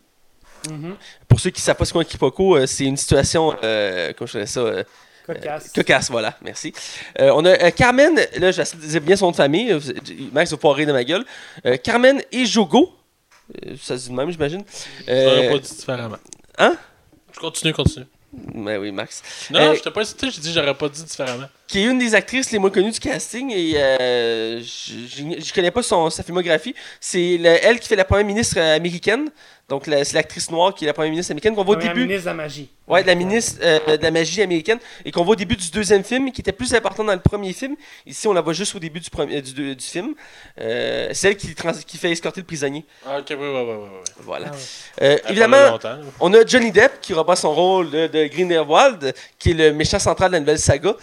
[0.70, 0.94] Mhm.
[1.28, 4.32] Pour ceux qui ne savent pas ce qu'est un quiproquo, c'est une situation, comment je
[4.32, 4.84] dirais ça, euh,
[5.26, 5.70] Cocasse.
[5.72, 6.72] Cocasse, voilà, merci.
[7.18, 9.78] Euh, on a euh, Carmen, là, j'ai bien son de famille,
[10.32, 11.24] Max va pouvoir rire de ma gueule.
[11.84, 12.92] Carmen et Jogo,
[13.80, 14.64] ça se dit de même, j'imagine.
[15.06, 16.16] J'aurais Euh, pas dit différemment.
[16.58, 16.76] hein?
[17.32, 18.06] Je continue, continue.
[18.32, 19.22] Ben oui, Max.
[19.50, 21.48] Non, Euh, je t'ai pas incité, j'ai dit j'aurais pas dit différemment.
[21.70, 25.54] Qui est une des actrices les moins connues du casting et euh, je je- je
[25.54, 26.74] connais pas son, sa filmographie.
[27.00, 29.30] C'est la- elle qui fait la première ministre euh, américaine.
[29.68, 32.00] Donc la- c'est l'actrice noire qui est la première ministre américaine qu'on voit au début.
[32.00, 32.68] ministre de la magie.
[32.88, 35.70] Ouais, de la ministre euh, de la magie américaine et qu'on voit au début du
[35.70, 37.76] deuxième film, qui était plus important dans le premier film.
[38.04, 40.14] Ici, on la voit juste au début du, premier, du, du- du film.
[40.60, 42.84] Euh, c'est elle qui, trans- qui fait escorter le prisonnier.
[43.06, 43.88] Ah, ok, oui, oui, oui.
[44.24, 44.46] Voilà.
[44.52, 45.04] Ah.
[45.04, 45.78] Euh, évidemment,
[46.18, 50.00] on a Johnny Depp qui reprend son rôle de, de Grindelwald, qui est le méchant
[50.00, 50.96] central de la nouvelle saga,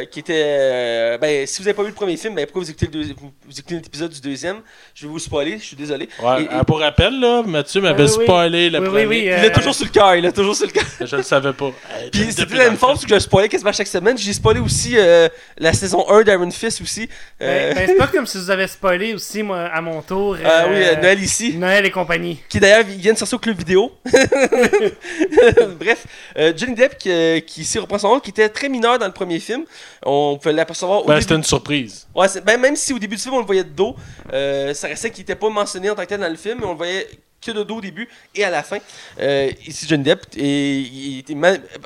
[0.00, 0.42] euh, qui était...
[0.46, 2.92] euh, ben, si vous n'avez pas vu le premier film, ben, pourquoi vous écoutez, le
[2.92, 4.56] deux- vous, vous écoutez l'épisode du deuxième?
[4.94, 6.08] Je vais vous spoiler, je suis désolé.
[6.22, 8.24] Ouais, Et- et- ah, pour rappel, là, Mathieu m'avait oui, oui.
[8.24, 9.06] spoilé le Oui, oui, premier.
[9.06, 10.84] oui, il euh, est toujours sur le cœur, il est toujours sur le cœur.
[11.00, 11.70] Je le savais pas.
[11.98, 13.08] Hey, Puis depuis c'était dans la le même forme film.
[13.10, 14.16] que je spoilais quasiment chaque semaine.
[14.18, 15.28] J'ai spoilé aussi euh,
[15.58, 17.08] la saison 1 d'Iron Fist aussi.
[17.42, 20.36] Euh, Ben, ben, c'est pas comme si vous avez spoilé aussi, moi, à mon tour.
[20.44, 21.56] ah oui, euh, euh, Noël ici.
[21.56, 22.40] Noël et compagnie.
[22.48, 23.92] Qui d'ailleurs vient de sortir au club vidéo.
[25.80, 28.98] Bref, euh, Johnny Depp qui, euh, qui ici reprend son rôle, qui était très mineur
[28.98, 29.64] dans le premier film.
[30.04, 32.06] On peut l'apercevoir Ben, c'était une surprise.
[32.14, 33.96] Ouais, ben, même si au début du film on le voyait de dos,
[34.32, 36.66] euh, ça restait qu'il n'était pas mentionné en tant que tel dans le film, mais
[36.66, 37.08] on le voyait
[37.40, 38.78] que de dos au début et à la fin.
[39.20, 41.24] Euh, ici Johnny Depp, et, il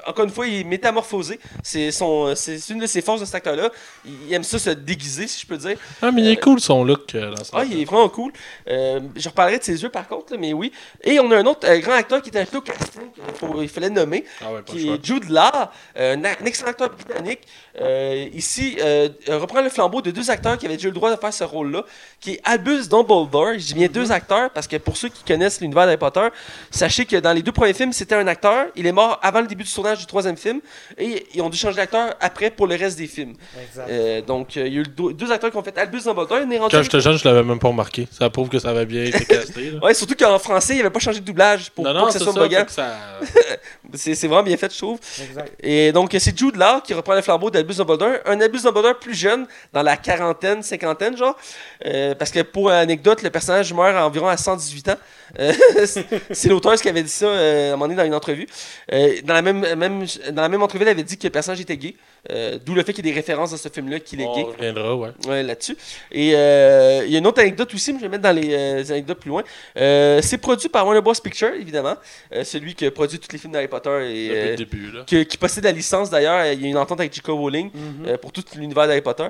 [0.06, 1.38] encore une fois, il est métamorphosé.
[1.62, 1.90] C'est
[2.70, 3.70] une de ses forces de cet acteur-là.
[4.04, 5.76] Il aime ça se déguiser, si je peux dire.
[6.00, 8.32] Ah, mais il est cool son look euh, dans ce Ah, il est vraiment cool.
[8.68, 10.72] Euh, je reparlerai de ses yeux par contre, là, mais oui.
[11.02, 13.02] Et on a un autre euh, grand acteur qui était un peu casting,
[13.60, 15.50] il fallait nommer Ah ouais, qui est Jude Law,
[15.96, 17.40] euh, un, un excellent acteur britannique.
[17.80, 20.94] Euh, ici, euh, euh, reprend le flambeau de deux acteurs qui avaient déjà eu le
[20.96, 21.84] droit de faire ce rôle-là,
[22.20, 23.54] qui est Albus Dumbledore.
[23.54, 26.28] Je dis bien deux acteurs parce que pour ceux qui connaissent l'univers d'Harry Potter,
[26.70, 28.66] sachez que dans les deux premiers films, c'était un acteur.
[28.76, 30.60] Il est mort avant le début du tournage du troisième film
[30.98, 33.34] et ils ont dû changer d'acteur après pour le reste des films.
[33.62, 33.86] Exact.
[33.90, 36.40] Euh, donc, euh, il y a eu deux, deux acteurs qui ont fait Albus Dumbledore.
[36.40, 38.06] Rendu- Quand j'étais jeune, je l'avais même pas remarqué.
[38.10, 39.72] Ça prouve que ça avait bien été casté.
[39.82, 42.18] Ouais, surtout qu'en français, il avait pas changé de doublage pour non, non, que c'est
[42.18, 42.32] ça ça.
[42.32, 42.96] soit ça...
[43.94, 44.98] C'est vraiment bien fait, je trouve.
[45.22, 45.52] Exact.
[45.62, 48.14] Et donc, c'est Jude Law qui reprend le flambeau d'Albus Dumbledore.
[48.26, 48.60] Un Albus
[49.00, 51.36] plus jeune, dans la quarantaine, cinquantaine, genre.
[51.86, 54.96] Euh, parce que pour anecdote, le personnage meurt à environ à 118 ans.
[55.38, 55.52] Euh,
[56.30, 58.46] c'est- l'auteur qui avait dit ça euh, à un moment donné dans une entrevue.
[59.24, 61.76] Dans, la même, même, dans la même entrevue, il avait dit que le personnage était
[61.76, 61.94] gay.
[62.30, 64.30] Euh, D'où le fait qu'il y ait des références dans ce film-là qu'il est gay.
[64.46, 65.08] On reviendra, ouais.
[65.26, 65.76] Ouais, là-dessus.
[66.12, 68.54] Et euh, il y a une autre anecdote aussi, mais je vais mettre dans les,
[68.54, 69.42] euh, anecdotes plus loin.
[69.74, 71.12] C'est produit par Warner Bros.
[71.14, 71.96] Pictures, évidemment.
[72.44, 75.02] Celui qui a produit tous les films d'Harry Potter et Depuis le début, là.
[75.04, 76.46] qui, qui possède la licence d'ailleurs.
[76.52, 77.26] Il y a une entente avec J.K.
[77.28, 78.18] Rowling Mhm.
[78.18, 79.26] pour tout l'univers d'Harry Potter.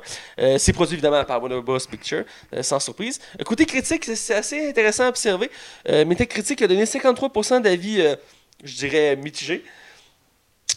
[0.58, 1.78] C'est produit évidemment par Warner Bros.
[1.90, 2.24] Pictures,
[2.60, 3.20] sans surprise.
[3.46, 5.50] Côté critique, c'est- assez intéressant à observer.
[5.88, 8.02] Euh, Metacritic a donné 53% d'avis,
[8.64, 9.64] je dirais, mitigés.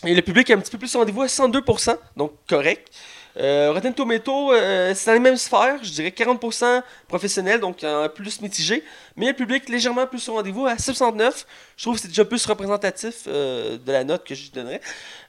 [0.06, 2.92] Et le public est un petit peu plus rendez-vous à 102%, donc correct.
[3.38, 8.08] Euh, Rotten Tomato, euh, c'est dans les mêmes sphères, je dirais 40% professionnel, donc euh,
[8.08, 8.84] plus mitigé,
[9.18, 11.46] mais le public légèrement plus au rendez-vous à 69.
[11.76, 14.80] Je trouve que c'est déjà plus représentatif euh, de la note que je donnerais.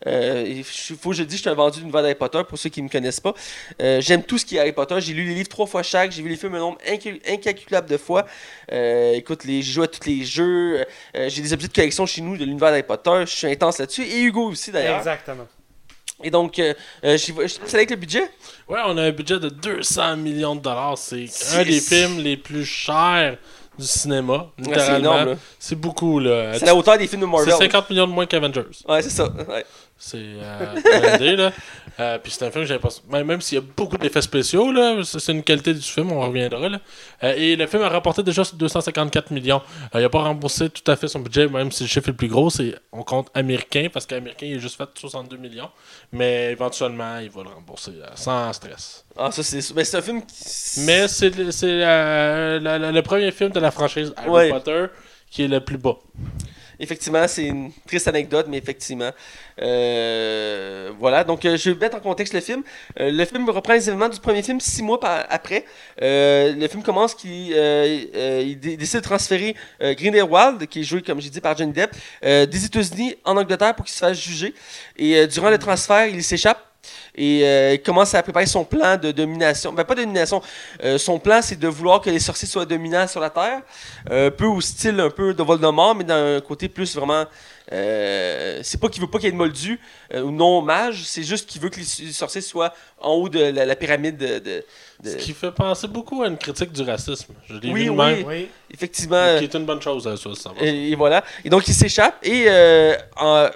[0.07, 2.69] Euh, il faut que je dise, je suis un vendu d'univers d'Harry Potter, pour ceux
[2.71, 3.35] qui ne me connaissent pas.
[3.83, 6.13] Euh, J'aime tout ce qui est Harry Potter, j'ai lu les livres trois fois chaque,
[6.13, 8.25] j'ai vu les films un nombre incal- incalculable de fois.
[8.73, 10.85] Euh, écoute, les- j'ai joué à tous les jeux,
[11.17, 13.79] euh, j'ai des objets de collection chez nous de l'univers d'Harry Potter, je suis intense
[13.79, 14.99] là-dessus, et Hugo aussi d'ailleurs.
[14.99, 15.49] Exactement.
[16.23, 16.73] Et donc, euh,
[17.05, 17.33] euh, je
[17.67, 18.23] c'est avec le budget?
[18.69, 20.97] Ouais, on a un budget de 200 millions de dollars.
[20.97, 23.37] C'est C'est- un des films les plus chers
[23.79, 24.47] du cinéma.
[24.59, 25.37] Ouais, c'est énorme.
[25.59, 26.59] C'est beaucoup, là.
[26.59, 27.55] C'est la hauteur des films de C'est Marvel.
[27.55, 28.63] 50 millions de moins qu'Avengers.
[28.89, 29.29] Ouais, c'est ça.
[29.49, 29.65] ouais.
[29.99, 31.51] C'est euh.
[31.99, 32.91] Euh, puis c'est un film que j'avais pas.
[33.09, 36.21] Même, même s'il y a beaucoup d'effets spéciaux, là, c'est une qualité du film, on
[36.21, 36.69] reviendra.
[36.69, 36.79] Là.
[37.23, 39.63] Euh, et le film a rapporté déjà 254 millions.
[39.95, 42.17] Il n'a pas remboursé tout à fait son budget, même si le chiffre est le
[42.19, 45.71] plus gros, c'est on compte américain, parce qu'américain, il a juste fait 62 millions.
[46.13, 49.07] Mais éventuellement, il va le rembourser sans stress.
[49.17, 49.75] Ah, ça, c'est.
[49.75, 50.81] Mais c'est un film qui.
[50.81, 54.51] Mais c'est le- premier film de la franchise Harry Ouais.
[54.51, 54.85] Potter
[55.31, 55.97] qui est le plus bas.
[56.79, 59.11] Effectivement, c'est une triste anecdote, mais effectivement.
[59.63, 62.63] Euh, voilà, donc euh, je vais mettre en contexte le film.
[63.01, 65.65] Euh, le film reprend les événements du premier film six mois après.
[66.03, 71.21] Euh, le film commence qu'il il dé- décide de transférer Grindelwald, qui est joué, comme
[71.21, 74.55] j'ai dit, par Johnny Depp, des États-Unis en Angleterre pour qu'il se fasse juger.
[74.97, 76.63] Et durant le transfert, il s'échappe.
[77.15, 79.73] Et euh, il commence à préparer son plan de domination.
[79.73, 80.43] Ben, pas de domination.
[80.85, 83.63] Euh, son plan, c'est de vouloir que les sorciers soient dominants sur la Terre.
[84.11, 87.25] Euh, un peu au style un peu de Voldemort, mais d'un côté plus vraiment.
[87.73, 89.81] euh, c'est pas qu'il veut pas qu'il y ait de moldu
[90.15, 93.41] euh, ou non mage, c'est juste qu'il veut que les, sorciers soient en haut de
[93.41, 94.39] la, la pyramide de.
[94.39, 94.65] de-
[95.03, 97.35] de- Ce qui fait penser beaucoup à une critique du racisme.
[97.49, 97.97] Je l'ai Oui, vu oui.
[97.97, 98.47] même.
[98.73, 99.37] Effectivement.
[99.39, 100.65] Qui est une bonne chose, à ça, ça va.
[100.65, 101.23] Et, et voilà.
[101.45, 102.17] Et donc, il s'échappe.
[102.23, 103.49] Et euh, en-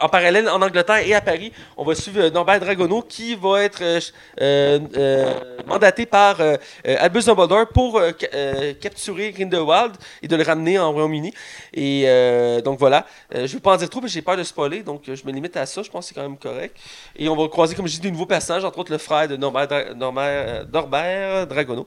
[0.00, 3.62] en parallèle en Angleterre et à Paris, on va suivre euh, Norbert Dragono qui va
[3.62, 4.00] être euh,
[4.40, 5.34] euh, euh,
[5.66, 6.56] mandaté par euh,
[6.86, 11.32] euh, Albus Dumbledore pour euh, ca- euh, capturer Grindelwald et de le ramener en Royaume-Uni.
[11.72, 13.04] Et euh, donc voilà,
[13.34, 15.16] Euh, je ne vais pas en dire trop que j'ai peur de spoiler, donc euh,
[15.16, 16.76] je me limite à ça, je pense que c'est quand même correct.
[17.16, 19.36] Et on va croiser, comme je dis, de nouveaux personnages, entre autres le frère de
[19.36, 21.84] Norbert, Dra- Norbert, euh, Norbert Dragono,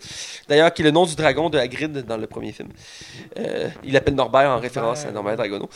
[0.47, 2.69] d'ailleurs qui est le nom du dragon de Hagrid dans le premier film.
[3.37, 5.69] Euh, il l'appelle Norbert en référence à Norbert Dragono.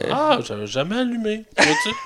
[0.00, 1.44] Euh, Ah, j'avais jamais allumé.
[1.56, 1.88] Tu vois-tu?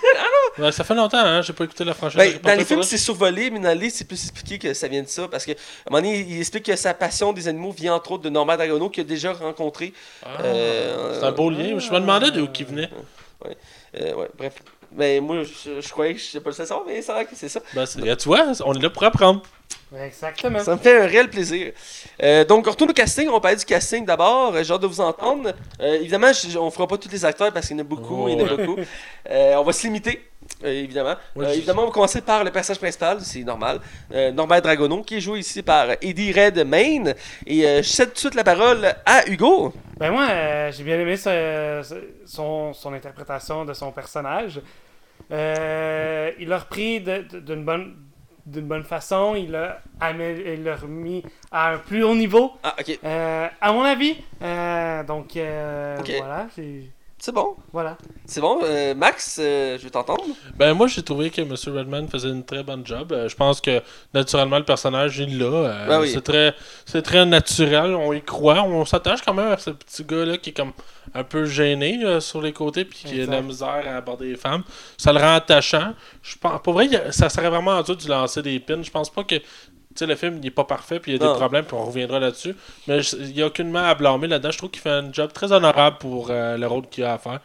[0.58, 1.40] Ouais, ça fait longtemps, hein?
[1.40, 2.18] J'ai pas écouté la franchise.
[2.18, 5.02] Ben, dans les films, c'est survolé, mais dans les c'est plus expliqué que ça vient
[5.04, 5.28] de ça.
[5.28, 8.10] Parce que, à un moment donné, il explique que sa passion des animaux vient entre
[8.12, 9.92] autres de Norman Dragono, qu'il a déjà rencontré.
[10.24, 11.78] Ah, Euh, c'est un beau lien.
[11.78, 12.90] Je me demandais d'où il venait.
[14.00, 14.54] Euh, ouais, bref.
[14.96, 17.36] Mais moi, je, je croyais que je sais pas le savoir, mais c'est vrai que
[17.36, 17.60] c'est ça.
[17.74, 19.42] Ben, c'est- tu vois, on est là pour apprendre.
[20.04, 20.58] Exactement.
[20.60, 21.72] Ça me fait un réel plaisir.
[22.22, 23.28] Euh, donc, on retourne au casting.
[23.28, 24.54] On va parler du casting d'abord.
[24.54, 25.52] Euh, J'ai hâte de vous entendre.
[25.80, 28.24] Euh, évidemment, je- on fera pas tous les acteurs parce qu'il y en a beaucoup.
[28.24, 28.76] Oh, il y en a beaucoup.
[29.30, 30.22] Euh, on va se limiter.
[30.64, 31.14] euh, évidemment.
[31.38, 33.78] Euh, évidemment, on va commencer par le personnage principal, c'est normal.
[34.12, 37.14] Euh, Norbert Dragono, qui est joué ici par Eddie Redmayne.
[37.46, 39.72] Et euh, je cède tout de suite la parole à Hugo.
[39.98, 44.60] Ben moi, euh, j'ai bien aimé ce- ce- son, son interprétation de son personnage.
[45.30, 47.96] Euh, il l'a repris d'une bonne
[48.50, 49.80] d'une bonne façon, il l'a
[50.76, 51.22] remis
[51.52, 52.98] à un plus haut niveau, Ah, ok.
[53.04, 54.16] euh, à mon avis.
[54.42, 56.90] Euh, donc euh, voilà, j'ai-
[57.20, 57.56] C'est bon.
[57.72, 57.98] voilà.
[58.26, 58.60] C'est bon.
[58.62, 60.22] Euh, Max, euh, je vais t'entendre.
[60.56, 61.52] Ben, moi, j'ai trouvé que M.
[61.52, 63.10] Redman faisait une très bonne job.
[63.12, 63.82] Euh, je pense que,
[64.14, 65.44] naturellement, le personnage, il l'a.
[65.46, 66.10] Euh, Ben oui.
[66.14, 66.54] C'est très,
[66.86, 67.94] c'est très naturel.
[67.96, 68.62] On y croit.
[68.62, 70.72] On s'attache quand même à ce petit gars-là qui est comme
[71.14, 74.26] un peu gêné là, sur les côtés puis qui a de la misère à aborder
[74.28, 74.62] les femmes.
[74.96, 75.94] Ça le rend attachant.
[76.22, 78.82] Je pense, pour vrai, ça serait vraiment en dessous de lui lancer des pins.
[78.82, 79.36] Je pense pas que.
[79.98, 81.32] Tu sais, le film, il est pas parfait, puis il y a Non.
[81.32, 82.54] des problèmes, puis on reviendra là-dessus.
[82.86, 84.52] Mais il n'y a aucunement à blâmer là-dedans.
[84.52, 87.18] Je trouve qu'il fait un job très honorable pour euh, le rôle qu'il a à
[87.18, 87.40] faire.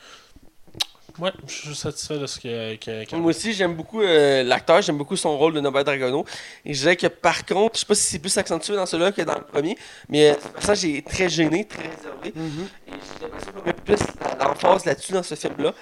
[1.19, 3.75] Ouais, je suis satisfait de ce qu'il a, qu'il a- qu'il a- Moi aussi, j'aime
[3.75, 6.25] beaucoup euh, l'acteur, j'aime beaucoup son rôle de Norbert Dragono.
[6.65, 9.11] Et je dirais que par contre, je sais pas si c'est plus accentué dans celui-là
[9.11, 9.77] que dans le premier,
[10.09, 12.29] mais euh, le personnage est très gêné, très réservé.
[12.29, 12.31] Et
[12.91, 13.99] j'ai l'impression qu'on met plus
[14.39, 15.73] l'emphase là-dessus dans ce film-là.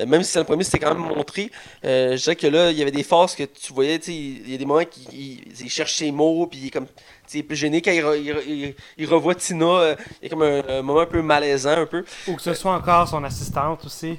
[0.00, 1.52] Euh, même si dans le premier, c'était quand même montré.
[1.84, 4.14] Euh, je dirais que là, il y avait des phases que tu voyais, tu sais,
[4.16, 6.86] il y a des moments qu'il il- il cherche ses mots, puis il est comme.
[6.86, 6.92] tu
[7.28, 9.64] sais, Il est plus gêné quand il, re- il re- il- il revoit Tina.
[9.66, 12.04] euh, il y a comme un, un moment un peu malaisant, un peu.
[12.26, 14.18] Ou que ce soit encore son assistante aussi.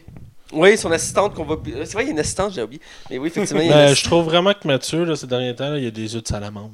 [0.52, 1.56] Oui, son assistante qu'on va.
[1.66, 2.82] C'est vrai, il y a une assistante, j'ai oublié.
[3.10, 5.28] Mais oui, effectivement, il y a une Ben, je trouve vraiment que Mathieu, là, ces
[5.28, 6.72] derniers temps, là, il a des yeux de salamandre.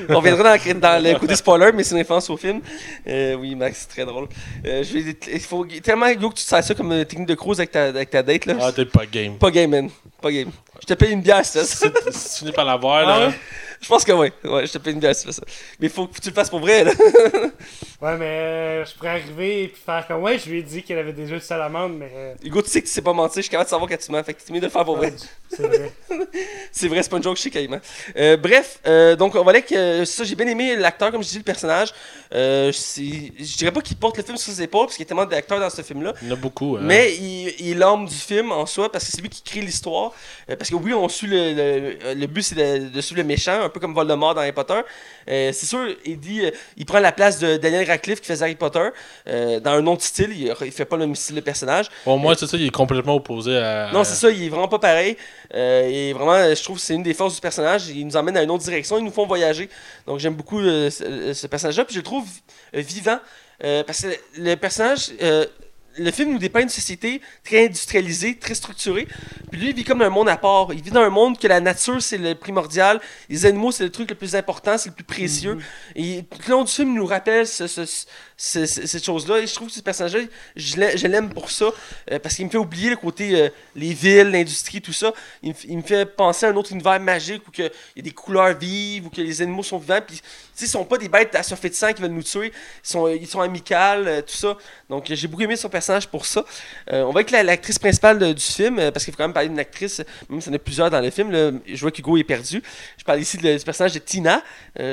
[0.10, 2.62] On reviendra dans, dans le côté spoiler, mais c'est une référence au film.
[3.08, 4.28] Euh, oui, Max, c'est très drôle.
[4.66, 7.28] Euh, je vais, il faut tellement, Hugo, que tu te sers ça comme euh, technique
[7.28, 8.46] de cruise avec ta, avec ta date.
[8.48, 8.56] Là.
[8.60, 9.38] Ah, t'es pas game.
[9.38, 9.90] Pas game, man.
[10.22, 10.50] Pas game.
[10.82, 11.88] Je te paye une bière, c'est ça.
[12.12, 13.28] Si tu finis par l'avoir, Ah là.
[13.28, 13.34] ouais?
[13.80, 14.30] Je pense que oui.
[14.44, 15.44] Ouais, je te paye une bière, c'est ça.
[15.80, 16.92] Mais il faut que tu le fasses pour vrai, là.
[18.00, 20.84] Ouais, mais euh, je pourrais arriver et puis faire comme ouais, je lui ai dit
[20.84, 22.12] qu'elle avait des yeux de salamandre, mais.
[22.16, 23.98] euh, Hugo, tu sais que tu sais pas mentir, je suis capable de savoir quand
[23.98, 24.24] tu mens.
[24.24, 25.14] Fait que c'est mieux de le faire pour vrai.
[25.50, 25.92] C'est vrai.
[26.72, 27.80] C'est vrai, c'est pas une joke, je sais carrément.
[28.18, 30.24] Euh, bref, euh, donc on va aller euh, ça.
[30.24, 31.90] J'ai bien aimé l'acteur, comme je dis, le personnage.
[32.34, 35.10] Euh, je dirais pas qu'il porte le film sur ses épaules, parce qu'il y a
[35.10, 36.14] tellement d'acteurs dans ce film-là.
[36.22, 36.76] Il y en a beaucoup.
[36.78, 36.82] hein.
[36.84, 39.62] Mais il, il est l'homme du film en soi, parce que c'est lui qui crée
[39.62, 40.12] l'histoire.
[40.52, 43.28] Euh, parce que oui, on suit le, le, le but, c'est de, de suivre le
[43.28, 44.82] méchant, un peu comme Voldemort dans Harry Potter.
[45.30, 46.44] Euh, c'est sûr, il dit,
[46.76, 48.88] il prend la place de Daniel Radcliffe qui faisait Harry Potter,
[49.28, 50.32] euh, dans un autre style.
[50.32, 51.88] Il, il fait pas le même style de personnage.
[52.06, 53.90] Au moins, c'est ça, il est complètement opposé à.
[53.94, 55.18] Non, c'est ça, il est vraiment pas pareil.
[55.54, 57.88] Euh, et vraiment, euh, je trouve que c'est une des forces du personnage.
[57.90, 59.70] Il nous emmène dans une autre direction, ils nous font voyager.
[60.06, 61.86] Donc j'aime beaucoup euh, ce, ce personnage-là.
[61.86, 62.26] Puis je le trouve
[62.76, 63.20] euh, vivant.
[63.64, 64.08] euh, parce que
[64.38, 65.12] le personnage.
[65.98, 69.08] Le film nous dépeint une société très industrialisée, très structurée.
[69.52, 70.68] Puis lui, il vit comme un monde à part.
[70.74, 73.00] Il vit dans un monde que la nature, c'est le primordial.
[73.30, 75.58] Les animaux, c'est le truc le plus important, c'est le plus précieux.
[75.96, 78.06] Et tout le long du film, il nous rappelle ce-
[78.38, 79.40] cette chose-là.
[79.40, 80.22] Et je trouve que ce personnage-là,
[80.56, 81.66] je l'ai- je l'aime pour ça.
[82.12, 85.12] euh, parce qu'il me fait oublier le côté euh, les villes, l'industrie, tout ça.
[85.42, 87.98] Il me, f- il me fait penser à un autre univers magique où que il
[87.98, 90.00] y a des couleurs vives, où que les animaux sont vivants.
[90.06, 90.22] Puis,
[90.62, 92.48] ils sont pas des bêtes assoiffées de sang qui veulent nous tuer.
[92.84, 94.56] Ils sont, ils sont amicales, euh, tout ça.
[94.90, 96.46] Donc, j'ai beaucoup aimé son personnage pour ça.
[96.92, 99.50] On va avec la- l'actrice principale de- du film, parce qu'il faut quand même parler
[99.50, 101.32] d'une actrice, même s'il y en a plusieurs dans le film.
[101.32, 101.52] là.
[101.66, 102.62] je vois qu'Hugo est perdu.
[102.98, 104.44] Je parle ici de- du personnage de Tina,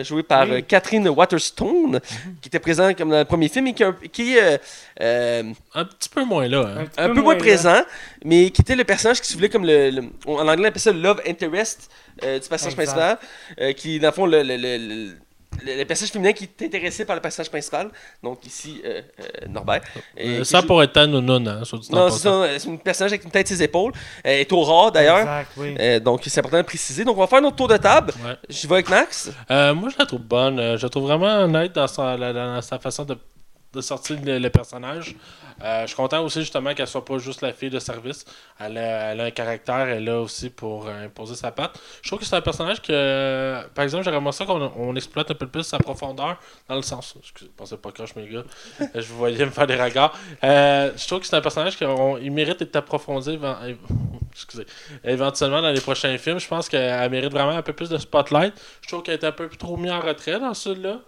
[0.02, 0.64] jouée par Oui.
[0.64, 2.00] Catherine Waterstone,
[2.40, 4.56] qui était présente comme dans le premier film et qui, est un- qui euh,
[5.00, 5.42] euh,
[5.74, 6.60] Un petit peu moins là.
[6.78, 6.84] hein.
[6.86, 7.82] petit un peu moins présent,
[8.24, 10.80] mais qui était le personnage qui se voulait comme le, le- en anglais on appelle
[10.80, 11.90] ça le love interest
[12.22, 12.94] euh, du personnage Exact.
[12.94, 13.18] principal,
[13.60, 15.14] euh, qui dans le fond le, le,
[15.64, 17.90] le, le- personnage féminin qui est intéressé par le personnage principal,
[18.22, 19.82] donc ici euh, euh, Norbert.
[20.16, 22.42] Et Euh, ça joue- pour être un hein, soit dit en Non, c'est passant.
[22.44, 23.92] ça, c'est un personnage avec une tête et ses épaules.
[24.22, 25.18] Elle est au rare d'ailleurs.
[25.20, 25.74] Exact, oui.
[25.78, 27.04] Euh, donc c'est important de préciser.
[27.04, 28.12] Donc on va faire notre tour de table.
[28.24, 28.36] Ouais.
[28.48, 29.30] Je vais avec Max.
[29.50, 30.76] Euh, moi, je la trouve bonne.
[30.76, 33.16] Je la trouve vraiment honnête dans sa, la- dans sa façon de
[33.74, 35.14] de sortir le, le personnage.
[35.62, 38.24] Euh, je suis content aussi justement qu'elle soit pas juste la fille de service.
[38.58, 41.78] Elle a, elle a un caractère, elle a aussi pour euh, imposer sa patte.
[42.02, 45.30] Je trouve que c'est un personnage que, euh, par exemple, j'aimerais ça qu'on on exploite
[45.30, 46.38] un peu plus sa profondeur
[46.68, 47.14] dans le sens.
[47.20, 48.44] Excusez, pensez pas croche mes gars.
[48.94, 50.18] Je vous voyais me faire des regards.
[50.42, 53.38] Je trouve que c'est un personnage qui on- il mérite d'être approfondi.
[54.32, 54.66] Excusez.
[55.04, 58.52] Éventuellement dans les prochains films, je pense qu'elle mérite vraiment un peu plus de spotlight.
[58.82, 60.98] Je trouve qu'elle est un peu trop mise en retrait dans celui-là.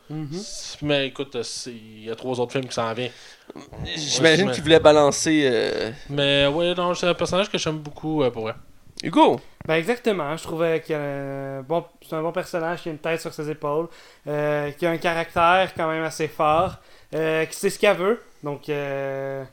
[0.82, 1.36] Mais écoute,
[1.66, 3.10] il y a trois autres films qui s'en viennent.
[3.94, 5.48] J'imagine Ouais, qu'il voulait balancer.
[5.50, 8.54] euh, Mais ouais, non, c'est un personnage que j'aime beaucoup euh, pour vrai.
[9.02, 9.38] Hugo!
[9.66, 12.92] Ben exactement, je trouvais qu'il y a un bon, c'est un bon personnage qui a
[12.92, 13.88] une tête sur ses épaules,
[14.26, 16.76] euh, qui a un caractère quand même assez fort,
[17.14, 18.22] euh, qui sait ce qu'elle veut.
[18.44, 19.44] Donc euh,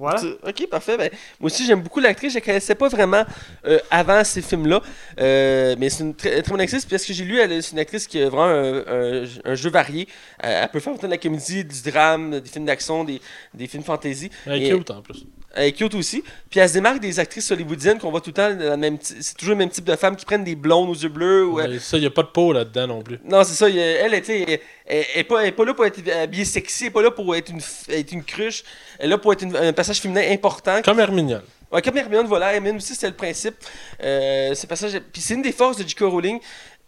[0.00, 0.20] voilà.
[0.48, 0.96] Ok, parfait.
[0.96, 2.32] Ben, moi aussi, j'aime beaucoup l'actrice.
[2.32, 3.24] Je la connaissais pas vraiment
[3.66, 4.80] euh, avant ces films-là.
[5.20, 6.84] Euh, mais c'est une très, très bonne actrice.
[6.84, 8.78] Puis, ce que j'ai lu, elle, c'est une actrice qui a vraiment un,
[9.24, 10.08] un- un jeu varié.
[10.44, 13.20] Euh, elle peut faire autant de la comédie, du drame, des films d'action, des,
[13.54, 14.30] des films fantasy.
[14.46, 15.24] Elle est cute en plus.
[15.54, 16.22] Elle est cute aussi.
[16.48, 18.48] Puis elle se démarque des actrices hollywoodiennes qu'on voit tout le temps.
[18.50, 21.08] le même C'est toujours le même type de femmes qui prennent des blondes aux yeux
[21.08, 21.46] bleus.
[21.46, 23.18] Ou, euh, Mais ça, il n'y a pas de peau là-dedans non plus.
[23.24, 23.68] Non, c'est ça.
[23.68, 25.64] il y a- Elle, elle, tu sais, elle, elle, elle est pas, elle est pas
[25.64, 26.84] là pour être habillée sexy.
[26.84, 28.62] Elle est pas là pour être une, être une cruche.
[28.98, 30.80] Elle est là pour être une- un passage féminin important.
[30.84, 31.42] Comme Hermione.
[31.72, 32.54] Ouais, comme Hermione, voilà.
[32.54, 33.54] Hermione aussi, c'était le principe.
[34.02, 35.00] Euh, ce passage...
[35.12, 36.00] Puis c'est une des forces de J.K.
[36.02, 36.38] Rowling.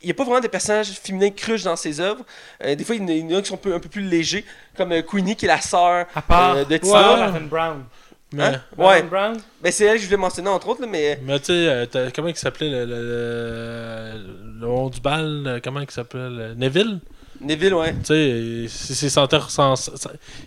[0.01, 2.25] Il n'y a pas vraiment de personnages féminins cruches dans ses œuvres.
[2.65, 4.45] Euh, des fois, il y en a- qui sont un peu, un peu plus légers,
[4.77, 7.17] comme euh, Queenie, qui est la sœur À part euh, de ouais, Tina.
[7.17, 7.85] Raven Brown.
[8.33, 8.61] Mais, Hein?
[8.79, 9.03] Ouais.
[9.03, 9.37] Brown.
[9.63, 11.19] Ben, c'est elle que je voulais mentionner, entre autres, là, mais...
[11.25, 11.53] mais tu sais,
[11.97, 14.13] euh, comment il s'appelait le, le,
[14.61, 17.01] le, du bal euh, Comment il s'appelait le- Neville?
[17.41, 17.93] Neville, ouais.
[18.05, 19.21] Tu sais, c'est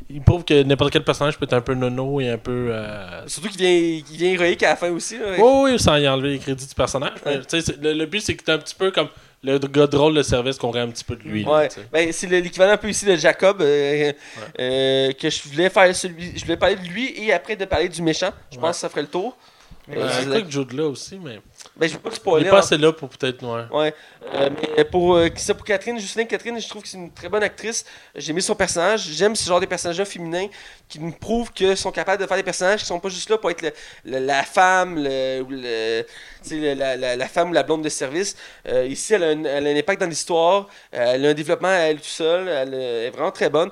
[0.09, 2.69] Il prouve que n'importe quel personnage peut être un peu nono et un peu.
[2.71, 3.27] Euh...
[3.27, 5.17] Surtout qu'il vient, il vient héroïque à la fin aussi.
[5.17, 5.33] Là.
[5.37, 7.17] Oui, oui, sans y enlever les crédits du personnage.
[7.25, 7.41] Ouais.
[7.47, 9.09] tu le, le but, c'est que t'es un petit peu comme
[9.45, 11.43] le gars drôle de service qu'on aurait un petit peu de lui.
[11.43, 14.11] là, Ouais, ben, c'est le- l'équivalent un peu ici de Jacob, euh,
[14.59, 17.89] euh, que je voulais faire celui, je voulais parler de lui et après de parler
[17.89, 18.31] du méchant.
[18.51, 18.61] Je Ouais.
[18.61, 19.35] pense que ça ferait le tour.
[19.87, 21.39] Mais Euh, que Jude là aussi, mais.
[21.77, 22.45] Ben, je vais pas te Il spoiler.
[22.45, 22.59] est pas hein.
[22.59, 23.43] assez là pour peut-être.
[23.43, 23.77] Ouais.
[23.77, 23.93] Ouais.
[24.33, 27.27] Euh, mais pour, euh, ça, pour Catherine, Justine Catherine, je trouve que c'est une très
[27.27, 27.83] bonne actrice.
[28.15, 29.01] J'ai aimé son personnage.
[29.11, 30.47] J'aime ce genre de personnages féminins
[30.87, 33.37] qui nous prouvent qu'ils sont capables de faire des personnages qui sont pas juste là
[33.37, 33.73] pour être le-
[34.05, 35.45] le- la femme, le,
[36.75, 38.37] la, la- la femme ou la blonde de service.
[38.67, 40.67] Euh, ici, elle a, un, elle a un impact dans l'histoire.
[40.93, 42.47] Euh, elle a un développement à elle toute seule.
[42.47, 43.69] Elle, est vraiment très bonne.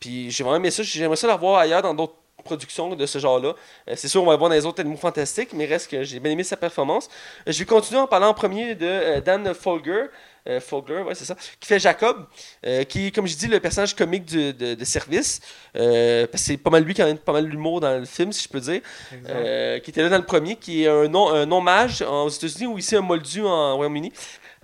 [0.00, 0.82] Puis j'ai vraiment aimé ça.
[0.82, 2.14] J'aimerais ça la voir ailleurs dans d'autres
[2.44, 3.54] productions de ce genre-là.
[3.88, 6.20] Euh, c'est sûr, on va voir dans les autres animaux fantastiques, mais reste que j'ai
[6.20, 7.08] bien aimé sa performance.
[7.48, 10.04] Euh, je vais continuer en parlant en premier de euh, Dan Folger.
[10.46, 11.34] Euh, Folger, ouais, c'est ça.
[11.58, 12.26] Qui fait Jacob,
[12.66, 15.40] euh, qui est, comme je dis, le personnage comique du- de, de service.
[15.74, 18.30] Euh, parce que c'est pas mal lui qui a pas mal d'humour dans le film,
[18.30, 18.82] si je peux dire.
[19.30, 22.28] Euh, qui était là dans le premier, qui est un nom, un nom mage aux
[22.28, 24.12] États-Unis ou ici un moldu en Royaume-Uni.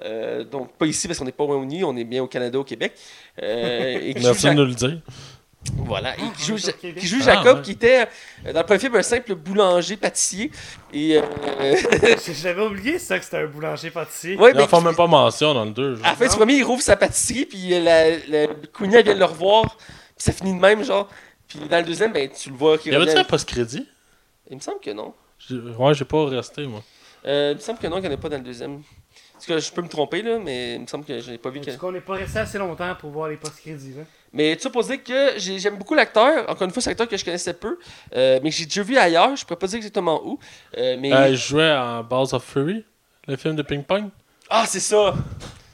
[0.02, 2.58] Euh, donc, pas ici parce qu'on n'est pas au Royaume-Uni, on est bien au Canada,
[2.58, 2.92] au Québec.
[3.42, 4.98] Euh, et qui joue Merci de nous le dire.
[5.76, 7.00] Voilà, et qui joue, Québec.
[7.00, 7.62] qui joue Ah, Jacob, ouais.
[7.62, 8.06] qui était
[8.46, 10.50] euh, dans le premier film un simple boulanger-pâtissier.
[10.92, 11.76] Et euh,
[12.42, 14.36] J'avais oublié ça que c'était un boulanger pâtissier.
[14.36, 15.98] ouais, Ils mais en font même pas mention dans le 2.
[16.02, 18.46] à la fin du premier, il rouvre sa pâtisserie, puis euh, la, la
[19.02, 19.84] vient le revoir, puis
[20.18, 21.08] ça finit de même, genre.
[21.46, 23.86] Puis dans le deuxième, ben, tu le vois qu'il Y avait-tu un post-crédit?
[24.48, 25.12] Il me semble que non.
[25.38, 26.82] J'ai- Ouais, j'ai pas resté, moi.
[27.26, 28.82] Euh, il me semble que non, qu'il n'y en a pas dans le deuxième.
[29.34, 31.50] Parce que je peux me tromper, là, mais il me semble que je n'ai pas
[31.50, 31.60] vu.
[31.60, 33.94] En tout cas, on n'est pas resté assez longtemps pour voir les post-crédits.
[33.96, 34.02] là?
[34.32, 36.48] Mais tout ça pour dire que j'ai- j'aime beaucoup l'acteur.
[36.48, 37.78] Encore une fois, c'est un acteur que je connaissais peu,
[38.14, 39.34] euh, mais que j'ai déjà vu ailleurs.
[39.36, 40.38] Je pourrais pas dire exactement où.
[40.78, 41.12] Euh, mais...
[41.12, 42.84] Euh, je jouais en Balls of Fury,
[43.26, 44.08] le film de ping-pong.
[44.48, 45.14] Ah, c'est ça!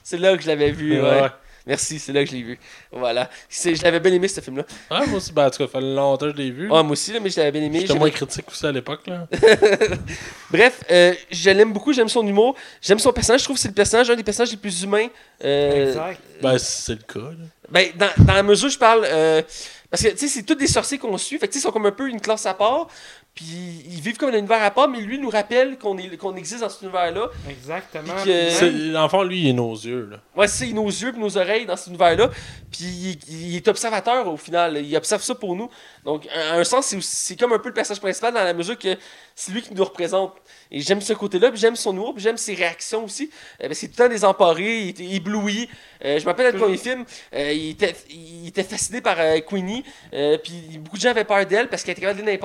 [0.02, 1.20] C'est là que je l'avais vu, ouais.
[1.22, 1.28] Ouais.
[1.68, 2.58] Merci, c'est là que je l'ai vu.
[2.92, 3.28] Voilà.
[3.50, 4.62] Je l'avais bien aimé, ce film-là.
[4.88, 6.68] Ah, moi aussi, ben, en tout cas, fait longtemps que je l'ai vu.
[6.70, 7.80] Ah, moi aussi, là, mais je l'avais bien aimé.
[7.80, 9.26] J'étais moins critique aussi à l'époque, là.
[10.50, 13.40] Bref, euh, je l'aime beaucoup, j'aime son humour, j'aime son personnage.
[13.40, 15.08] Je trouve que c'est le personnage, un des personnages les plus humains.
[15.44, 16.20] euh, Exact.
[16.40, 17.46] Ben, c'est le cas, là.
[17.70, 19.04] Ben, dans, dans la mesure, je parle.
[19.04, 19.42] euh,
[19.90, 21.38] parce que, tu sais, c'est tous des sorciers qu'on suit.
[21.38, 22.88] Fait que, tu sais, ils sont comme un peu une classe à part.
[23.34, 23.44] Puis,
[23.90, 26.62] ils vivent comme un univers à part, mais lui nous rappelle qu'on est- qu'on existe
[26.62, 27.28] dans cet univers-là.
[27.50, 28.14] Exactement.
[28.24, 30.16] Que- L'enfant, lui, il est nos yeux, là.
[30.34, 32.30] Ouais, c'est nos yeux et nos oreilles dans cet univers-là.
[32.70, 34.78] Puis, il, il est observateur au final.
[34.78, 35.68] Il observe ça pour nous.
[36.04, 38.54] Donc, à un sens, c'est aussi- c'est comme un peu le personnage principal dans la
[38.54, 38.96] mesure que
[39.38, 40.32] c'est lui qui nous représente.
[40.70, 43.30] Et j'aime ce côté-là, puis j'aime son humour, puis j'aime ses réactions aussi.
[43.62, 45.68] Euh, parce qu'il est tout le temps désemparé, il était ébloui.
[46.04, 47.04] Euh, je me rappelle dans le premier film,
[47.34, 49.84] euh, il, était, il était fasciné par euh, Queenie.
[50.14, 52.40] euh, puis beaucoup de gens avaient peur d'elle parce qu'elle était capable de les.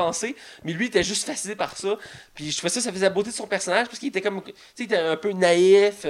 [0.66, 1.98] Mais lui, il était juste fasciné par ça.
[2.36, 4.42] Puis je trouvais ça, ça faisait la beauté de son personnage parce qu'il était comme.
[4.44, 6.06] Tu sais, il était un peu naïf.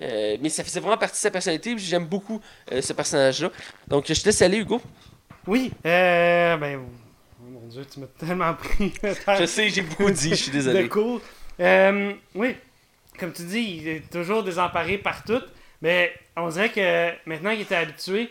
[0.00, 1.74] mais ça faisait vraiment partie de sa personnalité.
[1.74, 2.40] puis J'aime beaucoup
[2.80, 3.50] ce personnage-là.
[3.86, 4.80] Donc je te laisse aller, Hugo.
[5.46, 6.80] Oui, ben,
[7.72, 8.92] dieu, tu m'as tellement pris.
[9.38, 10.88] Je sais, j'ai beaucoup dit, je suis de désolé.
[10.88, 11.20] cours.
[11.60, 12.56] Euh, oui,
[13.18, 15.42] comme tu dis, il est toujours désemparé par tout,
[15.80, 18.30] mais on dirait que maintenant qu'il était habitué,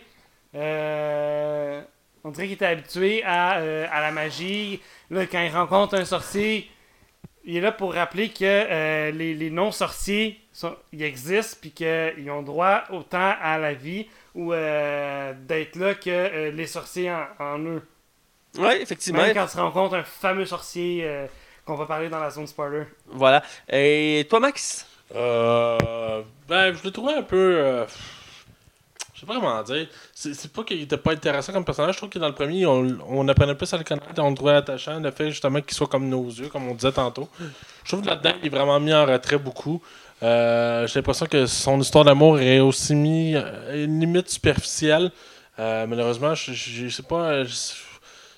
[0.54, 1.82] euh,
[2.24, 4.80] On dirait qu'il était habitué à, euh, à la magie.
[5.10, 6.70] Là, quand il rencontre un sorcier,
[7.44, 10.38] il est là pour rappeler que euh, les, les non-sorciers
[10.92, 16.66] ils existent puis qu'ils ont droit autant à la vie ou d'être là que les
[16.66, 17.82] sorciers en, en eux.
[18.58, 19.20] Ouais, effectivement.
[19.22, 21.26] Même quand tu rencontres un fameux sorcier euh,
[21.64, 22.84] qu'on va parler dans la zone spoiler.
[23.06, 23.42] Voilà.
[23.70, 24.86] Et toi, Max?
[25.14, 27.36] Euh, ben, je le trouvais un peu.
[27.36, 27.86] euh,
[29.14, 29.86] je sais pas comment dire.
[30.14, 31.94] C'est pas qu'il était pas intéressant comme personnage.
[31.94, 34.06] Je trouve que dans le premier, on, on apprenait plus à le connaître.
[34.18, 34.98] On le trouvait attachant.
[35.00, 37.28] Le fait justement qu'il soit comme nos yeux, comme on disait tantôt.
[37.84, 39.80] Je trouve que là-dedans, il est vraiment mis en retrait beaucoup.
[40.22, 45.10] Euh, J'ai l'impression que son histoire d'amour est aussi mis euh, à une limite superficielle.
[45.58, 47.22] Euh, malheureusement, je, je, je sais pas.
[47.32, 47.52] euh, Je,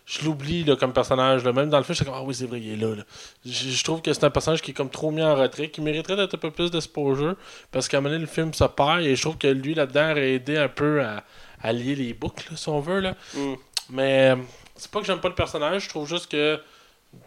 [0.06, 1.44] je l'oublie là, comme personnage.
[1.44, 1.52] Là.
[1.52, 2.94] Même dans le film, je suis comme Ah oui, c'est vrai, il est là.
[2.94, 3.02] là.
[3.46, 5.80] Je, je trouve que c'est un personnage qui est comme trop mis en retrait, qui
[5.80, 7.36] mériterait d'être un peu plus d'exposure.
[7.72, 10.10] Parce qu'à un moment donné, le film se perd et je trouve que lui là-dedans
[10.10, 11.24] aurait aidé un peu à,
[11.62, 13.00] à lier les boucles, là, si on veut.
[13.00, 13.14] Là.
[13.34, 13.54] Mm.
[13.90, 14.34] Mais
[14.76, 16.56] c'est pas que j'aime pas le personnage, je trouve juste que.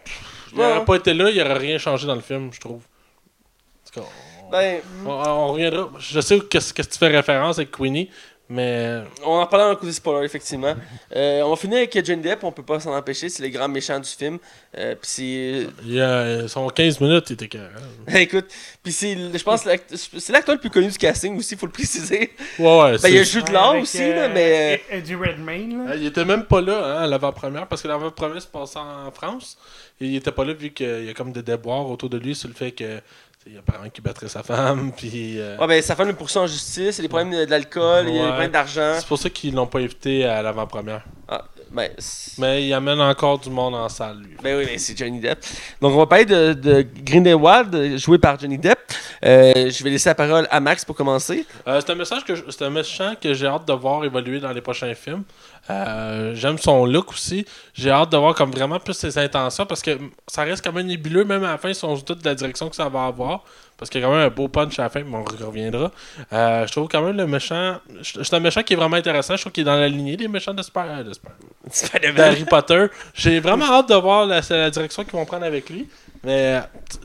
[0.03, 2.81] pff, Il n'aurait pas été là, il aurait rien changé dans le film, je trouve.
[2.83, 4.07] En tout cas,
[4.45, 5.89] on, Ben, on- on reviendra.
[5.99, 8.09] Je sais qu'est-ce que tu fais référence avec Queenie,
[8.49, 9.01] mais.
[9.25, 10.73] on en parlait dans le côté spoiler, effectivement.
[11.15, 13.67] Euh, on va finir avec Johnny Depp, on peut pas s'en empêcher, c'est les grands
[13.67, 14.37] méchants du film.
[14.77, 15.67] Euh, puis c'est.
[15.85, 17.67] Il y a, son 15 minutes, il était carré.
[18.21, 18.45] Écoute,
[18.83, 22.31] puis c'est, je pense, c'est l'acteur le plus connu du casting aussi, faut le préciser.
[22.59, 22.97] Ouais, ouais.
[23.01, 24.81] Ben, il y a Jude Law aussi, euh, là, mais.
[24.89, 25.85] Ed- Eddie Redmayne.
[25.85, 25.91] là.
[25.91, 29.11] Euh, Il était même pas là hein, à l'avant-première parce que l'avant-première se passait en
[29.11, 29.57] France.
[29.99, 32.35] Et il était pas là vu qu'il y a comme des déboires autour de lui
[32.35, 32.99] sur le fait que
[33.47, 34.91] il y a apparemment qu'il battrait sa femme.
[34.97, 37.31] Puis, euh, Ouais, ben, sa femme le poursuit en justice, il y a des problèmes
[37.31, 38.95] de, l'alcool, il y a des problèmes d'argent.
[38.97, 41.03] c'est pour ça qu'ils l'ont pas invité à l'avant-première.
[41.27, 41.89] Ah, ben,
[42.37, 44.37] Mais il amène encore du monde en salle, lui.
[44.41, 45.39] Ben oui, mais c'est Johnny Depp.
[45.81, 48.79] Donc, on va parler de, de Grindelwald, joué par Johnny Depp.
[49.25, 51.45] Euh, je vais laisser la parole à Max pour commencer.
[51.67, 54.51] Euh, c'est un message que c'est un méchant que j'ai hâte de voir évoluer dans
[54.51, 55.23] les prochains films.
[55.69, 57.45] Euh, J'aime son look aussi.
[57.73, 60.87] J'ai hâte de voir comme vraiment plus ses intentions parce que ça reste quand même
[60.87, 63.05] nébuleux, même à la fin, si on se doute de la direction que ça va
[63.05, 63.43] avoir.
[63.77, 65.91] Parce qu'il y a quand même un beau punch à la fin, mais on reviendra.
[66.33, 67.77] Euh, je trouve quand même le méchant.
[68.01, 69.35] C'est un méchant qui est vraiment intéressant.
[69.35, 72.87] Je trouve qu'il est dans la lignée des méchants de euh, de d'Harry Potter.
[73.13, 75.87] J'ai vraiment hâte de voir la, la direction qu'ils vont prendre avec lui.
[76.23, 76.59] Mais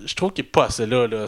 [0.07, 1.07] je trouve qu'il est pas assez là.
[1.07, 1.27] là.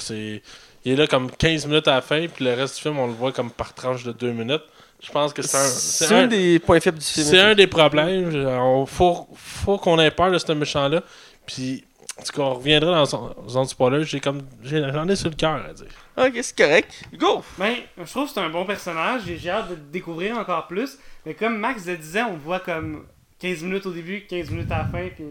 [0.87, 3.07] Il est là comme 15 minutes à la fin, puis le reste du film, on
[3.07, 4.63] le voit comme par tranche de 2 minutes.
[5.07, 5.69] Je pense que c'est un.
[5.69, 7.27] C'est un un, des points faibles du film.
[7.27, 8.31] c'est un des problèmes.
[8.33, 11.03] Il faut, faut qu'on ait peur de ce méchant-là.
[11.47, 11.85] Puis,
[12.19, 14.05] en tout cas, on reviendra dans son zone spoiler.
[14.05, 15.87] J'ai comme, j'ai- j'en ai sur le cœur à dire.
[16.17, 16.93] Ok, c'est correct.
[17.17, 17.43] Go!
[17.59, 19.23] Ben, je trouve que c'est un bon personnage.
[19.27, 20.97] J'ai j'ai hâte de le découvrir encore plus.
[21.27, 23.05] Mais comme Max le disait, on le voit comme
[23.41, 25.25] 15 minutes au début, 15 minutes à la fin, puis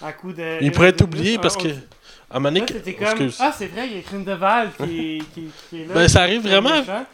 [0.00, 0.58] à coup de.
[0.62, 1.68] Il pourrait ou être oublié parce que.
[1.68, 3.08] À un moment donné, Là, que- c'était comme.
[3.08, 3.36] excuse.
[3.40, 5.94] Ah, c'est vrai, il y a Grindelwald qui, qui, qui est là.
[5.94, 6.80] Ben, ça arrive vraiment.
[6.80, 7.04] méchant.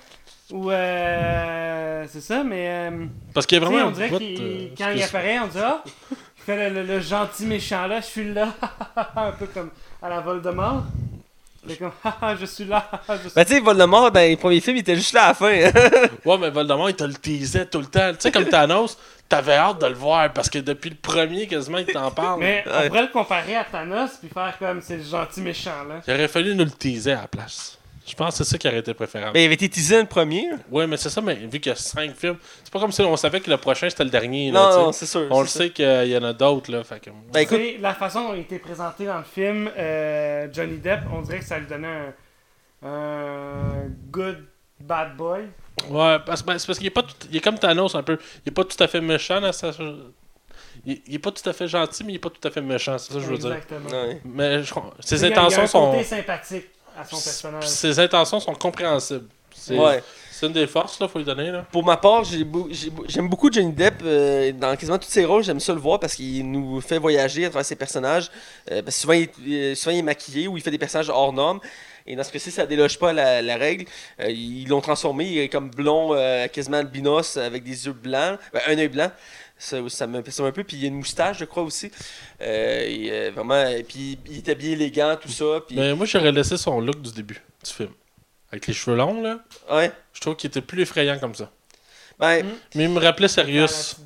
[0.51, 4.69] Ou euh, c'est ça, mais euh, Parce qu'il y a vraiment on dirait qu'il euh,
[4.79, 8.07] quand il apparaît, on dit ah, il fait le, le- le gentil méchant là, je
[8.07, 8.55] suis là,
[9.17, 9.71] un peu comme
[10.03, 10.85] à la Voldemort.
[11.67, 14.37] Il est comme haha, je suis là, je suis Ben, tu sais, Voldemort, dans les
[14.39, 15.53] premiers films, il était juste là à la fin.
[15.53, 15.71] hein.
[16.25, 18.11] Ouais, mais Voldemort, il te le teasait tout le temps.
[18.13, 18.97] Tu sais, comme Thanos,
[19.29, 22.41] t'avais hâte de le voir parce que depuis le premier, quasiment, il t'en parle.
[22.41, 25.97] Mais on pourrait le comparer à Thanos puis faire comme c'est le gentil méchant là.
[26.07, 27.78] Il aurait fallu nous le teaser à la place.
[28.09, 29.33] Je pense que c'est ça qui aurait été préférable.
[29.35, 30.47] Ben, il avait été teasé dans le premier.
[30.71, 33.03] Ouais, mais c'est ça, mais vu qu'il y a cinq films, c'est pas comme si
[33.03, 34.51] on savait que le prochain c'était le dernier.
[34.51, 34.71] Là.
[34.71, 35.27] Non, non, c'est sûr.
[35.31, 36.73] on le sait qu'il y en a d'autres.
[36.73, 36.83] là.
[36.85, 37.11] Fait que...
[37.33, 41.21] Ben, écoute- la façon dont il était présenté dans le film, euh, Johnny Depp, on
[41.23, 41.87] dirait que ça lui donnait
[42.83, 44.45] un, un good
[44.81, 45.43] bad boy.
[45.89, 48.19] Ouais, parce, ben, c'est parce qu'il est pas tout- il est comme Thanos un peu.
[48.45, 49.71] Il est pas tout à fait méchant dans sa.
[50.87, 52.61] Il, il est pas tout à fait gentil, mais il est pas tout à fait
[52.61, 53.53] méchant, c'est ça que je veux dire.
[53.53, 53.91] Exactement.
[53.91, 54.21] Ouais.
[54.25, 56.03] Mais je- ses y a- il y a intentions sont.
[56.05, 56.67] sympathique
[56.99, 57.67] à son personnage.
[57.69, 59.27] Ses intentions sont compréhensibles.
[59.55, 60.03] C'est Ouais.
[60.31, 61.51] c'est une des forces, là, faut lui donner.
[61.51, 61.65] Là.
[61.73, 65.43] Pour ma part, j'aime beaucoup Johnny Depp euh, dans quasiment tous ses rôles.
[65.43, 68.31] J'aime ça le voir parce qu'il nous fait voyager à travers ses personnages.
[68.71, 69.23] Euh, parce que souvent il,
[69.53, 71.61] est- euh, souvent, il est maquillé ou il fait des personnages hors normes.
[72.07, 73.85] Et dans ce cas-ci, ça déloge pas la, la règle.
[74.21, 75.27] Euh, ils l'ont transformé.
[75.27, 78.39] Il est comme blond, euh, quasiment albinos, avec des yeux blancs.
[78.53, 79.11] Ben, un œil blanc.
[79.59, 80.65] Ça, ça un peu.
[80.65, 81.91] Puis il y a une moustache, je crois aussi.
[82.41, 85.61] Euh, et, euh, vraiment, et puis il est habillé élégant, tout ça.
[85.67, 87.91] Puis, Mais moi, j'aurais laissé son look du début du film.
[88.53, 89.41] Avec les cheveux longs, là.
[89.71, 89.93] ouais.
[90.13, 91.51] Je trouve qu'il était plus effrayant comme ça.
[92.19, 92.49] Ben, Mm.
[92.75, 93.97] Mais il me rappelait Sirius.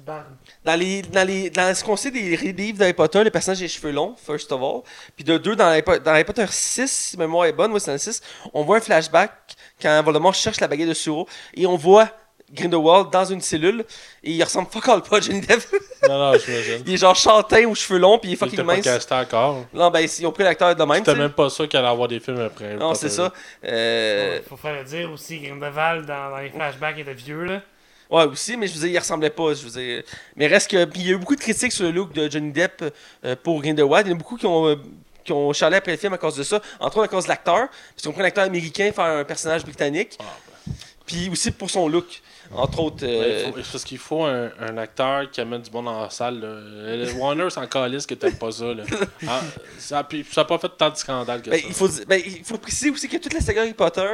[0.65, 3.63] Dans, les, dans, les, dans ce qu'on sait des livres d'Harry Potter, les personnages ont
[3.63, 4.83] les cheveux longs, first of all.
[5.17, 7.73] Puis de deux, dans Harry, Po- dans Harry Potter 6, si ma mémoire est bonne,
[7.73, 8.21] oui, c'est dans le 6,
[8.53, 9.33] on voit un flashback
[9.81, 12.11] quand Voldemort cherche la baguette de Suro et on voit
[12.53, 13.85] Grindelwald dans une cellule
[14.23, 15.63] et il ressemble fuck all pas à Johnny Depp.
[16.09, 16.83] Non, non, j'imagine.
[16.87, 18.85] il est genre châtain aux cheveux longs puis il est Il fucking pas mince.
[18.85, 19.65] casté encore.
[19.73, 21.05] Non, ben ils ont pris l'acteur de même.
[21.05, 21.15] Sais.
[21.15, 22.75] même pas sûr qu'il allait avoir des films après.
[22.75, 23.33] Non, c'est ça.
[23.65, 27.63] Euh, Faut faire le dire aussi, Grindelwald dans, dans les flashbacks il était vieux là.
[28.11, 29.55] Ouais, aussi, mais je veux dire, il ressemblait pas.
[29.55, 30.03] Je veux dire.
[30.37, 30.85] Mais reste que.
[30.85, 32.85] Puis il y a eu beaucoup de critiques sur le look de Johnny Depp
[33.25, 34.07] euh, pour Grindelwald.
[34.07, 34.67] Il y en a beaucoup qui ont.
[34.69, 34.77] euh,
[35.25, 37.29] qui ont charlé après le film à cause de ça, entre autres à cause de
[37.29, 40.25] l'acteur, parce qu'on prend un acteur américain faire un personnage britannique, Ah,
[41.07, 42.21] puis aussi pour son look,
[42.55, 43.05] entre autres.
[43.07, 46.41] euh, faut- parce qu'il faut un, un acteur qui amène du monde dans la salle.
[46.41, 46.97] là.
[46.97, 48.73] Le Warner s'en calisse que t'aimes pas ça.
[48.75, 48.83] Là.
[49.29, 49.41] Ah,
[49.79, 51.67] ça puis ça a pas fait tant de scandale que Ben, ça.
[51.69, 54.07] il, faut, ben, il faut préciser aussi que toute la saga Harry Potter,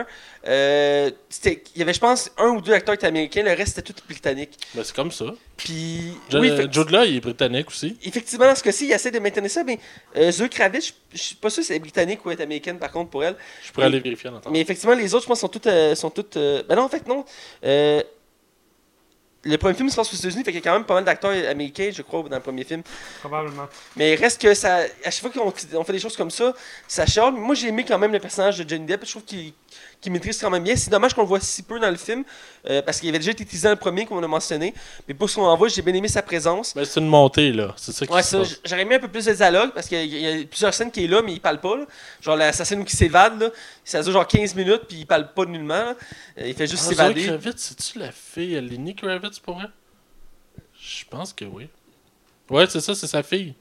[0.46, 3.50] euh, c'était- il y avait, je pense, un ou deux acteurs qui étaient américains, le
[3.52, 4.58] reste c'était tout britannique.
[4.74, 5.26] Ben, c'est comme ça.
[5.56, 7.96] Puis, oui, fait- Jude là, il est britannique aussi.
[8.04, 9.78] effectivement, dans ce cas-ci, il essaie de maintenir ça, mais
[10.16, 12.78] euh, Zoe Kravitz, je suis pas sûr si elle est britannique ou elle est américaine
[12.78, 13.36] par contre pour elle.
[13.64, 14.52] Je pourrais aller vérifier en attendant.
[14.52, 15.66] Mais effectivement, les autres, je pense, sont toutes.
[15.66, 17.24] euh, sont toutes euh, Ben non, en fait, non.
[17.64, 18.02] Euh,
[19.44, 21.04] le premier film se passe aux États-Unis, fait qu'il y a quand même pas mal
[21.04, 22.82] d'acteurs américains, je crois, dans le premier film.
[23.20, 23.66] Probablement.
[23.96, 24.78] Mais il reste que ça.
[25.04, 26.52] À chaque fois qu'on on fait des choses comme ça,
[26.88, 27.34] ça charle.
[27.34, 29.04] Moi, j'ai aimé quand même le personnage de Johnny Depp.
[29.04, 29.52] Je trouve qu'il
[30.00, 30.76] qu'il maîtrise quand même bien.
[30.76, 32.24] C'est dommage qu'on le voit si peu dans le film,
[32.68, 34.72] euh, parce qu'il avait déjà été teasé dans le premier, comme on a mentionné.
[35.08, 36.74] Mais pour ce qu'on en voit, j'ai bien aimé sa présence.
[36.74, 37.74] Ben, c'est une montée, là.
[37.76, 40.00] C'est ça qui Ouais, se j'aurais aimé un peu plus de dialogue parce qu'il y,
[40.00, 41.76] a- il y a plusieurs scènes qui est là, mais il parle pas.
[41.76, 41.84] là.
[42.20, 43.50] Genre l'assassin qui s'évade, là,
[43.84, 45.74] ça dure genre 15 minutes, puis il parle pas nullement.
[45.74, 45.94] là.
[46.38, 47.24] Euh, Il fait juste Ah, s'évader.
[47.26, 49.70] Kravitz, c'est-tu la fille Lenny Kravitz pour elle?
[50.80, 51.68] Je pense que oui.
[52.50, 53.54] Ouais, c'est ça, c'est sa fille.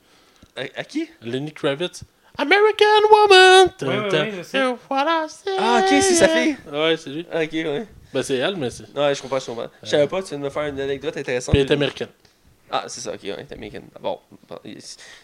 [0.55, 1.09] À, à qui?
[1.21, 2.01] Lenny Kravitz.
[2.37, 3.69] American Woman!
[3.81, 5.51] Ouais, ouais, ouais, what I say.
[5.57, 6.55] Ah, ok, c'est sa fille.
[6.71, 7.25] Ouais, c'est lui.
[7.31, 7.85] Ah, ok, ouais.
[8.13, 8.83] Ben, c'est elle, mais c'est.
[8.97, 9.67] Ouais, je comprends, je comprends.
[9.83, 11.53] Je savais pas, tu viens de me faire une anecdote intéressante.
[11.53, 12.09] Puis elle est américaine.
[12.69, 13.85] Ah, c'est ça, ok, ouais, t'es américaine.
[14.01, 14.19] Bon.
[14.51, 14.75] Johnny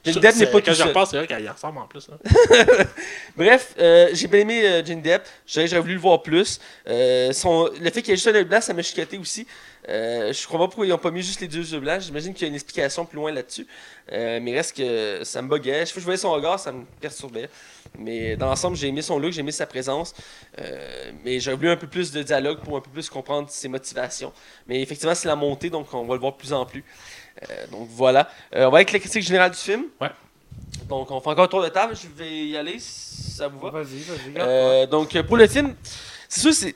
[0.05, 2.09] Depp n'est c'est- pas Quand je repense, c'est vrai qu'elle y ressemble en plus.
[2.09, 2.17] hein.
[3.35, 5.23] Bref, euh, j'ai bien aimé euh, Johnny Depp.
[5.45, 6.59] J'aurais j'aurais voulu le voir plus.
[6.87, 9.45] Euh, son, le fait qu'il y ait juste un œil blanc, ça m'a chicoté aussi.
[9.89, 12.01] Euh, je comprends pas pourquoi ils n'ont pas mis juste les deux yeux blancs.
[12.01, 13.67] J'imagine qu'il y a une explication plus loin là-dessus.
[14.11, 15.79] Euh, mais reste que ça me buguait.
[15.79, 17.49] Chaque fois que je voyais son regard, ça me perturbait.
[17.97, 20.13] Mais dans l'ensemble, j'ai aimé son look, j'ai aimé sa présence.
[20.59, 23.67] Euh, mais j'aurais voulu un peu plus de dialogue pour un peu plus comprendre ses
[23.67, 24.31] motivations.
[24.67, 26.83] Mais effectivement, c'est la montée, donc on va le voir de plus en plus.
[27.41, 28.29] Euh, donc voilà.
[28.53, 29.85] On va avec la critique générale du film.
[29.99, 30.09] Ouais.
[30.87, 31.95] Donc on fait encore un tour de table.
[31.95, 33.69] Je vais y aller si ça vous va.
[33.69, 33.99] Vas-y,
[34.33, 34.87] vas-y.
[34.87, 35.75] donc, pour le film,
[36.33, 36.75] c'est sûr, c'est.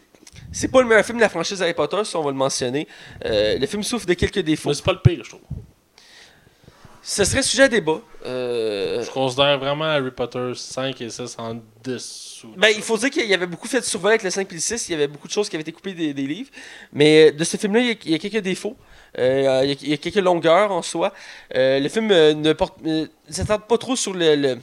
[0.52, 2.88] C'est pas le meilleur film de la franchise Harry Potter, ça on va le mentionner.
[3.26, 4.70] Euh, le film souffre de quelques défauts.
[4.70, 5.42] Mais c'est pas le pire, je trouve.
[7.04, 8.02] Ce serait sujet à débat.
[8.26, 12.52] Euh, Je considère vraiment Harry Potter 5 et 6 en dessous.
[12.54, 14.52] de Ben, il faut dire qu'il y avait beaucoup fait de survoler avec le 5
[14.52, 14.90] et le 6.
[14.90, 16.50] Il y avait beaucoup de choses qui avaient été coupées des, des livres.
[16.92, 18.76] Mais euh, de ce film-là, il y a- il y, a quelques défauts.
[19.18, 21.14] Euh, il, y a, il y a quelques longueurs en soi.
[21.56, 22.78] Euh, le film ne porte,
[23.30, 24.60] s'attarde pas trop sur le- le-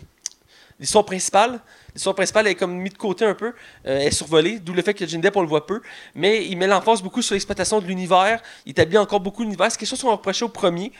[0.78, 1.60] l'histoire principale.
[1.94, 3.52] L'histoire principale est comme mise de côté un peu,
[3.86, 5.80] euh, est survolée, d'où le fait que Johnny Depp on le voit peu.
[6.14, 8.42] Mais il met l'emphase beaucoup sur l'exploitation de l'univers.
[8.66, 9.70] Il établit encore beaucoup l'univers.
[9.70, 10.92] C'est quelque chose qu'on reprochait au premier.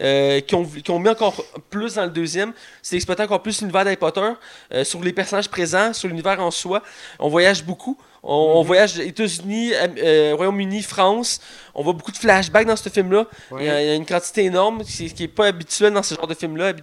[0.00, 2.52] Euh, qui, ont, qui ont mis encore plus dans le deuxième,
[2.82, 4.28] c'est d'exploiter encore plus l'univers d'Harry Potter,
[4.72, 6.82] euh, sur les personnages présents, sur l'univers en soi.
[7.18, 7.96] On voyage beaucoup.
[8.22, 11.40] On, on voyage États-Unis, euh, Royaume-Uni, France.
[11.74, 13.26] On voit beaucoup de flashbacks dans ce film-là.
[13.58, 16.02] Il, y a, il y a une quantité énorme qui qui est pas habituelle dans
[16.02, 16.82] ce genre de film-là, de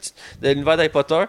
[0.49, 1.23] l'univers d'Harry Potter.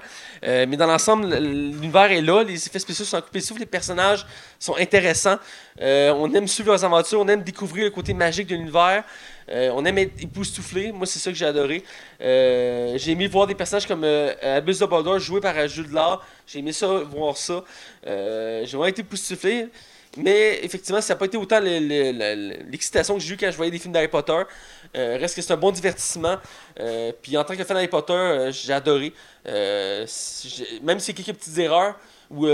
[0.44, 4.24] Euh, mais dans l'ensemble, l'univers est là, les effets spéciaux sont coupés souffle, les personnages
[4.60, 5.38] sont intéressants.
[5.80, 9.02] On aime suivre leurs aventures, on aime découvrir le côté magique de l'univers.
[9.48, 10.92] Euh, on aime être époustouflé.
[10.92, 11.82] Moi, c'est ça que j'ai adoré.
[12.20, 16.20] Euh, j'ai aimé voir des personnages comme euh, Albus Dumbledore joué par Jude Law.
[16.46, 17.62] J'ai aimé ça, voir ça.
[18.04, 19.68] J'ai vraiment été époustouflé.
[20.16, 23.50] Mais effectivement, ça n'a pas été autant le- le- le- l'excitation que j'ai eue quand
[23.50, 24.42] je voyais des films d'Harry Potter.
[24.94, 26.36] Reste que c'est un bon divertissement.
[27.20, 29.12] Puis en tant que fan d'Harry Potter, j'ai adoré.
[29.44, 30.06] Même
[31.00, 31.98] s'il y a quelques petites erreurs
[32.30, 32.46] ou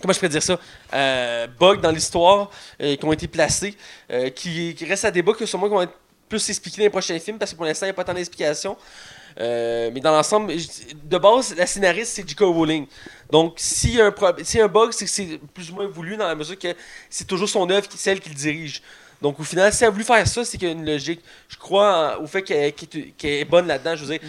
[0.00, 0.58] comment je pourrais dire ça,
[0.94, 2.50] euh, bugs dans l'histoire
[2.80, 3.76] euh, qui ont été placés,
[4.10, 5.94] euh, qui, restent à débat, que sûrement qui vont être
[6.28, 8.14] plus expliqués dans les prochains films, parce que pour l'instant, il n'y a pas tant
[8.14, 8.76] d'explications.
[9.36, 10.52] Mais dans l'ensemble,
[11.04, 12.40] de base, la scénariste, c'est J.K.
[12.40, 12.86] Rowling.
[13.30, 16.34] Donc, s'il y a un, bug, c'est que c'est plus ou moins voulu dans la
[16.34, 16.74] mesure que
[17.08, 18.82] c'est toujours son œuvre, celle qui le dirige.
[19.22, 21.20] Donc, au final, si elle a voulu faire ça, c'est qu'il y a une logique.
[21.48, 22.72] Je crois en- au fait qu'elle
[23.22, 23.94] est- bonne là-dedans.
[23.94, 24.20] Je veux dire,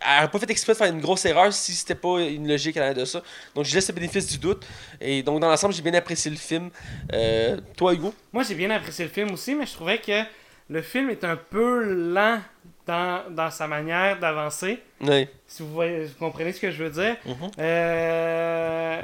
[0.00, 2.76] elle n'a pas fait exprès de faire une grosse erreur si c'était pas une logique
[2.76, 3.22] à l'intérieur de ça.
[3.54, 4.64] Donc, je laisse le bénéfice du doute.
[5.00, 6.70] Et donc, dans l'ensemble, j'ai bien apprécié le film.
[7.12, 8.14] Euh, toi, Hugo?
[8.32, 10.22] Moi, j'ai bien apprécié le film aussi, mais je trouvais que
[10.70, 12.40] le film est un peu lent
[12.86, 14.80] dans, dans sa manière d'avancer.
[15.02, 15.28] Oui.
[15.46, 17.16] Si vous, voyez, vous comprenez ce que je veux dire.
[17.26, 17.50] Mhm.
[17.58, 19.02] Euh,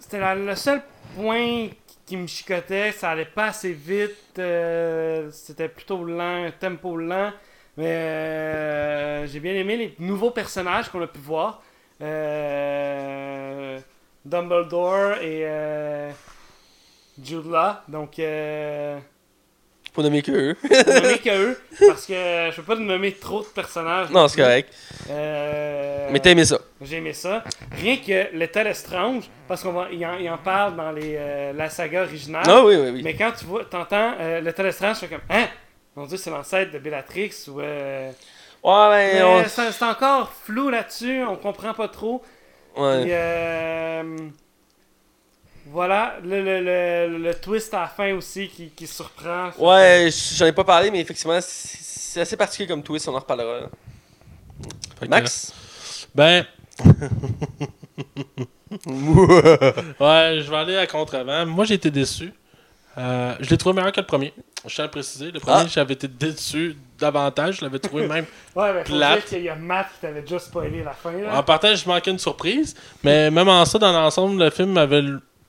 [0.00, 0.82] C'était le seul
[1.16, 1.68] point
[2.06, 2.92] qui me chicotait.
[2.92, 4.38] Ça allait pas assez vite.
[4.38, 7.32] euh, C'était plutôt lent, tempo lent.
[7.76, 11.62] Mais euh, j'ai bien aimé les nouveaux personnages qu'on a pu voir.
[12.00, 13.78] Euh,
[14.24, 16.10] Dumbledore et euh,
[17.22, 17.44] Jude.
[17.88, 18.18] Donc,
[19.94, 20.56] Pour nommer que eux.
[20.62, 21.58] nommer que eux,
[21.88, 24.10] parce que je peux pas nommer trop de personnages.
[24.10, 24.74] non, c'est correct.
[25.08, 26.58] Euh, Mais t'as aimé ça.
[26.82, 27.44] J'ai aimé ça.
[27.80, 31.52] Rien que Lethal Strange, parce qu'on va, il en, il en parle dans les, euh,
[31.52, 32.42] la saga originale.
[32.46, 33.02] Ah oui, oui, oui.
[33.04, 35.46] Mais quand tu vois, t'entends euh, Lethal Strange, tu fais comme, hein?
[35.96, 37.60] Mon dieu, c'est l'ancêtre de Bellatrix ou.
[37.60, 38.10] euh,
[38.64, 42.20] Ouais, on- c'est c'est encore flou là-dessus, on comprend pas trop.
[42.76, 43.04] ouais.
[43.08, 44.16] Euh,
[45.74, 49.50] voilà, le, le, le, le twist à la fin aussi qui, qui surprend.
[49.58, 53.68] Ouais, j'en ai pas parlé, mais effectivement, c'est assez particulier comme twist, on en reparlera.
[55.08, 55.52] Max?
[56.14, 56.46] Ben.
[58.86, 61.46] ouais, je vais aller à contre-vent.
[61.46, 62.32] Moi, j'ai été déçu.
[62.96, 64.32] Euh, je l'ai trouvé meilleur que le premier.
[64.66, 65.30] Je tiens à le préciser.
[65.32, 65.66] Le premier, Ah.
[65.68, 67.56] j'avais été déçu davantage.
[67.56, 68.24] Je l'avais trouvé même.
[68.54, 69.24] Ouais, mais plate.
[69.24, 71.12] qu'il y a Matt qui t'avait déjà spoilé la fin.
[71.12, 71.36] Là.
[71.38, 72.74] En partant, je manquais une surprise.
[73.02, 75.02] Mais même en ça, dans l'ensemble, le film m'avait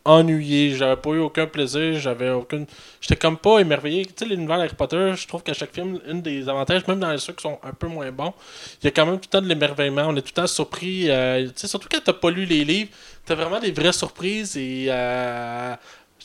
[0.06, 0.76] ennuyé.
[0.76, 2.00] J'avais pas eu aucun plaisir.
[2.00, 2.66] J'avais aucune.
[3.02, 4.06] J'étais comme pas émerveillé.
[4.06, 7.18] Tu sais, l'univers d'Harry Potter, je trouve qu'à chaque film, une des avantages, même dans
[7.18, 8.34] ceux qui sont un peu moins bons,
[8.82, 10.04] il y a quand même tout le temps de l'émerveillement.
[10.08, 11.10] On est tout le temps surpris.
[11.10, 12.90] euh, tu sais, surtout quand t'as pas lu les livres,
[13.26, 14.86] t'as vraiment des vraies surprises et.
[14.90, 15.76] euh,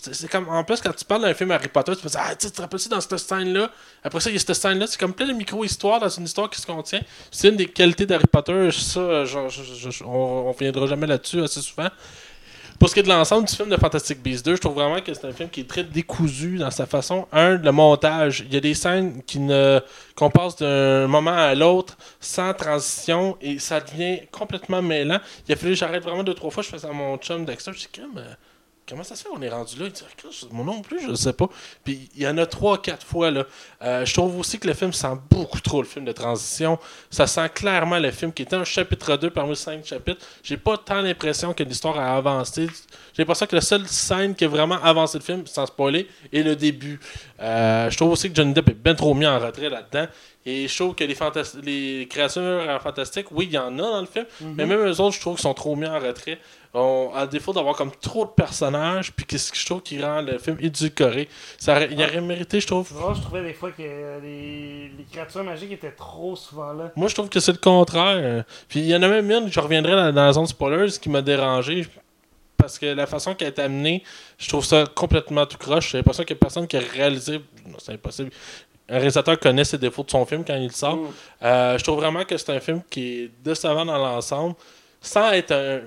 [0.02, 2.34] c'est comme en plus quand tu parles d'un film Harry Potter, tu peux dire Ah,
[2.34, 3.70] tu te rappelles dans cette scène-là?
[4.02, 4.86] Après ça, il y a cette scène-là.
[4.86, 7.02] C'est comme plein de micro-histoires dans une histoire qui se contient.
[7.30, 8.70] C'est une des qualités d'Harry Potter.
[8.72, 11.88] Ça, genre, je- on, on viendra jamais là-dessus assez souvent.
[12.80, 15.02] Pour ce qui est de l'ensemble du film de Fantastic Beasts 2, je trouve vraiment
[15.02, 17.28] que c'est un film qui est très décousu dans sa façon.
[17.30, 18.42] Un, le montage.
[18.46, 19.80] Il y a des scènes qui ne
[20.16, 25.20] qu'on passe d'un moment à l'autre sans transition et ça devient complètement mêlant.
[25.46, 26.62] Il a fallu que j'arrête vraiment deux, trois fois.
[26.62, 27.72] Je faisais à mon chum Dexter.
[27.74, 28.32] Je dis, comme, euh,
[28.90, 29.28] comment ça se fait?
[29.28, 29.86] Qu'on est rendu là?
[29.86, 31.48] Il dit, Chris, mon nom non plus, je ne sais pas.
[31.84, 33.30] Puis il y en a trois, quatre fois.
[33.30, 33.44] Là.
[33.82, 36.78] Euh, je trouve aussi que le film sent beaucoup trop le film de transition.
[37.10, 40.24] Ça sent clairement le film qui était un chapitre 2 parmi cinq chapitres.
[40.42, 42.66] J'ai pas tant l'impression que l'histoire a avancé.
[43.14, 46.42] J'ai l'impression que la seule scène qui a vraiment avancé le film, sans spoiler, est
[46.42, 47.00] le début.
[47.40, 50.06] Euh, je trouve aussi que Johnny Depp est bien trop mis en retrait là-dedans.
[50.46, 54.24] Et je trouve que les, créatures fantastiques, oui, il y en a dans le film,
[54.56, 56.38] mais même eux autres, je trouve qu'ils sont trop mis en retrait.
[56.72, 60.22] On- à défaut d'avoir comme trop de personnages, puis qu'est-ce que je trouve qui rend
[60.22, 61.28] le film édulcoré.
[61.58, 65.42] Ça il aurait mérité, je trouve, vois, je trouvais des fois que les, les créatures
[65.42, 66.92] magiques étaient trop souvent là.
[66.96, 68.44] Moi, je trouve que c'est le contraire.
[68.68, 71.08] Puis il y en a même une, je reviendrai dans, dans la zone spoilers, qui
[71.10, 71.86] m'a dérangé.
[72.56, 74.04] Parce que la façon qu'elle est amenée,
[74.38, 75.90] je trouve ça complètement tout croche.
[75.92, 77.40] J'ai l'impression qu'il n'y a personne qui a réalisé.
[77.66, 78.30] Non, c'est impossible.
[78.90, 80.96] Un réalisateur connaît ses défauts de son film quand il sort.
[80.96, 81.08] Mm.
[81.44, 84.56] Euh, je trouve vraiment que c'est un film qui est décevant dans l'ensemble,
[85.00, 85.80] sans être un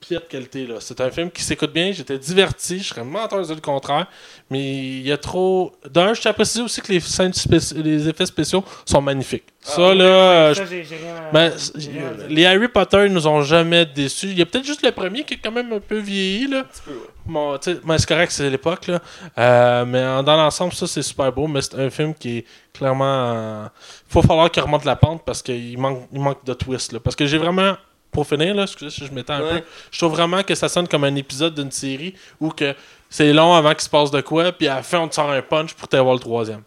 [0.00, 0.66] pied de qualité.
[0.66, 0.76] là.
[0.80, 4.06] C'est un film qui s'écoute bien, j'étais diverti, je serais menteur de dire le contraire,
[4.50, 5.72] mais il y a trop...
[5.90, 9.44] D'un, je t'apprécie aussi que les, scènes spéci- les effets spéciaux sont magnifiques.
[9.60, 12.26] ça, là, euh, je Ça, j'ai j'ai rien à ben, j'ai rien à dire.
[12.28, 14.26] les Harry Potter ils nous ont jamais déçus.
[14.28, 16.46] Il y a peut-être juste le premier qui est quand même un peu vieilli.
[16.46, 16.64] Là.
[16.84, 16.96] peu, ouais.
[17.26, 18.86] Bon, tu sais, ben, c'est correct, c'est l'époque.
[18.86, 19.00] là.
[19.36, 21.46] Euh, mais dans l'ensemble, ça c'est super beau.
[21.48, 23.64] Mais c'est un film qui est clairement.
[24.08, 26.92] Il faut falloir qu'il remonte la pente parce qu'il manque, il manque de twist.
[26.92, 27.00] Là.
[27.00, 27.76] Parce que j'ai vraiment.
[28.10, 31.04] Pour finir, là, si je m'étends un peu, je trouve vraiment que ça sonne comme
[31.04, 32.74] un épisode d'une série où que
[33.10, 35.30] c'est long avant qu'il se passe de quoi, puis à la fin on te sort
[35.30, 36.62] un punch pour t'avoir le troisième.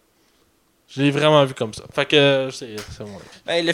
[0.88, 1.82] Je l'ai vraiment vu comme ça.
[1.92, 3.18] Fait que c'est mon.
[3.46, 3.72] Ben, le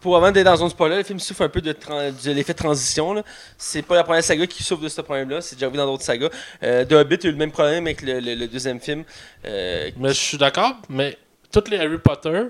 [0.00, 2.54] pour avant d'être dans une spoiler, le film souffre un peu de, tran- de l'effet
[2.54, 3.22] de transition.
[3.58, 6.02] C'est pas la première saga qui souffre de ce problème-là, c'est déjà vu dans d'autres
[6.02, 6.30] sagas.
[6.62, 9.04] Euh, The Hobbit a eu le même problème avec le, le- le deuxième film.
[9.44, 11.18] Euh, Mais je suis d'accord, mais
[11.52, 12.44] tous les Harry Potter,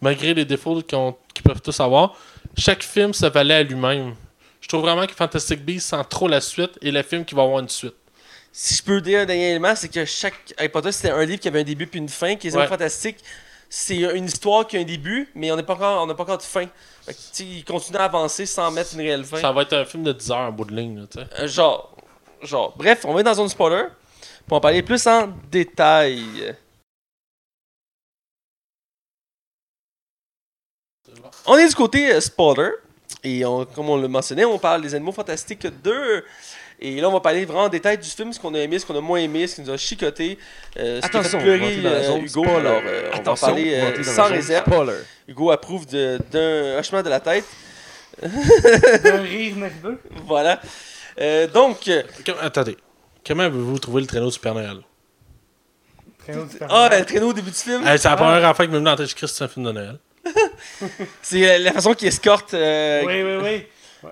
[0.00, 2.16] malgré les défauts qu'ils peuvent tous avoir,
[2.56, 4.14] chaque film se valait à lui-même.
[4.60, 7.42] Je trouve vraiment que Fantastic Beasts sent trop la suite et le film qui va
[7.42, 7.94] avoir une suite.
[8.52, 11.40] si je peux dire un dernier élément, c'est que chaque Harry Potter, c'était un livre
[11.40, 12.36] qui avait un début puis une fin.
[12.36, 12.66] qui est Ouais.
[12.66, 13.16] fantastique.
[13.70, 16.36] C'est une histoire qui a un début, mais on n'a pas, encore- on pas encore
[16.36, 16.66] de fin.
[17.06, 19.38] Fait que, il continue à avancer sans mettre une réelle fin.
[19.40, 20.98] Ça va être un film de 10 heures en bout de ligne.
[21.16, 21.22] là.
[21.40, 21.96] Euh, genre,
[22.42, 22.74] genre.
[22.76, 23.84] Bref, on va être dans une spoiler
[24.46, 26.54] pour en parler plus en détail.
[31.46, 32.70] On est du côté euh, spoiler.
[33.24, 36.24] Et on- comme on l'a mentionné, on parle des Animaux Fantastiques 2.
[36.80, 38.84] Et là, on va parler vraiment en détail du film, ce qu'on a aimé, ce
[38.86, 40.36] qu'on a moins aimé, ce qui nous a chicoté,
[40.78, 42.42] euh, ce Attention, qui a fait pleurer euh, Hugo.
[42.44, 42.58] spoiler.
[42.68, 44.64] Alors, euh, on va en parler on euh, sans réserve.
[44.66, 44.98] Spoiler.
[45.28, 47.44] Hugo approuve de- d'un hochement de la tête.
[48.22, 50.00] Un rire nerveux.
[50.26, 50.60] Voilà.
[51.20, 52.02] Euh, donc, euh,
[52.40, 52.76] Attendez.
[53.24, 54.78] Comment avez-vous trouvé le traîneau du Père Noël?
[56.18, 57.00] Traîneau du Père ah, Noël.
[57.00, 58.16] le traîneau au début du film, c'est la Ah.
[58.16, 59.14] première affaire qui me vient dans la tête.
[59.16, 59.98] Je c'est un film de Noël.
[61.22, 62.54] C'est euh, la façon qu'il escorte.
[62.54, 63.66] euh, Oui, oui, oui.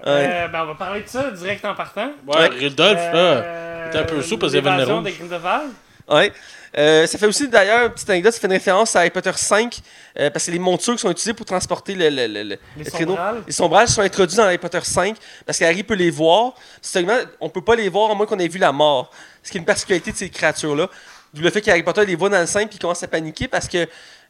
[0.07, 2.13] Euh, ben, on va parler de ça direct en partant.
[2.27, 2.49] Ouais, Ouais.
[2.49, 3.15] Rudolph, là.
[3.17, 5.71] Euh, il était un peu sous parce qu'il y avait le des Grindelwald.
[6.09, 6.33] Ouais.
[6.79, 9.33] Euh, ça fait aussi d'ailleurs, une petite anecdote, ça fait une référence à Harry Potter
[9.35, 9.81] 5,
[10.21, 12.85] euh, parce que les montures qui sont utilisées pour transporter le, le, le, le- Les
[12.85, 13.17] le traîneau.
[13.17, 13.43] sombrales.
[13.49, 16.53] Les sombrages sont introduits dans Harry Potter 5, parce qu'Harry peut les voir.
[16.81, 19.11] Seulement, on peut pas les voir à moins qu'on ait vu la mort.
[19.43, 20.89] Ce qui est une particularité de ces créatures-là.
[21.35, 23.47] D'où le fait qu'Harry Potter les voit dans le 5 puis il commence à paniquer
[23.49, 23.89] parce que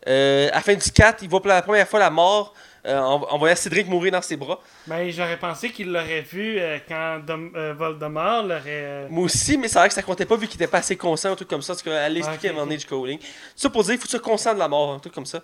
[0.09, 2.55] euh, à la fin du 4, il voit pour la première fois la mort
[2.87, 4.59] euh, en, en voyant Cédric mourir dans ses bras.
[4.87, 8.63] Ben, j'aurais pensé qu'il l'aurait vu euh, quand Dom- euh, Voldemort l'aurait.
[8.67, 10.97] euh, Moi aussi, mais c'est vrai que ça comptait pas vu qu'il était pas assez
[10.97, 11.75] conscient, un truc comme ça.
[11.75, 12.81] Parce qu'elle l'expliquait à un moment donné, ok.
[12.81, 12.91] J.K.
[12.93, 13.19] Rowling.
[13.55, 15.41] Ça pour dire, il faut sois conscient de la mort, un truc comme ça.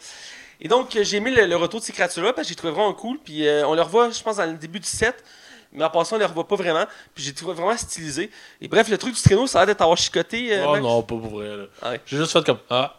[0.59, 2.95] Et donc, j'ai aimé le, le retour de ces créatures-là parce que j'ai trouvé vraiment
[2.95, 3.19] cool.
[3.23, 5.23] Puis euh, on les revoit, je pense, dans le début du set.
[5.73, 6.87] Mais en passant, on les revoit pas vraiment.
[7.15, 8.31] Puis j'ai trouvé vraiment stylisé.
[8.63, 10.57] Et bref, le truc du traîneau, ça a l'air d'être avoir chicoté.
[10.57, 10.83] euh, Oh Max?
[10.83, 11.49] non, pas pour vrai.
[11.55, 11.91] là.
[11.91, 12.01] Ouais.
[12.07, 12.95] J'ai juste fait comme Ah,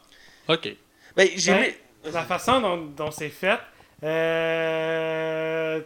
[0.47, 0.75] ok.
[1.18, 1.73] Ben, j'ai Ben.
[2.14, 3.60] La façon dont, dont c'est fait,
[4.03, 5.80] euh,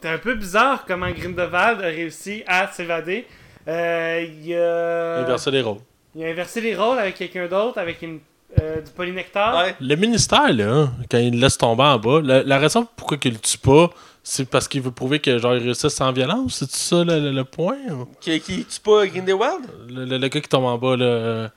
[0.00, 3.26] c'est un peu bizarre comment Grindelwald a réussi à s'évader.
[3.66, 5.18] Euh, il, a...
[5.24, 5.78] Inverser les rôles.
[6.14, 8.20] il a inversé les rôles avec quelqu'un d'autre, avec une,
[8.60, 9.56] euh, du polynectar.
[9.64, 9.74] Ouais.
[9.80, 13.32] Le ministère, là, quand il le laisse tomber en bas, la, la raison pourquoi il
[13.32, 13.90] le tue pas,
[14.22, 16.58] c'est parce qu'il veut prouver que genre il réussit sans violence.
[16.58, 17.76] C'est ça le, le- le point?
[18.20, 19.64] Qui, qui tue pas Grindelwald?
[19.88, 21.50] Le, le- le gars qui tombe en bas, là.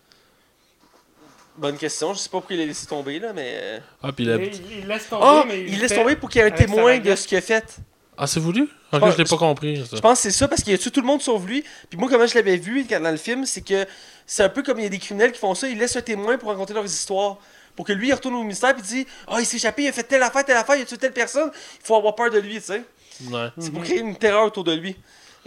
[1.61, 2.13] Bonne question.
[2.15, 3.51] Je sais pas pourquoi il l'a laissé tomber, là, mais.
[3.53, 6.27] euh, Ah, puis Il, la- il- il laisse tomber, Ah, mais il laisse tomber pour
[6.29, 7.77] qu'il y ait un témoin de ce qu'il a fait.
[8.17, 8.67] Ah, c'est voulu?
[8.89, 9.77] Pense- je l'ai pas compris.
[9.87, 9.95] ça.
[9.95, 11.63] Je pense que c'est ça parce qu'il a tué tout le monde sauf lui.
[11.89, 13.85] Puis moi, comment je l'avais vu dans le film, c'est que
[14.25, 15.67] c'est un peu comme il y a des criminels qui font ça.
[15.69, 17.37] Ils laissent un témoin pour raconter leurs histoires.
[17.75, 19.91] Pour que lui, il retourne au ministère et dit Ah, il s'est échappé, il a
[19.91, 21.51] fait telle affaire, telle affaire, il a tué telle personne.
[21.53, 22.83] Il faut avoir peur de lui, tu sais.
[23.31, 23.47] Ouais.
[23.59, 24.95] C'est pour créer une terreur autour de lui.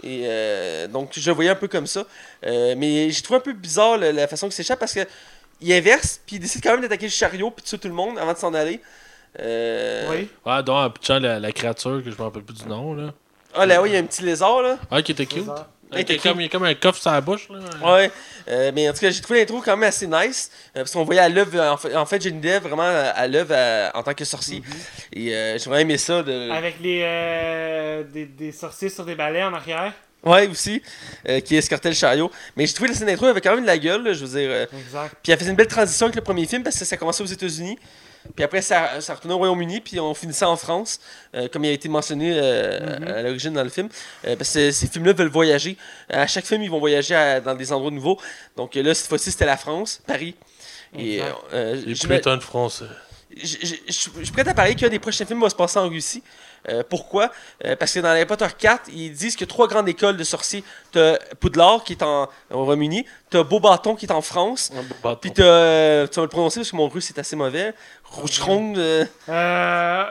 [0.03, 2.05] Et euh, donc, je le voyais un peu comme ça.
[2.45, 5.01] Euh, mais j'ai trouvé un peu bizarre la, la façon qu'il s'échappe parce que
[5.61, 7.93] il inverse, puis il décide quand même d'attaquer le chariot puis de tuer tout le
[7.93, 8.81] monde avant de s'en aller.
[9.39, 10.07] Euh...
[10.09, 10.29] Oui.
[10.45, 13.13] Ouais, donc, en pitchant la, la créature, que je me rappelle plus du nom, là.
[13.53, 14.77] Ah, là, oui, il y a un petit lézard, là.
[14.91, 15.45] Ah, qui était cute.
[16.23, 17.59] Comme, il y a comme un coffre sur la bouche, là.
[17.93, 18.11] Ouais,
[18.49, 20.51] euh, mais en tout cas, j'ai trouvé l'intro quand même assez nice.
[20.75, 23.55] euh, parce qu'on voyait à l'œuvre, en fait, en fait Johnny Depp vraiment à, l'œuvre
[23.93, 24.61] en tant que sorcier.
[25.13, 26.21] Et euh, j'ai vraiment aimé ça.
[26.21, 26.51] De...
[26.51, 29.93] Avec les, euh, des, des sorciers sur des balais en arrière.
[30.31, 30.81] Ouais, aussi,
[31.29, 32.31] euh, qui escortait le chariot.
[32.55, 34.39] Mais j'ai trouvé la scène d'intro avec quand même de la gueule, là, je veux
[34.39, 34.49] dire.
[34.49, 35.15] euh, Exact.
[35.21, 37.27] Puis elle faisait une belle transition avec le premier film parce que ça commençait aux
[37.27, 37.77] États-Unis.
[38.35, 40.99] Puis après, ça, ça retournait au Royaume-Uni, puis on finissait en France,
[41.35, 43.07] euh, comme il a été mentionné euh, Mhm.
[43.07, 43.87] à l'origine dans le film.
[44.25, 45.77] Euh, parce que ces films-là veulent voyager.
[46.09, 48.19] À chaque film, ils vont voyager à- dans des endroits nouveaux.
[48.57, 50.33] Donc euh, là, cette fois-ci, c'était la France, Paris.
[50.97, 51.35] Et Exact.
[51.53, 52.85] euh, Les putains de français.
[53.37, 55.77] je je- je- je suis prêt à parier qu'un des prochains films va se passer
[55.77, 56.23] en Russie.
[56.69, 57.31] Euh, pourquoi?
[57.63, 60.17] Euh, Parce que dans Harry Potter 4, ils disent qu'il y a trois grandes écoles
[60.17, 60.63] de sorciers.
[60.91, 64.71] T'as Poudlard qui est en, au Royaume-Uni, t'as Beaubaton qui est en France,
[65.21, 65.43] puis t'as.
[65.43, 67.73] euh, tu vas le prononcer parce que mon russe est assez mauvais.
[68.03, 70.03] Rougeron, euh, Euh,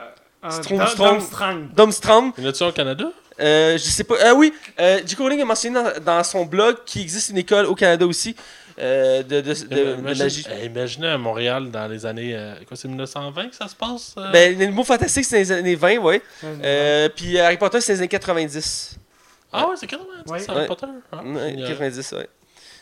[0.43, 1.17] un Strong, Dom- Strong.
[1.19, 1.69] Domstrang.
[1.73, 2.33] Domstrom.
[2.37, 3.05] Y en a-tu au Canada?
[3.41, 4.15] Euh, je sais pas.
[4.23, 5.19] Ah oui, euh, J.K.
[5.19, 8.33] Rowling a mentionné dans, dans son blog qu'il existe une école au Canada aussi
[8.79, 12.35] euh, de, de, eh, imaginez à Montréal dans les années.
[12.35, 14.13] euh, quoi, c'est 1920 que ça se passe?
[14.17, 14.31] euh?
[14.31, 16.21] Ben, les mots fantastiques, c'est les années 20, ouais.
[16.43, 18.97] Euh, puis Harry Potter, c'est les années 90.
[19.53, 20.39] ah ouais, c'est 90, Ouais.
[20.39, 20.67] c'est Harry Ouais.
[20.67, 20.87] Potter.
[21.11, 21.69] Ah, Ouais, génial.
[21.69, 22.27] 90, ouais.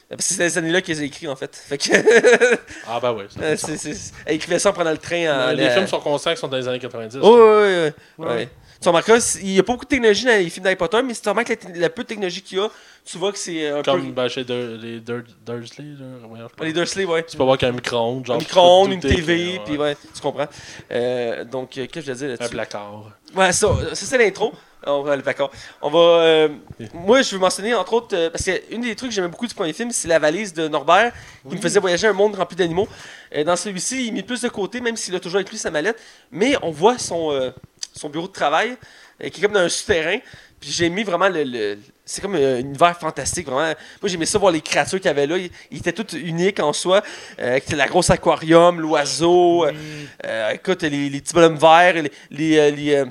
[0.09, 1.55] Parce que c'est ces années-là qu'ils ont écrit, en fait.
[1.55, 1.89] Fait que.
[2.87, 3.39] Ah ben sens.
[3.55, 4.13] c'est, c'est...
[4.25, 5.49] Elle écrivait ça en prenant le train.
[5.49, 5.99] En, les films sont
[6.31, 7.19] qu'ils sont dans les années 90.
[7.21, 8.49] Oh, ouais, ouais, ouais.
[8.83, 11.13] Tu remarqueras, il n'y a pas beaucoup de technologie dans les films d'Harry Potter, mais
[11.13, 12.69] si tu remarques la, la peu de technologie qu'il y a,
[13.05, 14.11] tu vois que c'est un Comme peu.
[14.11, 15.85] ben, chez Dur- les Dur- Dursley.
[15.99, 16.47] Là.
[16.61, 17.23] Les Dursley, ouais.
[17.23, 18.25] Tu peux voir qu'il y a un micro-ondes.
[18.25, 20.47] genre, Un micro-ondes, une TV, puis ouais, tu comprends.
[20.91, 22.49] Euh, donc, euh, qu'est-ce que je veux dire Un là-dessus?
[22.49, 23.03] placard.
[23.35, 24.53] Ouais, ça, ça c'est l'intro.
[24.85, 25.49] On va aller d'accord.
[25.81, 25.99] On va.
[25.99, 26.49] euh,
[26.93, 29.47] moi, je veux mentionner entre autres euh, parce que une des trucs que j'aimais beaucoup
[29.47, 31.13] du premier film, c'est la valise de Norbert
[31.49, 32.89] qui me faisait voyager un monde rempli d'animaux.
[33.33, 35.71] Euh, dans celui-ci, il met plus de côté, même s'il a toujours avec lui sa
[35.71, 35.97] mallette.
[36.31, 37.51] Mais on voit son euh,
[37.93, 38.75] son bureau de travail
[39.23, 40.17] euh, qui est comme dans un souterrain.
[40.59, 41.43] Puis j'ai mis vraiment le.
[41.43, 43.73] le- c'est comme euh, un univers fantastique, vraiment.
[44.01, 45.37] Moi, j'aimais ça voir les créatures qu'il y avait là.
[45.37, 47.01] Ils, ils étaient toutes uniques en soi.
[47.39, 49.65] Euh, c'était la grosse aquarium, l'oiseau.
[49.65, 50.55] euh, Oui.
[50.55, 53.03] écoute, les, les petits bonhommes verts, les, les, les,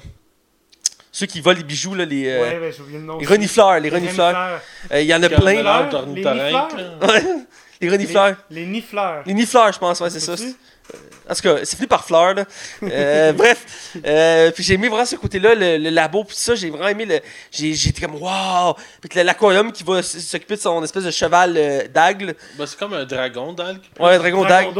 [1.11, 3.19] ceux qui volent les bijoux, là, les, euh, Ouais, ben, le nom.
[3.19, 3.81] les renifleurs.
[3.81, 4.61] Les renifleurs.
[4.91, 5.53] Euh, Il y en a plein.
[6.15, 6.23] les.
[7.07, 7.23] Ouais,
[7.81, 8.37] les renifleurs.
[8.51, 9.23] Les, les nifleurs.
[9.27, 10.35] Les nifleurs, je pense, ouais, c'est ça.
[10.93, 11.31] Peux-tu?
[11.31, 12.44] En tout cas, c'est fini par fleur, là.
[12.82, 13.97] Euh, bref.
[14.05, 17.05] Euh, puis j'ai aimé vraiment ce côté-là, le, le labo, puis ça, j'ai vraiment aimé
[17.06, 17.20] le.
[17.51, 18.74] J'ai été comme, waouh!
[19.01, 22.35] Puis que l'aquarium qui va s'occuper de son espèce de cheval euh, d'aigle.
[22.59, 23.81] Ben, c'est comme un dragon d'algue.
[23.98, 24.74] Ouais, un dragon d'aigle.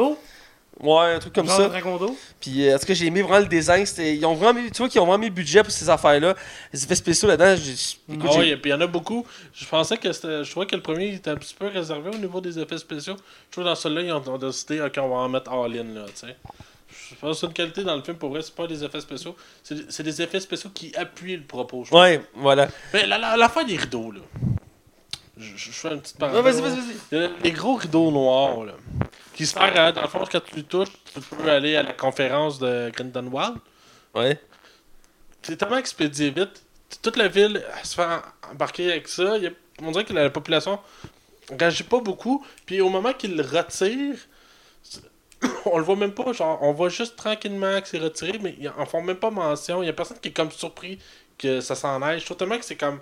[0.81, 1.69] Ouais, un truc comme Genre ça.
[1.69, 2.17] Dragon d'eau.
[2.41, 3.87] Puis euh, en tout cas, j'ai aimé vraiment le design.
[3.87, 5.89] C'était- Ils ont vraiment mis, tu vois qu'ils ont vraiment mis le budget pour ces
[5.89, 6.35] affaires-là.
[6.73, 9.25] Les effets spéciaux là-dedans, j'ai- écoute, Ah ouais, et puis il y en a beaucoup.
[9.55, 10.43] Je pensais que c'était.
[10.43, 13.15] Je trouvais que le premier était un petit peu réservé au niveau des effets spéciaux.
[13.17, 15.85] Je trouve que dans celui-là, ils ont, ont décidé, ok, on va en mettre all-in,
[15.95, 16.37] là, tu sais.
[17.11, 19.01] Je pense que c'est une qualité dans le film, pour vrai, c'est pas des effets
[19.01, 19.37] spéciaux.
[19.63, 21.95] C'est des effets spéciaux qui appuient le propos, je.
[21.95, 22.67] Ouais, voilà.
[22.93, 24.21] Mais la, la, l'affaire des rideaux, là.
[25.37, 26.45] Je, je- je fais une petite parenthèse.
[26.45, 27.25] Ouais, vas-y, vas-y, vas-y.
[27.27, 28.73] A Les gros rideaux noirs, là.
[29.43, 31.83] Qui se perdent, hein, dans le fond, quand tu les touches, tu peux aller à
[31.83, 33.57] la conférence de Grindelwald.
[34.15, 34.41] Ouais.
[35.43, 36.63] C'est tellement expédié vite.
[37.03, 38.07] Toute la ville elle se fait
[38.49, 39.37] embarquer avec ça.
[39.39, 39.51] Il y a-
[39.83, 40.79] on dirait que la population
[41.59, 42.47] réagit pas beaucoup.
[42.67, 44.15] Puis au moment qu'il le retire,
[45.67, 46.33] on le voit même pas.
[46.33, 49.83] Genre, on voit juste tranquillement que c'est retiré, mais ils en font même pas mention.
[49.83, 51.01] Il y a personne qui est comme surpris
[51.37, 52.21] que ça s'en aille.
[52.21, 53.01] Je trouve tellement que c'est comme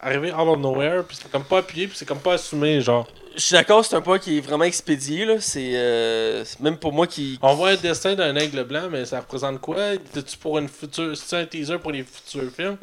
[0.00, 2.80] arrivé out of nowhere, puis c'est comme pas appuyé, puis c'est comme pas assumé.
[2.80, 5.24] Genre, Je suis d'accord, c'est un point qui est vraiment expédié.
[5.24, 5.34] là.
[5.40, 7.38] C'est euh, même pour moi qui.
[7.42, 9.76] on voit un dessin d'un aigle blanc, mais ça représente quoi?
[10.12, 11.16] C'est-tu pour une future.
[11.16, 12.76] C'est un teaser pour les futurs films?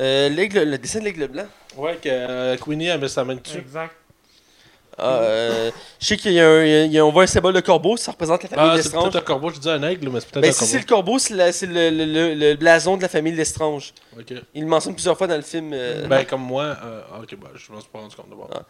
[0.00, 1.46] Euh, l'aigle- le dessin de l'aigle blanc.
[1.76, 3.58] Ouais, que euh, Queenie a mis sa main dessus.
[3.58, 3.94] Exact.
[4.98, 5.70] Ah, euh,
[6.00, 7.96] je sais qu'il y a un, il y a- on voit un symbole de corbeau,
[7.96, 9.04] ça représente la famille Ah, c'est Lestrange.
[9.04, 10.72] peut-être un corbeau, je dis un aigle, mais c'est peut-être Ben, un si corbeau.
[10.72, 13.94] c'est le corbeau, c'est la- c'est le, le- le- le blason de la famille Lestrange.
[14.18, 14.34] Ok.
[14.54, 15.70] Il le mentionne plusieurs fois dans le film.
[15.72, 18.34] euh, Ben, comme moi, euh, ah, ok, bah, je me suis pas rendu compte de
[18.34, 18.48] voir.
[18.54, 18.62] Ah.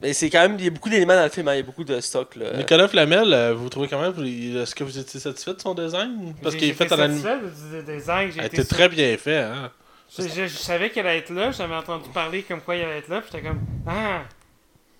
[0.00, 1.60] Mais c'est quand même, il y a beaucoup d'éléments dans le film, hein, il y
[1.60, 2.36] a beaucoup de stock.
[2.36, 2.56] Là.
[2.56, 6.34] Nicolas Flamel, vous trouvez comment vous- Est-ce que vous étiez satisfait de son design?
[6.42, 7.20] Parce J'ai- qu'il est fait l'anime.
[7.20, 9.70] satisfait du design, j'ai Elle été était très bien fait, hein.
[10.16, 12.98] Je, je- je savais qu'elle allait être là, j'avais entendu parler comme quoi il allait
[12.98, 14.20] être là, puis j'étais comme Ah!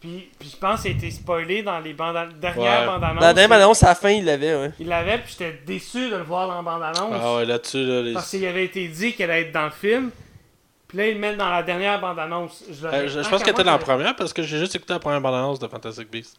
[0.00, 2.86] Puis, puis je pense qu'il a été spoilé dans les bandes dernières Ouais.
[2.86, 3.20] bandes annonces.
[3.20, 4.54] Dans la dernière annonce, à la fin, il l'avait.
[4.54, 4.70] Ouais.
[4.78, 7.20] Il l'avait, puis j'étais déçu de le voir dans la bande annonce.
[7.20, 8.12] Ah ouais, là-dessus, là, les...
[8.12, 10.10] Parce qu'il avait été dit qu'elle allait être dans le film.
[10.86, 12.64] Puis là, ils le mettent dans la dernière bande annonce.
[12.70, 15.00] Je, Euh, je, pense qu'elle était dans la première parce que j'ai juste écouté la
[15.00, 16.38] première bande-annonce de Fantastic Beasts.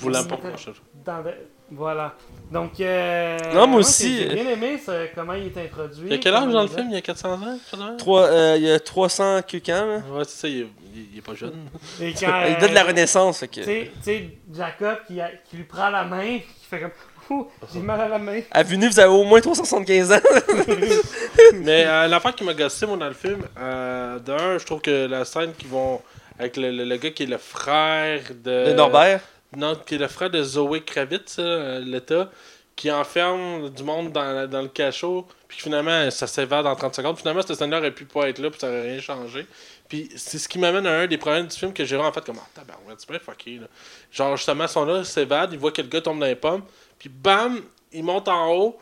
[0.00, 0.70] Vous l'aimez pas C'était- moi, je-
[1.04, 1.34] dans le-
[1.70, 2.14] Voilà.
[2.50, 6.06] Donc, euh, Non, moi ouais, aussi, J'ai euh, bien aimé ça, comment il est introduit.
[6.06, 6.86] Il y a quel âge dans le film?
[6.88, 7.58] Il y a 400 ans?
[7.98, 9.86] Trois, euh, il y a 300 quelques ans.
[9.86, 9.96] Là.
[10.10, 10.66] Ouais, c'est ça, il est,
[11.12, 11.50] il- est pas jeune.
[12.00, 12.06] là.
[12.06, 13.44] Et quand, Il date de la euh, Renaissance.
[13.52, 16.90] Tu sais- Jacob qui, a- qui lui prend la main, qui fait comme
[17.74, 18.40] j'ai mal à la main.
[18.50, 20.16] À vue nue, vous avez au moins 375 ans.
[21.54, 25.06] Mais euh, l'affaire qui m'a gossé, moi, dans le film, euh, d'un, je trouve que
[25.06, 26.00] la scène qui vont.
[26.40, 28.68] Avec le, le- le gars qui est le frère de.
[28.68, 29.20] de Norbert.
[29.86, 32.30] Qui est le frère de Zoé Kravitz, euh, l'État,
[32.76, 37.18] qui enferme du monde dans, dans le cachot, puis finalement, ça s'évade en 30 secondes.
[37.18, 39.46] Finalement, cette scène-là aurait pu pas être là, puis ça aurait rien changé.
[39.88, 42.24] Puis c'est ce qui m'amène à un des problèmes du film que j'ai vraiment fait
[42.24, 43.66] comme, ah, tabarouette, c'est bien fucké, là.
[44.12, 46.62] Genre, justement, ils sont là, s'évadent, ils voient que le gars tombe dans les pommes,
[46.98, 47.62] puis bam,
[47.92, 48.78] ils montent en haut.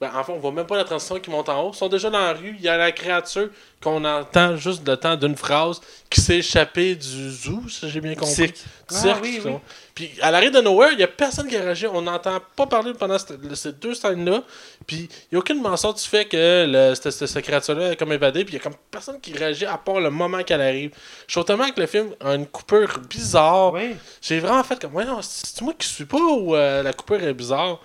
[0.00, 1.72] Ben, en fait, on voit même pas la transition qui monte en haut.
[1.74, 2.54] Ils sont déjà dans la rue.
[2.56, 3.48] Il y a la créature
[3.82, 8.14] qu'on entend juste le temps d'une phrase qui s'est échappée du zoo, si j'ai bien
[8.14, 8.32] compris.
[8.32, 8.54] Cirque.
[8.54, 9.54] Du Ah, cirque, oui, justement.
[9.56, 9.60] oui.
[9.96, 11.88] Puis à l'arrêt de Nowhere, il y a personne qui a réagi.
[11.88, 14.44] On n'entend pas parler pendant cette- ces deux scènes-là.
[14.86, 17.96] Puis il n'y a aucune mention du fait que le, cette, cette- cette créature-là est
[17.96, 18.44] comme évadée.
[18.44, 20.92] Puis il y a comme personne qui réagit à part le moment qu'elle arrive.
[21.26, 23.72] Je trouve tellement que le film a une coupure bizarre.
[23.72, 23.96] Oui.
[24.22, 27.20] J'ai vraiment fait comme, ouais, non, c'est moi qui suis pas ou euh, la coupure
[27.20, 27.80] est bizarre?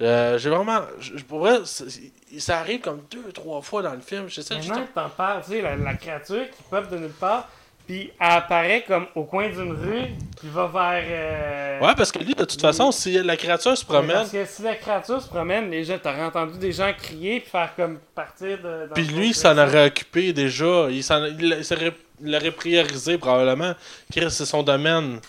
[0.00, 0.80] Euh, j'ai vraiment.
[1.00, 2.38] Je, je.
[2.38, 4.28] Ça, arrive comme deux, trois fois dans le film.
[4.28, 4.68] J'essaie juste.
[4.68, 7.48] Maintenant que t'en parles, tu sais, la, la créature qui pop de nulle part,
[7.86, 10.04] puis elle apparaît comme au coin d'une rue,
[10.38, 11.02] puis va vers.
[11.08, 14.44] euh, Ouais, parce que lui, de toute façon, si la créature se promène, Parce que
[14.44, 17.98] si la créature se promène, les gens, t'aurais entendu des gens crier puis faire comme
[18.14, 18.88] partir de.
[18.94, 20.86] Puis lui, il s'en aurait occupé déjà.
[20.90, 23.74] Il s'en- il il serait- il l'aurait priorisé probablement.
[24.12, 25.20] Chris, c'est son domaine.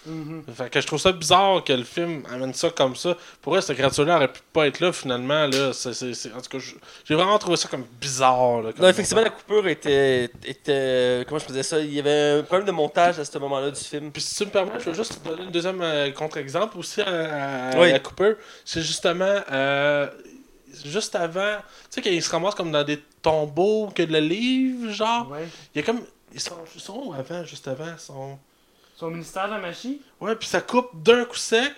[0.56, 3.16] Fait que je trouve ça bizarre que le film amène ça comme ça.
[3.42, 5.48] Pour vrai, cette créature-là aurait pu pas être là finalement.
[5.48, 5.74] Là.
[5.74, 6.64] C'est- c'est- c'est- En tout cas,
[7.06, 8.62] j'ai vraiment trouvé ça comme bizarre.
[8.62, 11.26] Là, comme Non, effectivement, la coupure était, était.
[11.28, 11.80] Comment je faisais ça?
[11.80, 14.12] Il y avait un problème de montage à ce moment-là du film.
[14.12, 17.02] Puis si tu me permets, je veux juste te donner un deuxième euh, contre-exemple aussi
[17.02, 17.92] à, à Oui.
[17.92, 18.36] la coupure.
[18.66, 20.08] C'est justement euh,
[20.86, 25.30] juste avant, tu sais, qu'il se ramasse comme dans des tombeaux que le livre, genre.
[25.32, 25.48] Ouais.
[25.76, 26.02] Il y a comme.
[26.34, 26.56] Ils sont,
[26.96, 27.92] où avant, juste avant?
[27.94, 28.38] Ils sont...
[28.96, 30.02] Son ministère de la magie?
[30.20, 31.74] Ouais, puis ça coupe d'un coup sec.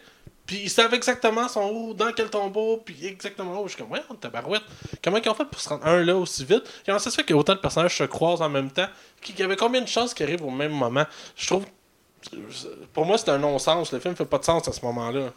[0.45, 3.67] Puis ils savent exactement son où, dans quel tombeau, puis exactement où.
[3.67, 4.63] Je suis comme, ouais, on tabarouette.
[5.03, 6.63] Comment ils ont fait pour se rendre un là aussi vite?
[6.85, 8.87] Comment ça se fait que autant de personnages se croisent en même temps?
[9.21, 11.05] Qu'il y avait combien de chances qu'ils arrivent au même moment?
[11.35, 11.65] Je trouve.
[12.93, 13.91] Pour moi, c'est un non-sens.
[13.93, 15.31] Le film fait pas de sens à ce moment-là.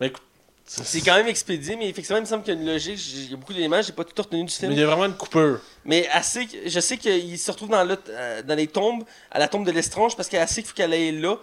[0.00, 0.22] Mais écoute.
[0.68, 2.98] C'est quand même expédié, mais effectivement, il me semble qu'il y a une logique.
[3.14, 4.72] Il y a beaucoup d'éléments, j'ai pas tout retenu du Mais film.
[4.72, 5.60] il y a vraiment une coupure.
[5.84, 9.46] Mais assez, je sais qu'il se retrouve dans, le- euh, dans les tombes, à la
[9.46, 11.36] tombe de l'estrange, parce qu'il sait qu'il faut qu'elle aille là.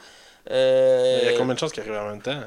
[0.52, 2.42] Euh, Il y a combien de chances qu'ils arrivent en même temps?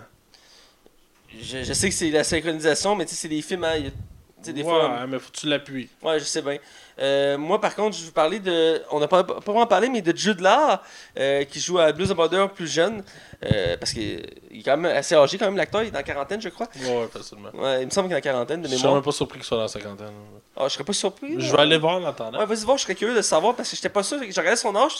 [1.40, 3.86] Je, je sais que c'est la synchronisation, mais tu sais, c'est des films, hein, y
[3.86, 3.96] a- tu
[4.42, 5.06] sais, des ouais, fois.
[5.06, 5.88] mais faut que tu l'appuies.
[6.02, 6.58] Ouais, je sais bien.
[6.98, 8.80] Euh, moi, par contre, je vais vous parler de.
[8.90, 10.78] On n'a pas, pas vraiment parlé, mais de Jude Law,
[11.18, 13.02] euh, qui joue à Blues of Border plus jeune.
[13.44, 15.82] Euh, parce qu'il il est quand même assez âgé, quand même, l'acteur.
[15.82, 16.68] Il est dans la quarantaine, je crois.
[16.80, 17.50] Ouais, facilement.
[17.54, 18.94] Ouais, il me semble qu'il est dans la quarantaine de Je suis mémoire.
[18.94, 20.12] même pas surpris qu'il soit dans la cinquantaine.
[20.56, 21.34] Ah, je serais pas surpris.
[21.38, 22.38] Je vais aller voir en attendant.
[22.38, 24.16] Ouais, vas-y voir, je serais curieux de savoir parce que j'étais pas sûr.
[24.22, 24.92] Je regardais son âge,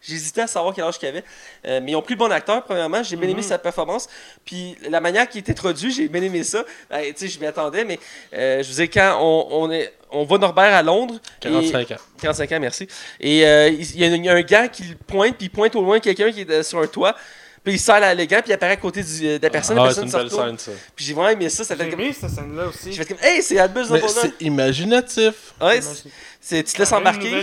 [0.00, 1.24] j'hésitais à savoir quel âge qu'il avait.
[1.66, 3.02] Euh, mais ils ont pris le bon acteur, premièrement.
[3.02, 3.48] J'ai bien aimé Mhm.
[3.48, 4.08] sa performance.
[4.44, 6.64] Puis la manière qu'il est introduit, j'ai bien aimé ça.
[6.88, 7.98] Ben, tu sais, je m'y attendais, mais
[8.34, 11.16] euh, je vous dis, quand on, on, est, on voit Norbert à Londres.
[11.38, 11.96] et- 45 ans.
[12.20, 12.86] 45 ans, merci.
[13.18, 15.46] Et euh, il y, a un- il y a un gars qui le pointe, puis
[15.46, 17.16] il pointe au loin quelqu'un qui est sur un toit.
[17.64, 19.76] Puis il serre la- le gant, puis il apparaît à côté du- de la personne.
[19.76, 20.80] la Ah, c'est personne une se belle scène, ça.
[20.96, 21.62] Puis j'ai vraiment aimé ça.
[21.62, 22.00] Ça fait J'ai comme.
[22.00, 22.92] aimé cette scène-là aussi.
[22.92, 25.34] J'ai fait comme, hey, c'est Albus Mais c'est imaginatif.
[25.60, 26.08] Ouais, c'est-
[26.40, 27.42] c'est- tu te laisses une embarquer.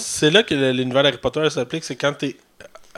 [0.00, 2.36] C'est là que le- l'univers d'Harry Potter s'applique, c'est quand t'es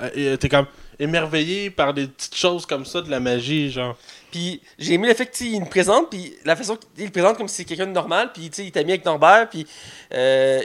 [0.00, 0.66] euh, t'es comme
[1.00, 3.96] émerveillé par des petites choses comme ça, de la magie, genre.
[4.30, 7.48] Puis j'ai aimé le fait qu'il nous présente, puis la façon qu'il le présente comme
[7.48, 9.66] si c'est quelqu'un de normal, puis tu sais, il t'a mis avec Norbert, puis
[10.14, 10.60] euh,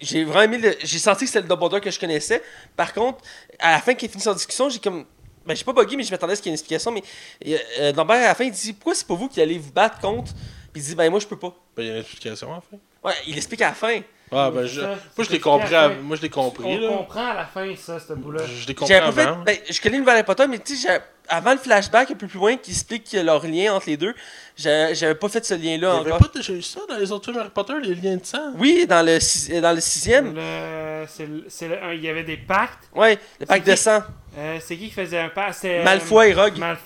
[0.00, 2.42] j'ai vraiment aimé, le- j'ai senti que c'était le Dumbledore que je connaissais.
[2.74, 3.18] Par contre,
[3.60, 5.04] à la fin qu'il finit son discussion, j'ai comme,
[5.46, 7.02] ben j'ai pas bugué, mais je m'attendais à ce qu'il y ait une explication, mais
[7.46, 9.72] euh, euh, Norbert à la fin il dit, pourquoi c'est pas vous qui allez vous
[9.72, 10.32] battre contre,
[10.72, 11.54] puis il dit, ben moi je peux pas.
[11.76, 12.78] Ben, il y a une explication, en fait.
[13.04, 14.00] Ouais, il explique à la fin.
[14.34, 14.80] Ah, ben, je...
[14.80, 14.86] ça.
[14.86, 16.88] moi, je l'ai compris, à moi, je l'ai compris, On là.
[16.88, 18.42] comprend à la fin, ça, ce bout-là.
[18.46, 19.42] Je l'ai compris J'ai un peu fait, avant.
[19.42, 22.38] ben, je connais le Harry Potter, mais tu sais, avant le flashback un peu plus
[22.38, 24.14] loin qui explique leur lien entre les deux,
[24.56, 26.18] j'avais pas fait ce lien-là encore.
[26.18, 28.52] pas déjà eu ça dans les autres films Harry Potter, les liens de sang?
[28.56, 30.34] Oui, dans le, six- dans le sixième.
[30.34, 32.88] Le- le- le- il y avait des pactes.
[32.94, 33.78] Ouais, le pacte de qui?
[33.78, 34.02] sang.
[34.38, 35.58] Euh, c'est qui qui faisait un pacte?
[35.64, 36.58] Euh, Malfoy et Rogue.
[36.58, 36.76] Malf-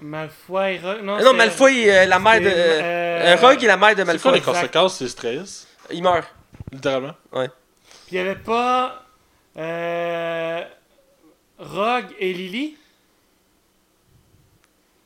[0.00, 1.02] Malfoy et Rogue.
[1.02, 2.46] Non, Euh, non, Malfoy est euh, la mère de.
[2.52, 4.32] euh, Rogue est la mère de C'est quoi Malfoy.
[4.34, 5.65] les conséquences, c'est stress?
[5.92, 6.28] Il meurt.
[6.72, 7.14] Littéralement.
[7.32, 7.48] Puis
[8.12, 9.04] il y avait pas.
[9.56, 10.64] Euh,
[11.58, 12.76] Rogue et Lily.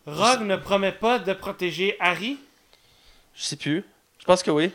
[0.06, 2.38] Rogue ne promet pas de protéger Harry.
[3.34, 3.84] Je sais plus.
[4.18, 4.72] Je pense que oui.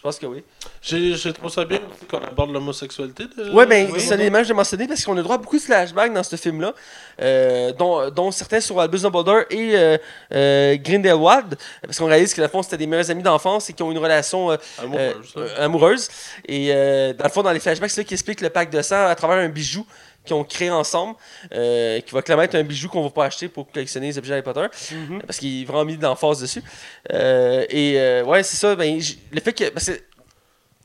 [0.00, 0.42] Je pense que oui.
[0.80, 1.78] J'ai j'ai trouvé ça bien
[2.10, 3.24] qu'on aborde l'homosexualité.
[3.36, 3.50] De...
[3.50, 4.00] Ouais, ben, oui.
[4.00, 6.22] c'est un élément que j'ai mentionné parce qu'on a droit à beaucoup de flashbacks dans
[6.22, 6.72] ce film-là,
[7.20, 9.98] euh, dont, dont certains sur Albus Dumbledore et euh,
[10.32, 13.74] euh, Grindelwald, parce qu'on réalise que, dans le fond, c'était des meilleurs amis d'enfance et
[13.74, 15.40] qui ont une relation euh, Amoureuse, euh, ça.
[15.40, 16.08] euh, amoureuse.
[16.48, 18.80] Et euh, dans le fond, dans les flashbacks, c'est là qui explique le pacte de
[18.80, 19.84] sang à travers un bijou
[20.30, 21.16] qu'ils ont créé ensemble,
[21.52, 24.32] euh, qui va clairement être un bijou qu'on va pas acheter pour collectionner les objets
[24.34, 25.22] Harry Potter, Mhm.
[25.26, 26.62] parce qu'il est vraiment mis d'emphase dessus.
[27.12, 28.74] Euh, et euh, ouais, c'est ça.
[28.76, 29.00] Ben,
[29.32, 29.68] le fait que.
[29.70, 30.00] Parce que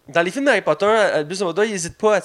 [0.07, 2.21] dans les films d'Harry Potter, Albus Dumbledore, il n'hésite pas à,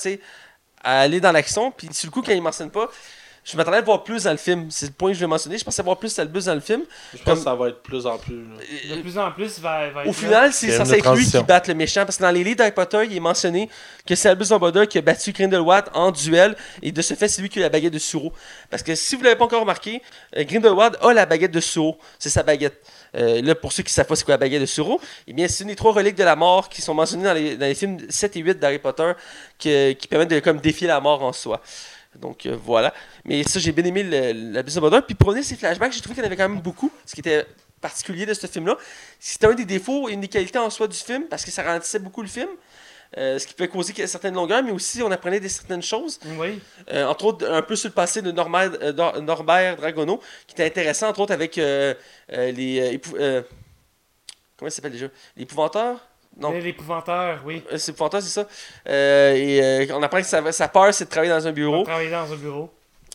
[0.82, 1.70] à aller dans l'action.
[1.70, 2.90] Puis sur le coup, quand il ne mentionne pas,
[3.44, 4.66] je m'attendais à voir plus dans le film.
[4.70, 5.56] C'est le point que je vais mentionner.
[5.58, 6.82] Je pensais voir plus Albus dans le film.
[7.12, 8.36] Je pense comme- que ça va être plus en plus.
[8.36, 8.56] là.
[8.92, 10.98] Euh, De plus en plus, il va, il va être Au final, c'est C'est censé
[10.98, 12.04] être lui qui batte le méchant.
[12.04, 13.68] Parce que dans les livres d'Harry Potter, il est mentionné
[14.06, 16.54] que c'est Albus Dumbledore qui a battu Grindelwald en duel.
[16.82, 18.32] Et de ce fait, c'est lui qui a la baguette de Suro.
[18.68, 20.02] Parce que si vous ne l'avez pas encore remarqué,
[20.36, 21.98] euh, Grindelwald a la baguette de Suro.
[22.18, 22.80] C'est sa baguette.
[23.16, 25.32] Euh, là, pour ceux qui ne savent pas c'est quoi la baguette de Suro, eh
[25.32, 27.66] bien, c'est une des trois reliques de la mort qui sont mentionnées dans les, dans
[27.66, 29.12] les films 7 et 8 d'Harry Potter
[29.58, 31.60] qui, qui permettent de comme, défier la mort en soi.
[32.18, 32.92] Donc euh, voilà.
[33.24, 35.06] Mais ça, j'ai bien aimé la Buse Dumbledore.
[35.06, 36.90] Puis à ces flashbacks, j'ai trouvé qu'il y en avait quand même beaucoup.
[37.06, 37.46] Ce qui était
[37.80, 38.76] particulier de ce film-là.
[39.18, 41.62] C'était un des défauts et une des qualités en soi du film parce que ça
[41.62, 42.48] ralentissait beaucoup le film.
[43.16, 46.20] Euh, ce qui pouvait causer certaines longueurs, mais aussi on apprenait des certaines choses.
[46.38, 46.60] Oui.
[46.92, 50.66] Euh, entre autres, un peu sur le passé de Norbert, Nor- Norbert Dragono, qui était
[50.66, 53.00] intéressant, entre autres, avec les.
[54.56, 55.08] comment ça s'appelle déjà?
[55.36, 56.06] L'épouvanteur
[56.40, 56.50] Non.
[56.52, 57.62] L'épouvanteur, oui.
[57.72, 58.48] Euh, C'est épouvanteur, c'est ça.
[58.88, 61.84] Euh, et euh, on apprend que sa, sa peur, c'est de travailler dans un bureau.
[61.84, 62.70] travaillait dans un bureau.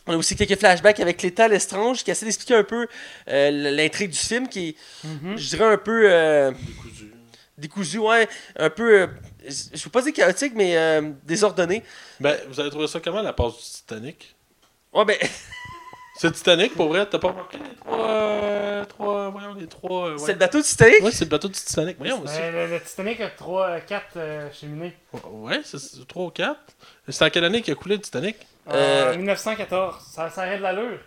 [0.08, 2.88] On a aussi quelques flashbacks avec l'état Lestrange qui essaie d'expliquer un peu
[3.28, 4.76] euh, l'intrigue du film, qui est,
[5.08, 5.36] Mhm.
[5.38, 7.12] je dirais, un peu euh, Décousu.
[7.58, 9.08] décousu, ouais, un peu, euh,
[9.48, 11.82] je veux pas dire chaotique, mais euh, désordonné.
[12.20, 14.36] Ben, vous avez trouvé ça comment, la passe du Titanic?
[14.94, 15.18] Ouais, ben,
[16.18, 17.58] C'est Titanic, pour vrai, t'as pas remarqué?
[17.58, 18.08] Les trois.
[18.10, 20.10] euh, trois voyons, les trois.
[20.10, 21.02] euh, c'est le bateau de Titanic?
[21.04, 21.98] Ouais, c'est le bateau du Titanic.
[21.98, 22.36] Voyons aussi.
[22.40, 24.18] Euh, le, le Titanic a 3, 4
[24.54, 24.94] cheminées.
[25.30, 26.58] Ouais, c'est 3 ou 4.
[27.10, 28.38] C'est en quelle année qu'il a coulé le Titanic?
[28.72, 29.96] Euh, En 1914.
[30.10, 31.00] Ça, ça arrête de l'allure.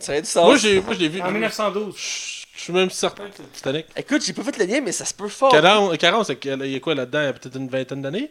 [0.00, 0.42] Ça aurait dû ça.
[0.42, 1.20] Moi, j'ai moi, je l'ai vu.
[1.20, 1.94] En 1912.
[1.96, 3.86] Je je suis même certain que c'est le Titanic.
[3.96, 5.50] Écoute, j'ai pas fait le lien, mais ça se peut fort.
[5.50, 7.20] 40, 40 c'est qu'il y a quoi là-dedans?
[7.20, 8.30] Il y a peut-être une vingtaine d'années?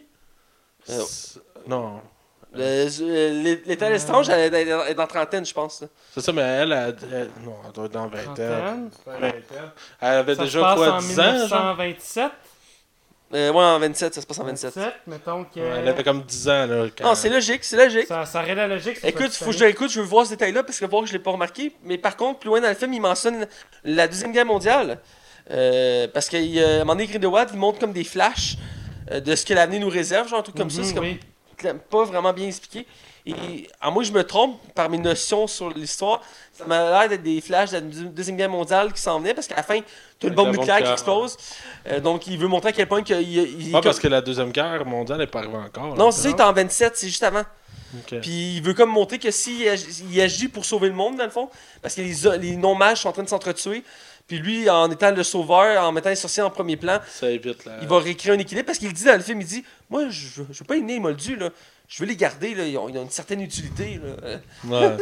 [0.88, 1.02] Euh,
[1.68, 2.00] Non.
[2.56, 2.88] Euh,
[3.66, 5.80] L'état elle est dans- elle est dans trentaine, je pense.
[5.82, 5.88] là.
[6.14, 8.34] C'est ça, mais elle, elle, elle- non, elle doit être dans 20 ans.
[8.34, 8.90] Trentaine?
[10.00, 11.76] Elle avait Ça se déjà passe quoi, en 10 ans genre?
[11.76, 12.30] 1927.
[13.32, 14.74] Euh, ouais, en 27, ça se passe en 27.
[14.76, 15.58] 27, mettons que.
[15.58, 16.86] Ouais, Elle avait comme 10 ans là.
[16.96, 18.06] quand- Non, c'est logique, c'est logique.
[18.06, 18.98] Ça, ça arrête la logique.
[19.02, 21.12] Écoute, faut que je écoute, je veux voir ce détail-là parce que voir que je
[21.14, 21.72] l'ai pas remarqué.
[21.82, 23.46] Mais par contre, plus loin dans le film, il mentionne
[23.82, 25.00] la Deuxième Guerre mondiale.
[25.50, 28.56] Euh, parce qu'à un moment donné, Grindelwald, il montre comme des flashs
[29.10, 30.80] euh, de ce que l'avenir nous réserve, genre un truc comme ça.
[30.80, 31.20] Mhm, C'est comme oui.
[31.72, 32.86] Pas vraiment bien expliqué.
[33.26, 36.20] Et à moi, je me trompe par mes notions sur l'histoire.
[36.52, 39.32] Ça m'a l'air d'être des flashs de la Deux- Deuxième Guerre mondiale qui s'en venaient
[39.32, 39.80] parce qu'à la fin,
[40.18, 41.36] t'as une bombe nucléaire qui explose.
[41.86, 44.20] Euh, donc, il veut montrer à quel point qu'il il, il- Pas parce que la
[44.20, 45.96] Deuxième Guerre mondiale n'est pas arrivée encore.
[45.96, 47.44] Non, c'est ça, il est en 27, c'est juste avant.
[47.96, 48.20] Ok.
[48.20, 51.24] Puis il veut comme montrer que s'il agi, il agit pour sauver le monde, dans
[51.24, 51.48] le fond,
[51.80, 53.84] parce que les, les non-mages sont en train de s'entretuer,
[54.26, 57.64] puis lui, en étant le sauveur, en mettant les sorciers en premier plan, Ça évite
[57.64, 57.78] la.
[57.82, 60.26] il va réécrire un équilibre, parce qu'il dit dans le film, il dit «Moi, je,
[60.42, 61.50] veux- je veux pas les nez moldus, là.
[61.86, 62.64] Je veux les garder, là.
[62.64, 64.38] Ils, ont, ils ont une certaine utilité, là.
[64.64, 64.96] Ouais.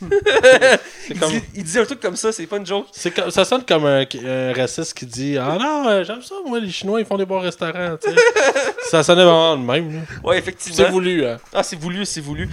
[1.08, 1.30] Il, comme.
[1.30, 2.86] dit, il dit un truc comme ça, c'est pas une joke.
[2.92, 6.34] C'est comme- ça sonne comme un, un raciste qui dit Ah non, euh, j'aime ça,
[6.44, 7.96] moi, les Chinois, ils font des bons restaurants.
[8.02, 8.16] tu sais.
[8.90, 9.94] ça sonnait vraiment de même.
[9.94, 10.00] là.
[10.24, 10.76] Ouais, effectivement.
[10.76, 11.24] C'est voulu.
[11.26, 11.38] Hein.
[11.54, 12.48] Ah, c'est voulu, c'est voulu.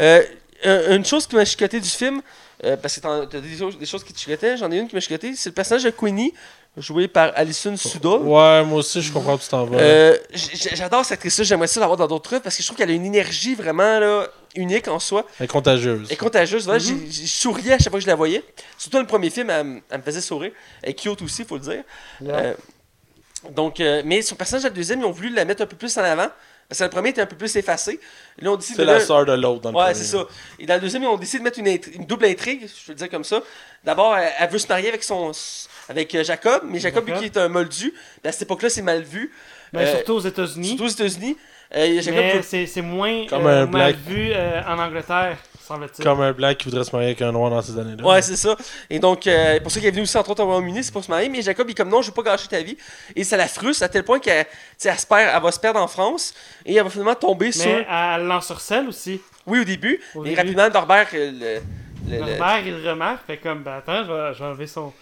[0.00, 0.22] Euh,
[0.66, 2.20] euh, une chose qui m'a chicoté du film,
[2.64, 4.94] euh, parce que t'as des, choses- des choses qui te chicotaient, j'en ai une qui
[4.94, 6.32] m'a chicoté, c'est le personnage de Queenie,
[6.76, 8.08] joué par Alison Suda.
[8.18, 9.78] Ouais, moi aussi, je comprends où tu t'en vas.
[9.78, 12.90] Euh, J'adore cette actrice-là, j'aimerais ça l'avoir dans d'autres trucs parce que je trouve qu'elle
[12.90, 15.24] a une énergie vraiment là, unique en soi.
[15.40, 16.06] Elle est contagieuse.
[16.08, 16.64] Elle est contagieuse.
[16.66, 17.06] Voilà, Mhm.
[17.10, 18.44] j'ai- souriais à chaque fois que je la voyais.
[18.76, 20.52] Surtout dans le premier film, elle, me- elle me faisait sourire.
[20.82, 21.82] Elle est cute aussi, faut le dire.
[22.20, 22.36] Yeah.
[22.36, 22.54] Euh,
[23.50, 25.76] donc, euh, mais son personnage, dans le deuxième, ils ont voulu la mettre un peu
[25.76, 26.28] plus en avant.
[26.68, 27.98] Parce que le premier était un peu plus effacé.
[28.40, 29.94] Là, on décide C'est de la sœur de l'autre dans le Ouais, premier.
[29.94, 30.26] c'est ça.
[30.58, 32.92] Et dans le deuxième, ils ont décidé de mettre une, intri- une double intrigue, je
[32.92, 33.40] le dire comme ça.
[33.84, 35.32] D'abord, elle, elle veut se marier avec son
[35.88, 37.24] avec euh, Jacob, mais Jacob, vu Jacob.
[37.24, 39.32] qu'il est un moldu, ben, à cette époque-là, c'est mal vu.
[39.72, 40.68] Mais Euh, surtout aux États-Unis.
[40.68, 41.36] Surtout aux États-unis.
[41.74, 43.96] Euh, Jacob Mais c'est c'est moins Comme euh, un mal black.
[44.06, 45.38] vu euh, en Angleterre,
[45.68, 46.04] semble-t-il.
[46.04, 48.04] Comme un black qui voudrait se marier avec un noir dans ces années-là.
[48.04, 48.56] Ouais, c'est ça.
[48.90, 51.04] Et donc, euh, pour ça qu'il est venu aussi entre autres au Royaume-Uni, c'est pour
[51.04, 51.28] se marier.
[51.28, 52.76] Mais Jacob, il est comme non, je veux pas gâcher ta vie.
[53.14, 54.46] Et ça la frustre à tel point qu'elle
[54.84, 56.34] elle se perd, elle va se perdre en France.
[56.66, 57.66] Et elle va finalement tomber sur.
[57.66, 59.20] Mais elle l'ensorcelle aussi.
[59.46, 60.00] Oui, au début.
[60.14, 60.40] Au et début.
[60.40, 61.06] rapidement, Norbert.
[61.14, 64.38] euh, Le, le- le- Norbert, il le remarque, fait comme, ben attends, je vais, je
[64.38, 64.92] vais enlever son.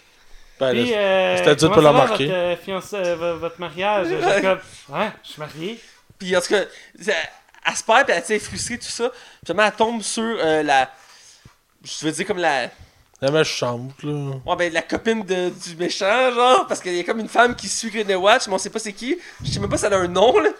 [0.59, 2.25] Ben, euh, c'était dur ça va, l'embarquer.
[2.25, 4.59] Votre, euh, fiancé- euh, vo- votre mariage, Jacob?
[4.89, 5.79] Ouais, je suis marié.
[6.17, 6.63] Puis en tout cas,
[7.67, 9.09] elle, se perd, puis elle est frustrée, tout ça.
[9.09, 10.89] Puis finalement, elle tombe sur euh, la.
[11.83, 12.69] Je veux dire, comme la.
[13.21, 14.31] la méchante, là.
[14.45, 16.65] Ouais, ben, la copine de, du méchant, genre.
[16.67, 18.79] Parce qu'il y a comme une femme qui suit Green Watch, mais on sait pas
[18.79, 19.17] c'est qui.
[19.43, 20.49] Je sais même pas si elle a un nom, là.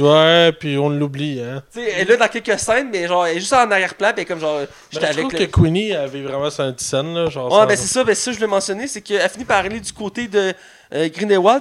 [0.00, 1.62] Ouais, puis on l'oublie, hein.
[1.72, 4.12] Tu sais, elle est là dans quelques scènes, mais genre, elle est juste en arrière-plan,
[4.14, 4.58] puis comme genre.
[4.60, 5.46] Ben, J'étais je avec trouve le.
[5.46, 7.28] que Queenie avait vraiment sa petite scène, là.
[7.28, 9.80] Genre, Ouais, ben c'est ça, ben ça je voulais mentionner, c'est qu'elle finit par aller
[9.80, 10.54] du côté de
[10.92, 11.08] euh,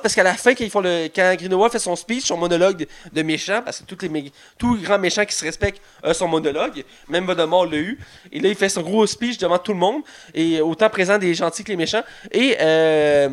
[0.02, 3.22] parce qu'à la fin, quand, ils le, quand Grindelwald fait son speech, son monologue de,
[3.22, 7.26] méchant, parce que tous les tous grands méchants qui se respectent ont son monologue, même
[7.26, 8.00] Voldemort l'a eu,
[8.32, 10.02] et là il fait son gros speech devant tout le monde,
[10.34, 13.30] et autant présent des gentils que les méchants, et euh,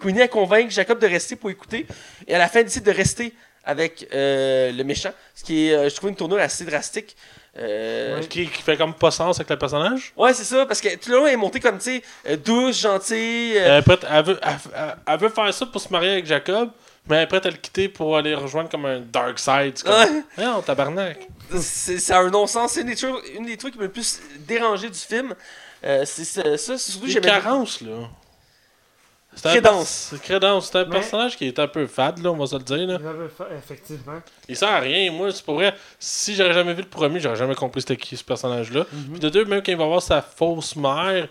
[0.00, 1.86] Queenie a convaincu Jacob de rester pour écouter,
[2.26, 3.32] et à la fin il décide de rester
[3.66, 7.16] avec euh, le méchant, ce qui est, euh, je trouve, une tournure assez drastique.
[7.58, 8.26] Euh, Ouais.
[8.26, 10.12] Qui, qui fait comme pas sens avec le personnage?
[10.16, 12.36] Ouais, c'est ça, parce que tout le long, elle est montée comme, tu sais, euh,
[12.36, 13.56] douce, gentille.
[13.56, 14.40] euh, Elle, est prête- elle veut,
[15.06, 16.70] elle, veut faire ça pour se marier avec Jacob,
[17.08, 19.82] mais elle est prête à le quitter pour aller rejoindre comme un dark side.
[19.82, 20.22] Comme, Ouais.
[20.44, 21.28] non, tabarnak.
[21.60, 22.72] c'est un non-sens.
[22.72, 25.34] C'est une, des trucs- une des trucs qui m'a le plus dérangé du film.
[25.84, 28.08] Euh, c'est ça, c'est surtout Des j'aimais carences, là.
[29.36, 30.14] C'est un Crédence.
[30.22, 30.70] Crédence.
[30.72, 32.86] C'est un Mais- personnage qui est un peu fade, là, on va se le dire.
[32.86, 32.98] Là.
[33.50, 34.20] Il Effectivement.
[34.48, 35.12] Il sert à rien.
[35.12, 35.74] Moi, c'est pour vrai.
[35.98, 38.86] Si j'aurais jamais vu le premier, j'aurais jamais compris c'était qui ce personnage-là.
[38.90, 39.10] Mhm.
[39.12, 41.28] Puis de deux, même quand il va voir sa fausse mère,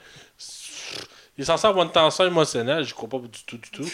[1.38, 2.84] il est censé avoir une tension émotionnelle.
[2.84, 3.90] Je crois pas du tout, du tout.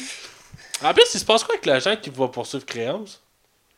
[0.84, 3.22] En plus, il se passe quoi avec l'agent qui va poursuivre Créance?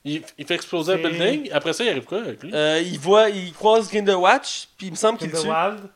[0.05, 1.49] Il, il fait exploser un building.
[1.53, 2.51] Après ça, il arrive quoi avec lui?
[2.53, 5.45] Euh, il voit, il croise Grindelwatch, puis il me semble qu'il le tue.
[5.47, 5.89] Il me.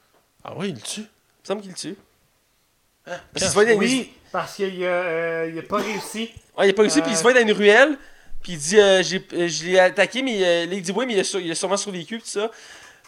[0.45, 1.03] Ah ouais, il le tue?
[1.43, 1.97] semble qu'il le tue.
[3.03, 3.39] Parce quand?
[3.39, 3.79] qu'il se voit dans une...
[3.79, 6.31] Oui, parce qu'il a, euh, il a pas réussi.
[6.57, 7.17] Ouais, il a pas réussi, puis il Euh.
[7.17, 7.97] se voit dans une ruelle,
[8.41, 11.05] puis il dit euh, j'ai- euh, Je l'ai attaqué, mais euh, là, il dit Oui,
[11.05, 12.49] mais il a, sur- il a sûrement survécu, tout ça.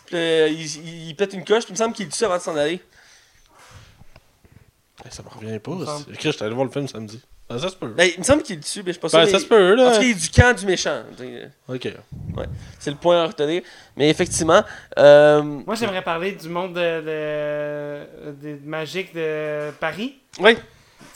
[0.06, 2.42] Puis euh, il, pète une coche, puis il me semble qu'il le tue avant de
[2.42, 2.82] s'en aller.
[5.06, 5.72] Eh, Ça me revient pas.
[6.12, 7.22] Écrit, j'étais allé voir le film samedi.
[7.52, 7.88] Ah, ça se peut.
[7.88, 9.18] Ben, il me semble qu'il le tue, mais je suis pas sûr.
[9.20, 9.92] Ben, mais- ça se peut, En là.
[9.92, 11.02] tout cas, il est du camp du méchant.
[11.68, 11.88] Ok.
[12.78, 13.64] C'est le point à retenir.
[13.96, 14.64] Mais effectivement,
[15.00, 20.18] euh, Moi, j'aimerais parler du monde de, de, de- magique de Paris.
[20.40, 20.58] oui,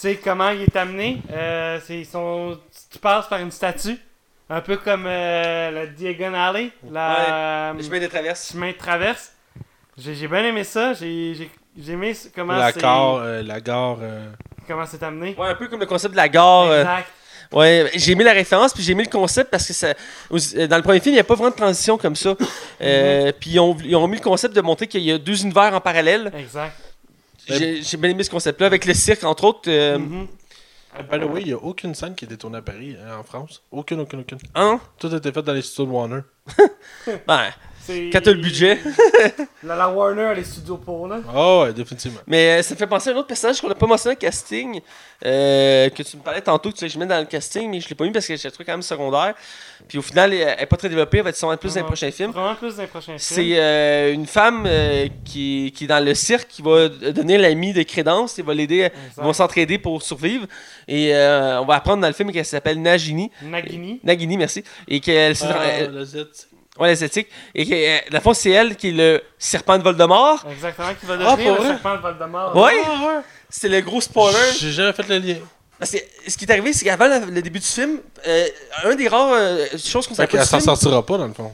[0.09, 1.21] sais, comment il est amené.
[1.31, 2.57] Euh, c'est, ils sont,
[2.91, 3.97] tu passes par une statue.
[4.49, 6.69] Un peu comme euh, la Diagon Alley.
[6.91, 8.51] La, le chemin des traverses.
[8.51, 9.31] chemin de traverse.
[9.97, 10.93] J'ai, j'ai bien aimé ça.
[10.93, 11.49] J'ai, j'ai,
[11.79, 13.97] j'ai aimé comment La c'est, gare, euh, la gare.
[14.01, 14.27] euh,
[14.67, 15.35] comment c'est amené.
[15.37, 16.63] Ouais, un peu comme le concept de la gare.
[16.67, 17.07] euh, Exact.
[17.53, 19.87] ouais, j'ai aimé la référence, puis j'ai aimé le concept parce que ça,
[20.31, 22.35] euh, dans le premier film, il n'y a pas vraiment de transition comme ça.
[22.81, 25.41] Euh, Puis ils ont, ils ont mis le concept de montrer qu'il y a deux
[25.43, 26.31] univers en parallèle.
[26.37, 26.73] Exact.
[27.47, 29.69] J'ai bien aimé ce concept-là avec le cirque, entre autres.
[29.69, 30.27] euh, Mhm.
[31.11, 33.23] By the way, il n'y a aucune scène qui est détournée à Paris, hein, en
[33.23, 33.63] France.
[33.71, 34.37] Aucune, aucune, aucune.
[34.55, 34.79] Non?
[34.99, 36.19] Tout a été fait dans les studios de Warner.
[37.27, 37.49] Ben,
[37.87, 38.79] quand t'as le budget.
[39.63, 41.21] La, la Warner a les studios pour là.
[41.33, 42.19] Oh, ouais, définitivement.
[42.27, 44.19] Mais euh, ça me fait penser à un autre personnage qu'on n'a pas mentionné au
[44.19, 44.81] casting,
[45.25, 47.79] euh, que tu me parlais tantôt, que tu que je mette dans le casting, mais
[47.79, 49.33] je l'ai pas mis parce que j'ai trouvé quand même secondaire.
[49.87, 51.85] Puis au final, elle n'est pas très développée, elle va être sûrement plus dans les
[51.85, 52.31] prochains films.
[52.31, 53.19] Vraiment plus dans les prochains films.
[53.19, 57.71] C'est euh, une femme euh, qui, qui est dans le cirque qui va donner l'ami
[57.71, 58.89] de Crédence et va l'aider.
[59.17, 60.45] Ils vont s'entraider pour survivre.
[60.89, 63.31] Et euh, on va apprendre dans le film qu'elle s'appelle Nagini.
[63.41, 64.01] Nagini.
[64.03, 64.63] Nagini, merci.
[64.89, 65.35] Et qu'elle.
[65.41, 66.25] Ah, elle- le Z.
[66.79, 67.27] ouais, l'esthétique.
[67.55, 70.45] Et que, euh, dans le fond, c'est elle qui est le serpent de Voldemort.
[70.51, 71.67] Exactement, qui va Ah, devenir pour le vrai?
[71.67, 72.55] serpent de Voldemort.
[72.55, 72.73] Ouais.
[72.85, 73.21] Ah, ouais.
[73.49, 74.37] C'est le gros spoiler.
[74.59, 75.35] J'ai jamais fait le lien.
[75.79, 75.97] Parce que
[76.27, 78.47] ce qui est arrivé, c'est qu'avant le, le début du film, euh,
[78.85, 81.17] un des rares euh, choses qu'on Fait savait pas qu'elle du s'en film, sortira pas,
[81.17, 81.51] dans le fond.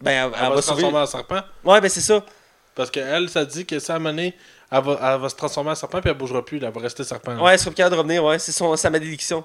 [0.00, 1.40] ben, elle, Elle, elle va va se transformer en serpent.
[1.64, 2.22] Ouais, ben c'est ça.
[2.74, 4.34] Parce qu'elle, ça dit que ça a mené,
[4.70, 6.80] elle va, elle va se transformer en serpent, puis elle bougera plus, là, elle va
[6.80, 7.36] rester serpent.
[7.42, 9.44] Ouais, elle sera capable de revenir, ouais, c'est son, sa malédiction.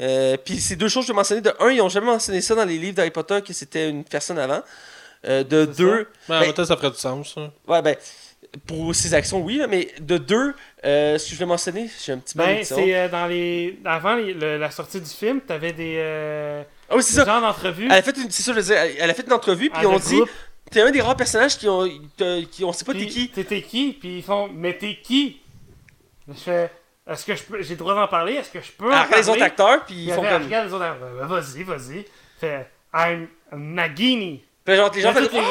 [0.00, 1.40] Euh, Puis c'est deux choses que je vais mentionner.
[1.42, 4.04] De un, ils ont jamais mentionné ça dans les livres d'Harry Potter que c'était une
[4.04, 4.62] personne avant.
[5.26, 7.34] Euh, de deux, Mais en Ben- même temps, ça ferait du sens.
[7.34, 7.50] ça.
[7.68, 7.94] ouais, ben,
[8.66, 10.54] pour ses actions, oui, là, mais de deux,
[10.84, 13.78] euh, ce que je vais mentionner, j'ai un petit peu Ben, c'est euh, dans les.
[13.84, 15.96] Avant les- le- la sortie du film, t'avais des.
[15.98, 17.24] Euh, Ah oui, c'est ça.
[17.26, 17.84] genres d'entrevues.
[17.86, 19.78] Elle a fait une, c'est ça, je veux dire, elle- a fait une entrevue, puis
[19.84, 20.30] avec on dit, groupe.
[20.70, 21.86] t'es un des rares personnages qui ont,
[22.50, 23.28] qui on sait pas t'es qui.
[23.28, 23.92] T'es t'es qui?
[23.92, 25.40] Puis ils font, mais t'es qui?
[26.26, 26.70] Je fais,
[27.10, 28.34] est-ce que je peux, j'ai le droit d'en parler?
[28.34, 30.44] Est-ce que je peux en Après les autres acteurs, puis Puis ils font après, comme.
[30.44, 32.04] regarde les autres acteurs, vas-y, vas-y.
[32.40, 34.42] Fait, I'm Nagini.
[34.64, 35.42] Puis genre, les gens font tous les,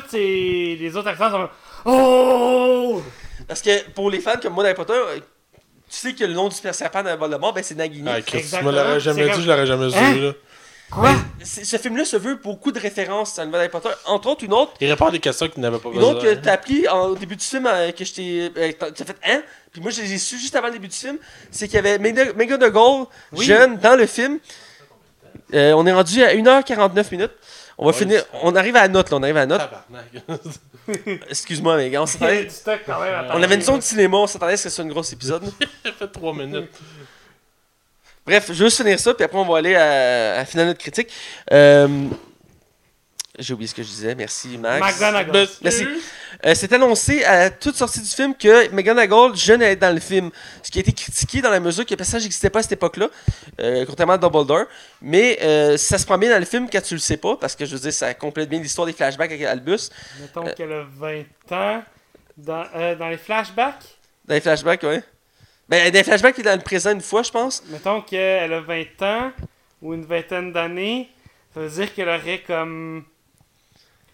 [0.00, 1.48] tous ces- les autres acteurs sont
[1.84, 3.02] Oh!
[3.48, 6.48] Parce que pour les fans comme moi d'Harry Potter, euh, tu sais que le nom
[6.48, 8.08] du serpent dans Voldemort, ben c'est Nagini.
[8.10, 10.12] Ah, Chris, me l'aurais jamais dit, comme- je l'aurais jamais Hein?
[10.14, 10.20] su.
[10.20, 10.32] Là.
[10.90, 11.10] Quoi?
[11.44, 13.94] Ce film-là se veut beaucoup de références à l'univers d'Harry Potter.
[14.06, 16.10] Entre autres, une autre, Il répond à des questions qu'il n'avait pas une besoin.
[16.12, 18.52] autre que t'as appris en- au début du film, euh, que je t'ai.
[18.56, 19.42] euh, t'as fait hein?
[19.72, 21.18] Puis moi, je l'ai su juste avant le début du film.
[21.50, 23.44] C'est qu'il y avait McGonagall, Oui.
[23.44, 24.38] jeune, dans le film.
[25.54, 27.32] Euh, on est rendu à 1h49 minutes.
[27.78, 28.24] On va Ouais, finir.
[28.42, 29.16] On arrive à la note, là.
[29.18, 29.60] On arrive à la note.
[29.60, 30.40] Tabarnak.
[31.30, 32.48] Excuse-moi, mais gars, on s'attendait.
[33.34, 35.12] On avait une zone de cinéma, on s'attendait à ce que ce soit une grosse
[35.12, 35.42] épisode.
[35.84, 36.70] Il a fait 3 minutes.
[38.26, 40.66] Bref, je vais juste finir ça, puis après on va aller à, à la finale
[40.66, 41.12] de notre critique.
[41.52, 42.08] Euh,
[43.38, 44.80] J'ai oublié ce que je disais, merci Max.
[45.00, 45.48] McGonagall.
[45.62, 45.86] Merci.
[46.44, 50.00] Euh, c'est annoncé à toute sortie du film que McGonagall, jeune, allait être dans le
[50.00, 50.30] film.
[50.62, 52.72] Ce qui a été critiqué dans la mesure que le personnage n'existait pas à cette
[52.72, 53.08] époque-là,
[53.60, 54.64] euh, contrairement à Dumbledore.
[55.00, 57.54] Mais euh, ça se prend bien dans le film quand tu le sais pas, parce
[57.56, 59.90] que je veux dire, ça complète bien l'histoire des flashbacks avec Albus.
[60.20, 61.22] Mettons qu'elle a 20
[61.52, 61.82] ans.
[62.36, 62.64] Dans,
[62.98, 63.96] dans les flashbacks,
[64.26, 65.02] Dans les flashbacks, ouais.
[65.68, 67.62] Ben, les flashbacks, puis dans le présent une fois, je pense.
[67.68, 69.32] mettons qu'elle a 20 ans
[69.82, 71.08] ou une vingtaine d'années,
[71.54, 73.04] ça veut dire qu'elle aurait comme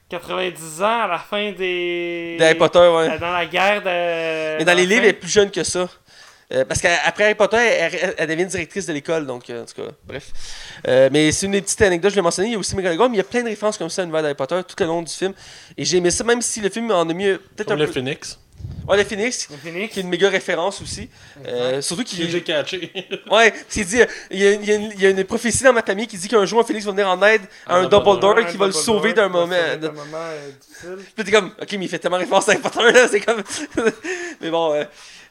[0.09, 2.37] 90 ans à la fin des.
[2.39, 3.11] Dans Harry Potter, ouais.
[3.11, 4.59] Euh, Dans la guerre de.
[4.59, 5.09] Mais dans les livres, fin.
[5.09, 5.89] elle est plus jeune que ça.
[6.53, 9.65] Euh, parce qu'après Harry Potter, elle, elle- elle devient directrice de l'école, donc euh, en
[9.65, 10.31] tout cas, bref.
[10.87, 12.49] Euh, mais c'est une des petites anecdotes, je l'ai mentionné.
[12.51, 14.05] Il y a aussi McGonagall, mais il y a plein de références comme ça à
[14.05, 15.33] l'univers d'Harry Potter tout le long du film.
[15.79, 17.41] Et j'ai aimé ça, même si le film en a mieux.
[17.57, 17.93] Peut-être un le peu.
[17.93, 18.39] Phoenix.
[18.89, 19.93] Ouais, le Phoenix, Le Phoenix.
[19.95, 21.09] qui est une méga référence aussi.
[21.47, 22.31] Euh, surtout Qui qu'il.
[22.31, 22.93] j'ai catché.
[23.31, 25.23] Ouais, c'est dit, euh, il y, a, il y a une, il y a une
[25.25, 27.77] prophétie dans ma famille qui dit qu'un jour un Phoenix va venir en aide à
[27.77, 29.47] un Un Dumbledore, Dumbledore qui va le sauver d'un moment.
[29.81, 30.99] d'un moment euh, difficile.
[31.15, 33.43] Puis t'es comme, ok, mais il fait tellement référence à Harry Potter là, c'est comme.
[34.41, 34.85] mais bon, euh,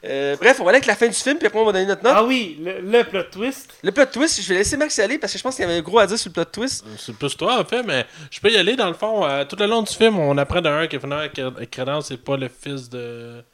[0.04, 1.86] euh, bref, on va aller avec la fin du film, puis après on va donner
[1.86, 2.12] notre note.
[2.16, 3.72] Ah oui, le, le plot twist.
[3.82, 5.70] Le plot twist, je vais laisser Max y aller parce que je pense qu'il y
[5.70, 6.84] avait gros à dire sur le plot twist.
[6.98, 8.74] C'est plus toi, en fait, mais je peux y aller.
[8.74, 12.16] Dans le fond, euh, tout le long du film, on apprend d'un que Credence, c'est
[12.16, 13.44] pas le fils de,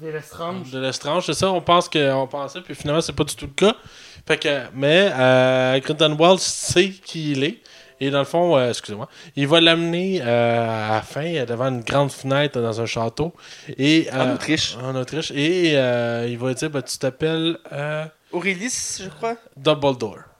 [0.00, 0.70] Des Lestrange.
[0.70, 1.24] de Lestrange.
[1.26, 3.74] C'est ça, on pense qu'on pensait, puis finalement, c'est pas du tout le cas.
[4.26, 7.58] Fait que, mais euh, Grindelwald sait qui il est.
[8.02, 11.68] Et dans le fond, euh, excusez-moi, il va l'amener euh, à la fin euh, devant
[11.68, 13.32] une grande fenêtre dans un château.
[13.78, 14.76] Et, En Autriche.
[14.82, 15.30] En Autriche.
[15.30, 17.58] Et euh, il va dire bah, Tu t'appelles
[18.32, 19.36] Aurélis, je crois.
[19.56, 20.31] Dumbledore.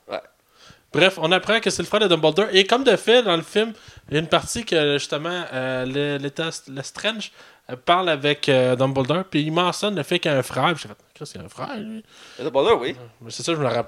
[0.93, 2.47] Bref, on apprend que c'est le frère de Dumbledore.
[2.52, 3.73] Et comme de fait, dans le film,
[4.09, 7.32] il y a une partie que justement, euh, le- l'État Lestrange
[7.70, 9.24] euh, parle avec euh, Dumbledore.
[9.24, 10.69] Puis il mentionne le fait qu'il y a un frère.
[10.77, 12.02] J'ai fait Qu'est-ce qu'il y a un frère, lui
[12.39, 12.97] Dumbledore, oui.
[13.20, 13.85] Mais c'est ça, je me rappelle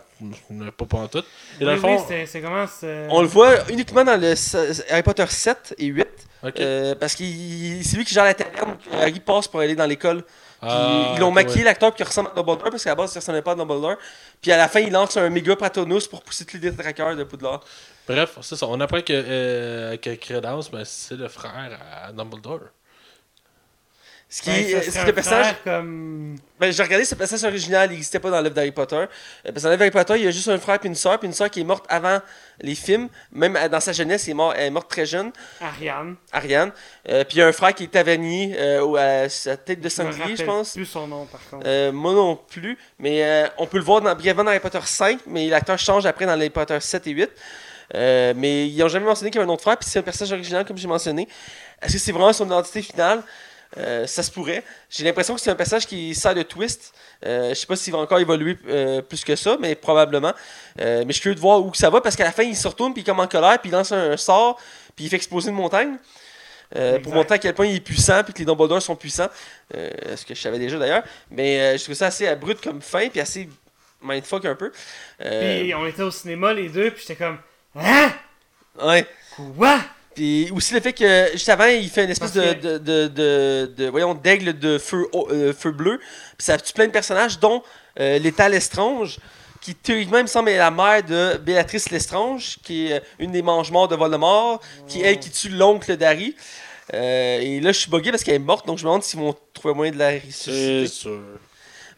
[0.60, 1.22] rappelle pas en tout.
[1.60, 1.96] Et dans Oui, le fond.
[1.96, 3.06] oui, c'est- c'est comment c'est.
[3.10, 6.06] On le voit uniquement dans le s- Harry Potter 7 et 8.
[6.42, 6.52] ok.
[6.60, 7.24] euh, parce que
[7.82, 10.22] c'est lui qui gère la taverne Harry passe pour aller dans l'école.
[10.64, 11.64] Puis Ah, ils l'ont maquillé ouais.
[11.64, 13.96] l'acteur qui ressemble à Dumbledore parce qu'à la base il ressemblait pas à Dumbledore.
[14.40, 17.24] Puis à la fin il lance un méga Patronus pour pousser tous les détraqueurs de
[17.24, 17.60] Poudlard.
[18.08, 18.66] Bref, c'est ça.
[18.68, 22.60] On apprend que, euh, que Credence, ben, c'est le frère à Dumbledore.
[24.28, 25.54] Ce qui Ben, est, ce le personnage.
[25.62, 26.36] comme.
[26.58, 29.04] Ben, j'ai regardé ce passage original, il n'existait pas dans le livre d'Harry Potter.
[29.44, 30.94] Parce que dans le livre d'Harry Potter, il y a juste un frère puis une
[30.96, 32.20] sœur, puis une sœur qui est morte avant
[32.60, 33.08] les films.
[33.30, 35.30] Même euh, dans sa jeunesse, elle est, mort- elle est morte très jeune,
[35.60, 36.16] Ariane.
[36.32, 36.72] Ariane.
[37.08, 39.88] Euh, puis il y a un frère qui est tavernier euh, à sa tête de
[39.88, 40.72] Je sanglier, je rappelle pense.
[40.72, 41.64] plus son nom par contre.
[41.68, 45.20] Euh, moi non plus, mais on peut le voir dans, brièvement dans Harry Potter 5,
[45.28, 47.30] mais l'acteur change après dans Harry Potter 7 et 8.
[47.94, 50.02] Euh, mais ils n'ont jamais mentionné qu'il y avait un autre frère, puis c'est un
[50.02, 51.28] personnage original, comme j'ai mentionné.
[51.82, 53.22] Est-ce que c'est vraiment son identité finale?
[53.76, 54.62] Euh, Ça se pourrait.
[54.88, 56.94] J'ai l'impression que c'est un personnage qui sert de twist.
[57.26, 60.32] Euh, je sais pas s'il va encore évoluer euh, plus que ça, mais probablement.
[60.80, 62.56] Euh, mais je suis curieux de voir où ça va, parce qu'à la fin, il
[62.56, 64.60] se retourne, puis il est comme en colère, puis il lance un, sort,
[64.94, 65.96] puis il fait exploser une montagne.
[67.04, 69.28] Pour montrer à quel point il est puissant, puis que les Dumbledore sont puissants.
[69.72, 71.04] Ce que je savais déjà d'ailleurs.
[71.30, 73.48] Mais je trouve ça assez abrupt comme fin, puis assez
[74.02, 74.72] mindfuck un peu.
[75.18, 77.38] Puis on était au cinéma les deux, puis j'étais comme.
[77.76, 78.12] Hein?
[78.82, 79.06] ouais.
[79.36, 79.78] Quoi?
[80.14, 83.72] Puis aussi le fait que juste avant, il fait une espèce de, de, de, de,
[83.76, 85.98] de- voyons, d'aigle de feu, euh, feu bleu.
[85.98, 87.62] Puis ça tue plein de personnages, dont
[88.00, 89.18] euh, l'état Lestrange,
[89.60, 93.32] qui théoriquement, il me semble, est la mère de Béatrice Lestrange, qui est euh, une
[93.32, 96.36] des mange-morts de Voldemort, qui est elle qui tue l'oncle d'Harry.
[96.92, 99.18] Euh, et là, je suis bugué parce qu'elle est morte, donc je me demande s'ils
[99.18, 100.86] vont trouver moyen de la C'est ressusciter.
[100.86, 101.20] sûr.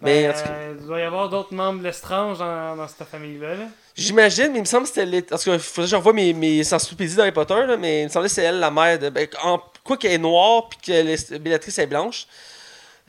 [0.01, 2.87] Mais Ben, en tout cas, il doit y avoir d'autres membres de l'estrange dans, dans
[2.87, 3.55] cette famille-là.
[3.55, 3.65] là.
[3.97, 5.07] J'imagine, mais il me semble que c'était.
[5.19, 8.29] il faudrait que je revoie mes, mes encyclopédies d'Harry Potter, là, mais il me semblait
[8.29, 9.09] que c'est elle, la mère de.
[9.09, 12.27] Ben, en, quoi qu'elle est noire, puis que Béatrice est blanche,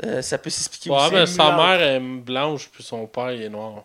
[0.06, 1.14] euh, ça peut s'expliquer Ouais, aussi.
[1.14, 3.84] mais sa mère est blanche, puis son père il est noir.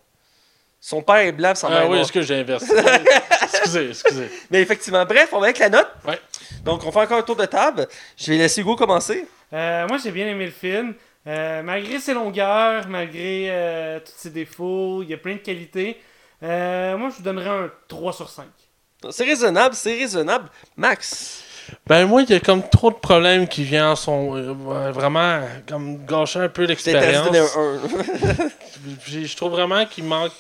[0.81, 2.03] Son père est blanc, puis sa mère Ah est oui, noire.
[2.03, 2.67] est-ce que j'ai inversé
[3.43, 4.31] excusez, excusez.
[4.51, 5.89] Mais effectivement, bref, on va avec la note.
[6.07, 6.21] Ouais.
[6.65, 7.87] Donc, on fait encore un tour de table.
[8.17, 9.27] Je vais laisser Hugo commencer.
[9.53, 10.95] Euh, moi, j'ai bien aimé le film.
[11.27, 16.01] Euh, malgré ses longueurs, malgré euh, tous ses défauts, il y a plein de qualités.
[16.43, 18.47] Euh, moi, je vous donnerais un 3 sur 5.
[19.11, 20.49] C'est raisonnable, c'est raisonnable.
[20.77, 21.43] Max.
[21.87, 24.37] Ben moi, il y a comme trop de problèmes qui viennent en son...
[24.37, 27.25] euh, vraiment, comme gâcher un peu l'expérience.
[27.27, 28.49] donner un 1.
[29.01, 30.33] Puis Je trouve vraiment qu'il manque...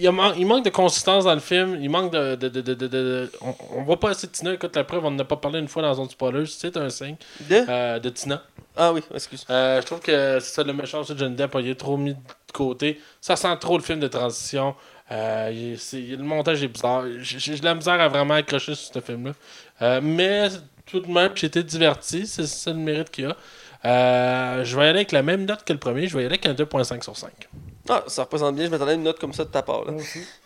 [0.00, 1.78] Il, man- manque de consistance dans le film.
[1.80, 2.34] Il manque de...
[2.36, 4.52] de, de, de, de- de- On, on voit pas assez de Tina.
[4.54, 6.44] Écoute, la preuve, on en a pas parlé une fois dans un spoiler.
[6.46, 7.16] C'est un signe.
[7.48, 7.62] De?
[7.68, 8.42] Euh, de Tina.
[8.76, 9.44] Ah oui, excuse.
[9.50, 12.14] Euh, je trouve que c'est ça le méchant c'est Johnny Depp, il est trop mis
[12.14, 12.18] de
[12.52, 13.00] côté.
[13.20, 14.74] Ça sent trop le film de transition.
[15.12, 15.50] Euh,
[15.92, 17.04] il- le montage est bizarre.
[17.20, 20.00] J'ai de la misère à vraiment accrocher sur ce film-là.
[20.00, 20.48] Mais
[20.86, 22.26] tout de même, j'ai été diverti.
[22.26, 24.64] C'est ça le mérite qu'il y a.
[24.64, 26.08] Je vais y aller avec la même note que le premier.
[26.08, 27.30] Je vais y aller avec un 2.5 sur 5.
[27.88, 28.64] Ah, ça représente bien.
[28.64, 29.84] Je m'attendais à une note comme ça de ta part.
[29.84, 29.92] Là.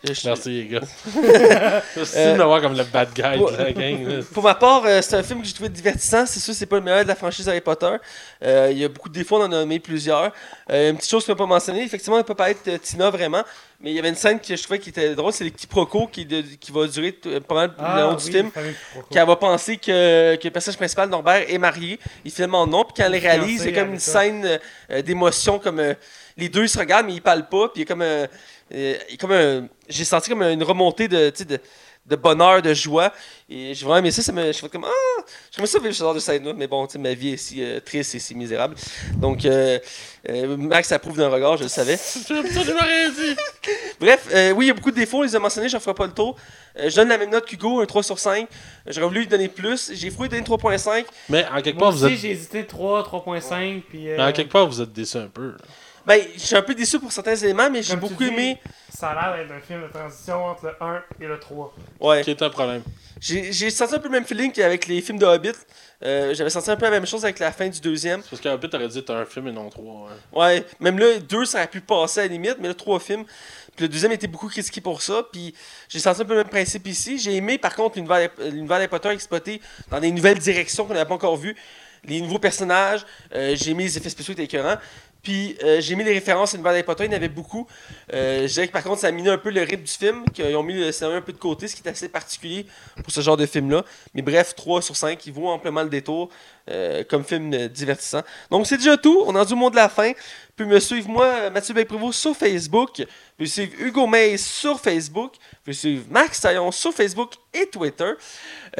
[0.03, 0.81] Je Merci les gars.
[1.95, 4.07] Merci Euh, de m'avoir comme le bad guy pour- de la gang.
[4.07, 4.19] là.
[4.33, 6.25] Pour ma part, euh, c'est un film que j'ai trouvé divertissant.
[6.25, 7.95] C'est sûr, c'est pas le meilleur de la franchise Harry Potter.
[8.43, 10.33] Euh, Il y a beaucoup de défauts, on en a nommé plusieurs.
[10.69, 12.77] Euh, une petite chose qu'on n'a pas mentionnée, effectivement, on ne peut pas être euh,
[12.77, 13.43] Tina vraiment,
[13.81, 16.07] mais il y avait une scène que je trouvais qui était drôle, c'est les quiproquos
[16.07, 18.51] qui, de- qui va durer t- pas mal le long du film.
[18.55, 19.07] le quiproquo.
[19.09, 21.97] Qu'elle va penser que, que le personnage principal, Norbert, est marié.
[22.25, 22.83] Il finalement non.
[22.83, 24.21] Puis quand elle le réalise, il y a comme une ça.
[24.21, 24.57] scène euh,
[24.91, 25.93] euh, d'émotion, comme euh,
[26.37, 27.69] les deux se regardent, mais ils parlent pas.
[27.69, 28.27] Puis il y a comme, euh,
[28.73, 31.31] euh, comme un- j'ai senti comme une remontée de,
[32.09, 33.11] de bonheur, de joie.
[33.49, 34.21] Et j'ai vraiment aimé ça.
[34.21, 35.21] ça me, je fais comme, ah,
[35.51, 36.53] j'aimerais ça vivre ce genre de scène-là.
[36.53, 38.75] Mais bon, tu sais, ma vie est si euh, triste et si misérable.
[39.17, 39.79] Donc, euh,
[40.29, 41.97] euh, Max approuve d'un regard, je le savais.
[42.29, 43.35] Rien dit.
[43.99, 45.81] Bref, euh, oui, il y a beaucoup de défauts, on les a mentionnés, je ne
[45.81, 46.35] ferai pas le tour.
[46.77, 48.47] Euh, je donne la même note qu'Hugo, un 3 sur 5.
[48.87, 49.91] Euh, J'aurais voulu lui donner plus.
[49.93, 51.05] J'ai voulu lui donner 3.5.
[51.29, 52.19] Mais en quelque Moi part, vous aussi, êtes.
[52.19, 53.81] j'ai hésité 3, 3.5.
[53.89, 55.51] Puis, euh, mais en quelque part, vous êtes déçu un peu.
[55.51, 55.57] là.
[56.05, 58.29] Ben, je suis un peu déçu pour certains éléments, mais j'ai Comme tu beaucoup dis,
[58.29, 58.57] aimé.
[58.95, 61.73] Ça a l'air d'être un film de transition entre le 1 et le 3.
[61.99, 62.23] Ouais.
[62.23, 62.81] Qui est un problème.
[63.21, 65.51] J'ai j'ai senti un peu le même feeling qu'avec les films de Hobbit.
[66.03, 68.21] Euh, J'avais senti un peu la même chose avec la fin du deuxième.
[68.23, 70.07] Parce qu'un peu, t'aurais dit t'as un film et non trois.
[70.33, 70.39] ouais.
[70.41, 73.25] Ouais, même là, deux, ça aurait pu passer à la limite, mais là, trois films.
[73.75, 75.23] Puis le deuxième était beaucoup critiqué pour ça.
[75.31, 75.53] Puis
[75.89, 77.19] j'ai senti un peu le même principe ici.
[77.19, 79.61] J'ai aimé, par contre, l'univers l'univers d'Harry Potter exploité
[79.91, 81.55] dans des nouvelles directions qu'on n'avait pas encore vues.
[82.05, 83.05] Les nouveaux personnages,
[83.35, 84.79] euh, j'ai aimé les effets spéciaux qui étaient écœurants.
[85.21, 87.67] Puis euh, j'ai mis les références à l'univers d'Harry Potter, il y en avait beaucoup.
[88.13, 90.23] Euh, je dirais que par contre, ça a miné un peu le rythme du film,
[90.33, 92.65] qu'ils ont mis le scénario un peu de côté, ce qui est assez particulier
[93.03, 93.83] pour ce genre de film-là.
[94.13, 96.29] Mais bref, 3 sur 5, il vaut amplement le détour
[96.69, 98.21] euh, comme film divertissant.
[98.49, 100.13] Donc c'est déjà tout, on est rendu au mot de la fin.
[100.55, 103.05] Puis me suivre moi, Mathieu Becprévost, sur Facebook.
[103.37, 105.33] Puis suivre Hugo May sur Facebook.
[105.63, 108.11] Puis suivre Max Taillon sur Facebook et Twitter.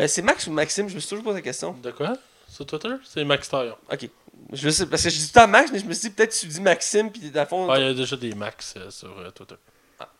[0.07, 1.75] C'est Max ou Maxime, je me suis toujours posé la question.
[1.81, 2.13] De quoi?
[2.49, 2.95] Sur Twitter?
[3.03, 3.75] C'est Max Taillon.
[3.91, 4.09] Ok.
[4.51, 6.47] Je sais, parce que je dis temps Max, mais je me suis dit peut-être tu
[6.47, 7.69] dis Maxime, puis le fond.
[7.69, 9.55] Ah, il y a déjà des Max euh, sur euh, Twitter.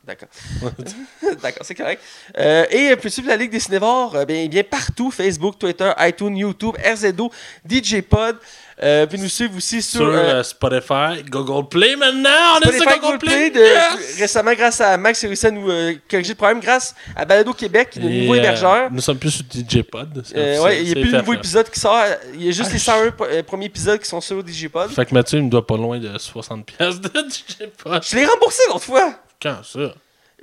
[0.10, 0.30] D'accord.
[1.44, 2.02] d'accord, c'est correct.
[2.38, 6.36] Euh, et puis suivre la Ligue des Cinévores, euh, bien, bien partout Facebook, Twitter, iTunes,
[6.36, 7.32] YouTube, RZO,
[7.70, 8.38] DJ Pod.
[8.82, 10.00] Euh, puis nous suivre aussi sur.
[10.00, 12.30] Sur euh, Spotify, Google Play maintenant.
[12.56, 13.52] On est sur Spotify, Google Play.
[13.54, 14.18] Yes!
[14.18, 15.68] récemment grâce à Max et réussi à nous
[16.10, 18.90] corriger le problème grâce à Balado Québec, le nouveau hébergeur.
[18.90, 20.24] Nous sommes plus sur DJ Pod.
[20.34, 22.00] ouais, il n'y a plus de nouveau épisode qui sort.
[22.34, 24.42] Il y a juste Ah, les je- 101 po- euh, premiers épisodes qui sont sur
[24.42, 24.90] Digipod.
[24.92, 28.02] Fait que Mathieu, il me doit pas loin de 60 pièces de DJ Pod.
[28.10, 29.14] Je l'ai remboursé l'autre fois.
[29.42, 29.94] Quand ça?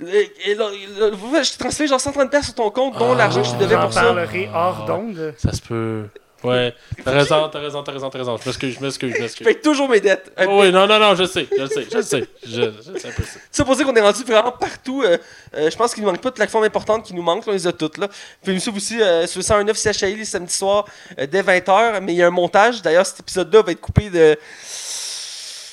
[0.06, 0.68] Et, et là,
[0.98, 3.16] là, là, je t'ai transféré genre 130$ pièces sur ton compte, dont Ah.
[3.16, 4.02] l'argent que je te devais pour ça.
[4.02, 5.34] parlerai hors d'onde.
[5.38, 6.04] Ça se peut.
[6.44, 8.36] Ouais, t'as raison, t'as raison, t'as raison, t'as raison.
[8.36, 9.44] Je m'excuse, je m'excuse, je Je m'excuse.
[9.46, 10.30] paye toujours mes dettes.
[10.46, 12.28] Oh, oui, non, non, non, je sais, je sais, je sais.
[12.46, 13.38] Je, je sais un peu ça.
[13.50, 15.02] Ça pour dire qu'on est rendu vraiment partout.
[15.02, 15.16] euh,
[15.56, 17.44] euh, je pense qu'il ne manque pas de plateformes importantes qui nous manquent.
[17.48, 17.96] On les a toutes.
[17.96, 18.08] Là.
[18.44, 20.84] Puis nous suivre aussi euh, sur le 109 CHI les samedis soirs
[21.18, 22.00] euh, dès 20h.
[22.02, 22.82] Mais il y a un montage.
[22.82, 24.36] D'ailleurs, cet épisode-là va être coupé de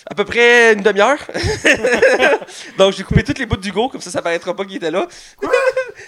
[0.10, 1.20] à peu près une demi-heure.
[2.78, 5.08] Donc j'ai coupé toutes les bouts d'Hugo, comme ça, ça paraîtra pas qu'il était là.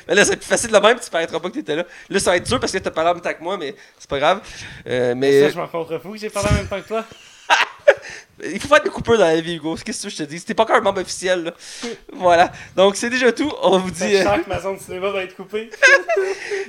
[0.07, 1.83] mais là, c'est plus facile de même, tu paraîtras pas que t'étais là.
[2.09, 3.75] Là, ça va être dur parce que t'as parlé en même temps que moi, mais
[3.97, 4.41] c'est pas grave.
[4.87, 7.05] Euh, Ça, mais je m'en contrefous que j'ai parlé en même temps que toi.
[8.43, 9.75] il faut faire des coupeurs dans la vie, Hugo.
[9.83, 10.39] Qu'est-ce que je te dis?
[10.39, 11.43] C'était pas encore un membre officiel.
[11.45, 11.53] Là.
[12.13, 12.51] voilà.
[12.75, 13.51] Donc c'est déjà tout.
[13.61, 14.11] On vous dit.
[14.11, 15.69] Je euh, sens que ma zone de cinéma va être coupée.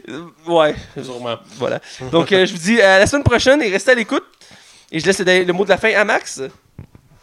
[0.09, 0.75] euh, ouais.
[1.03, 1.39] Sûrement.
[1.57, 1.81] Voilà.
[2.13, 4.25] Donc, euh, je vous dis à la semaine prochaine et restez à l'écoute.
[4.93, 6.41] Et je laisse le, le mot de la fin à Max.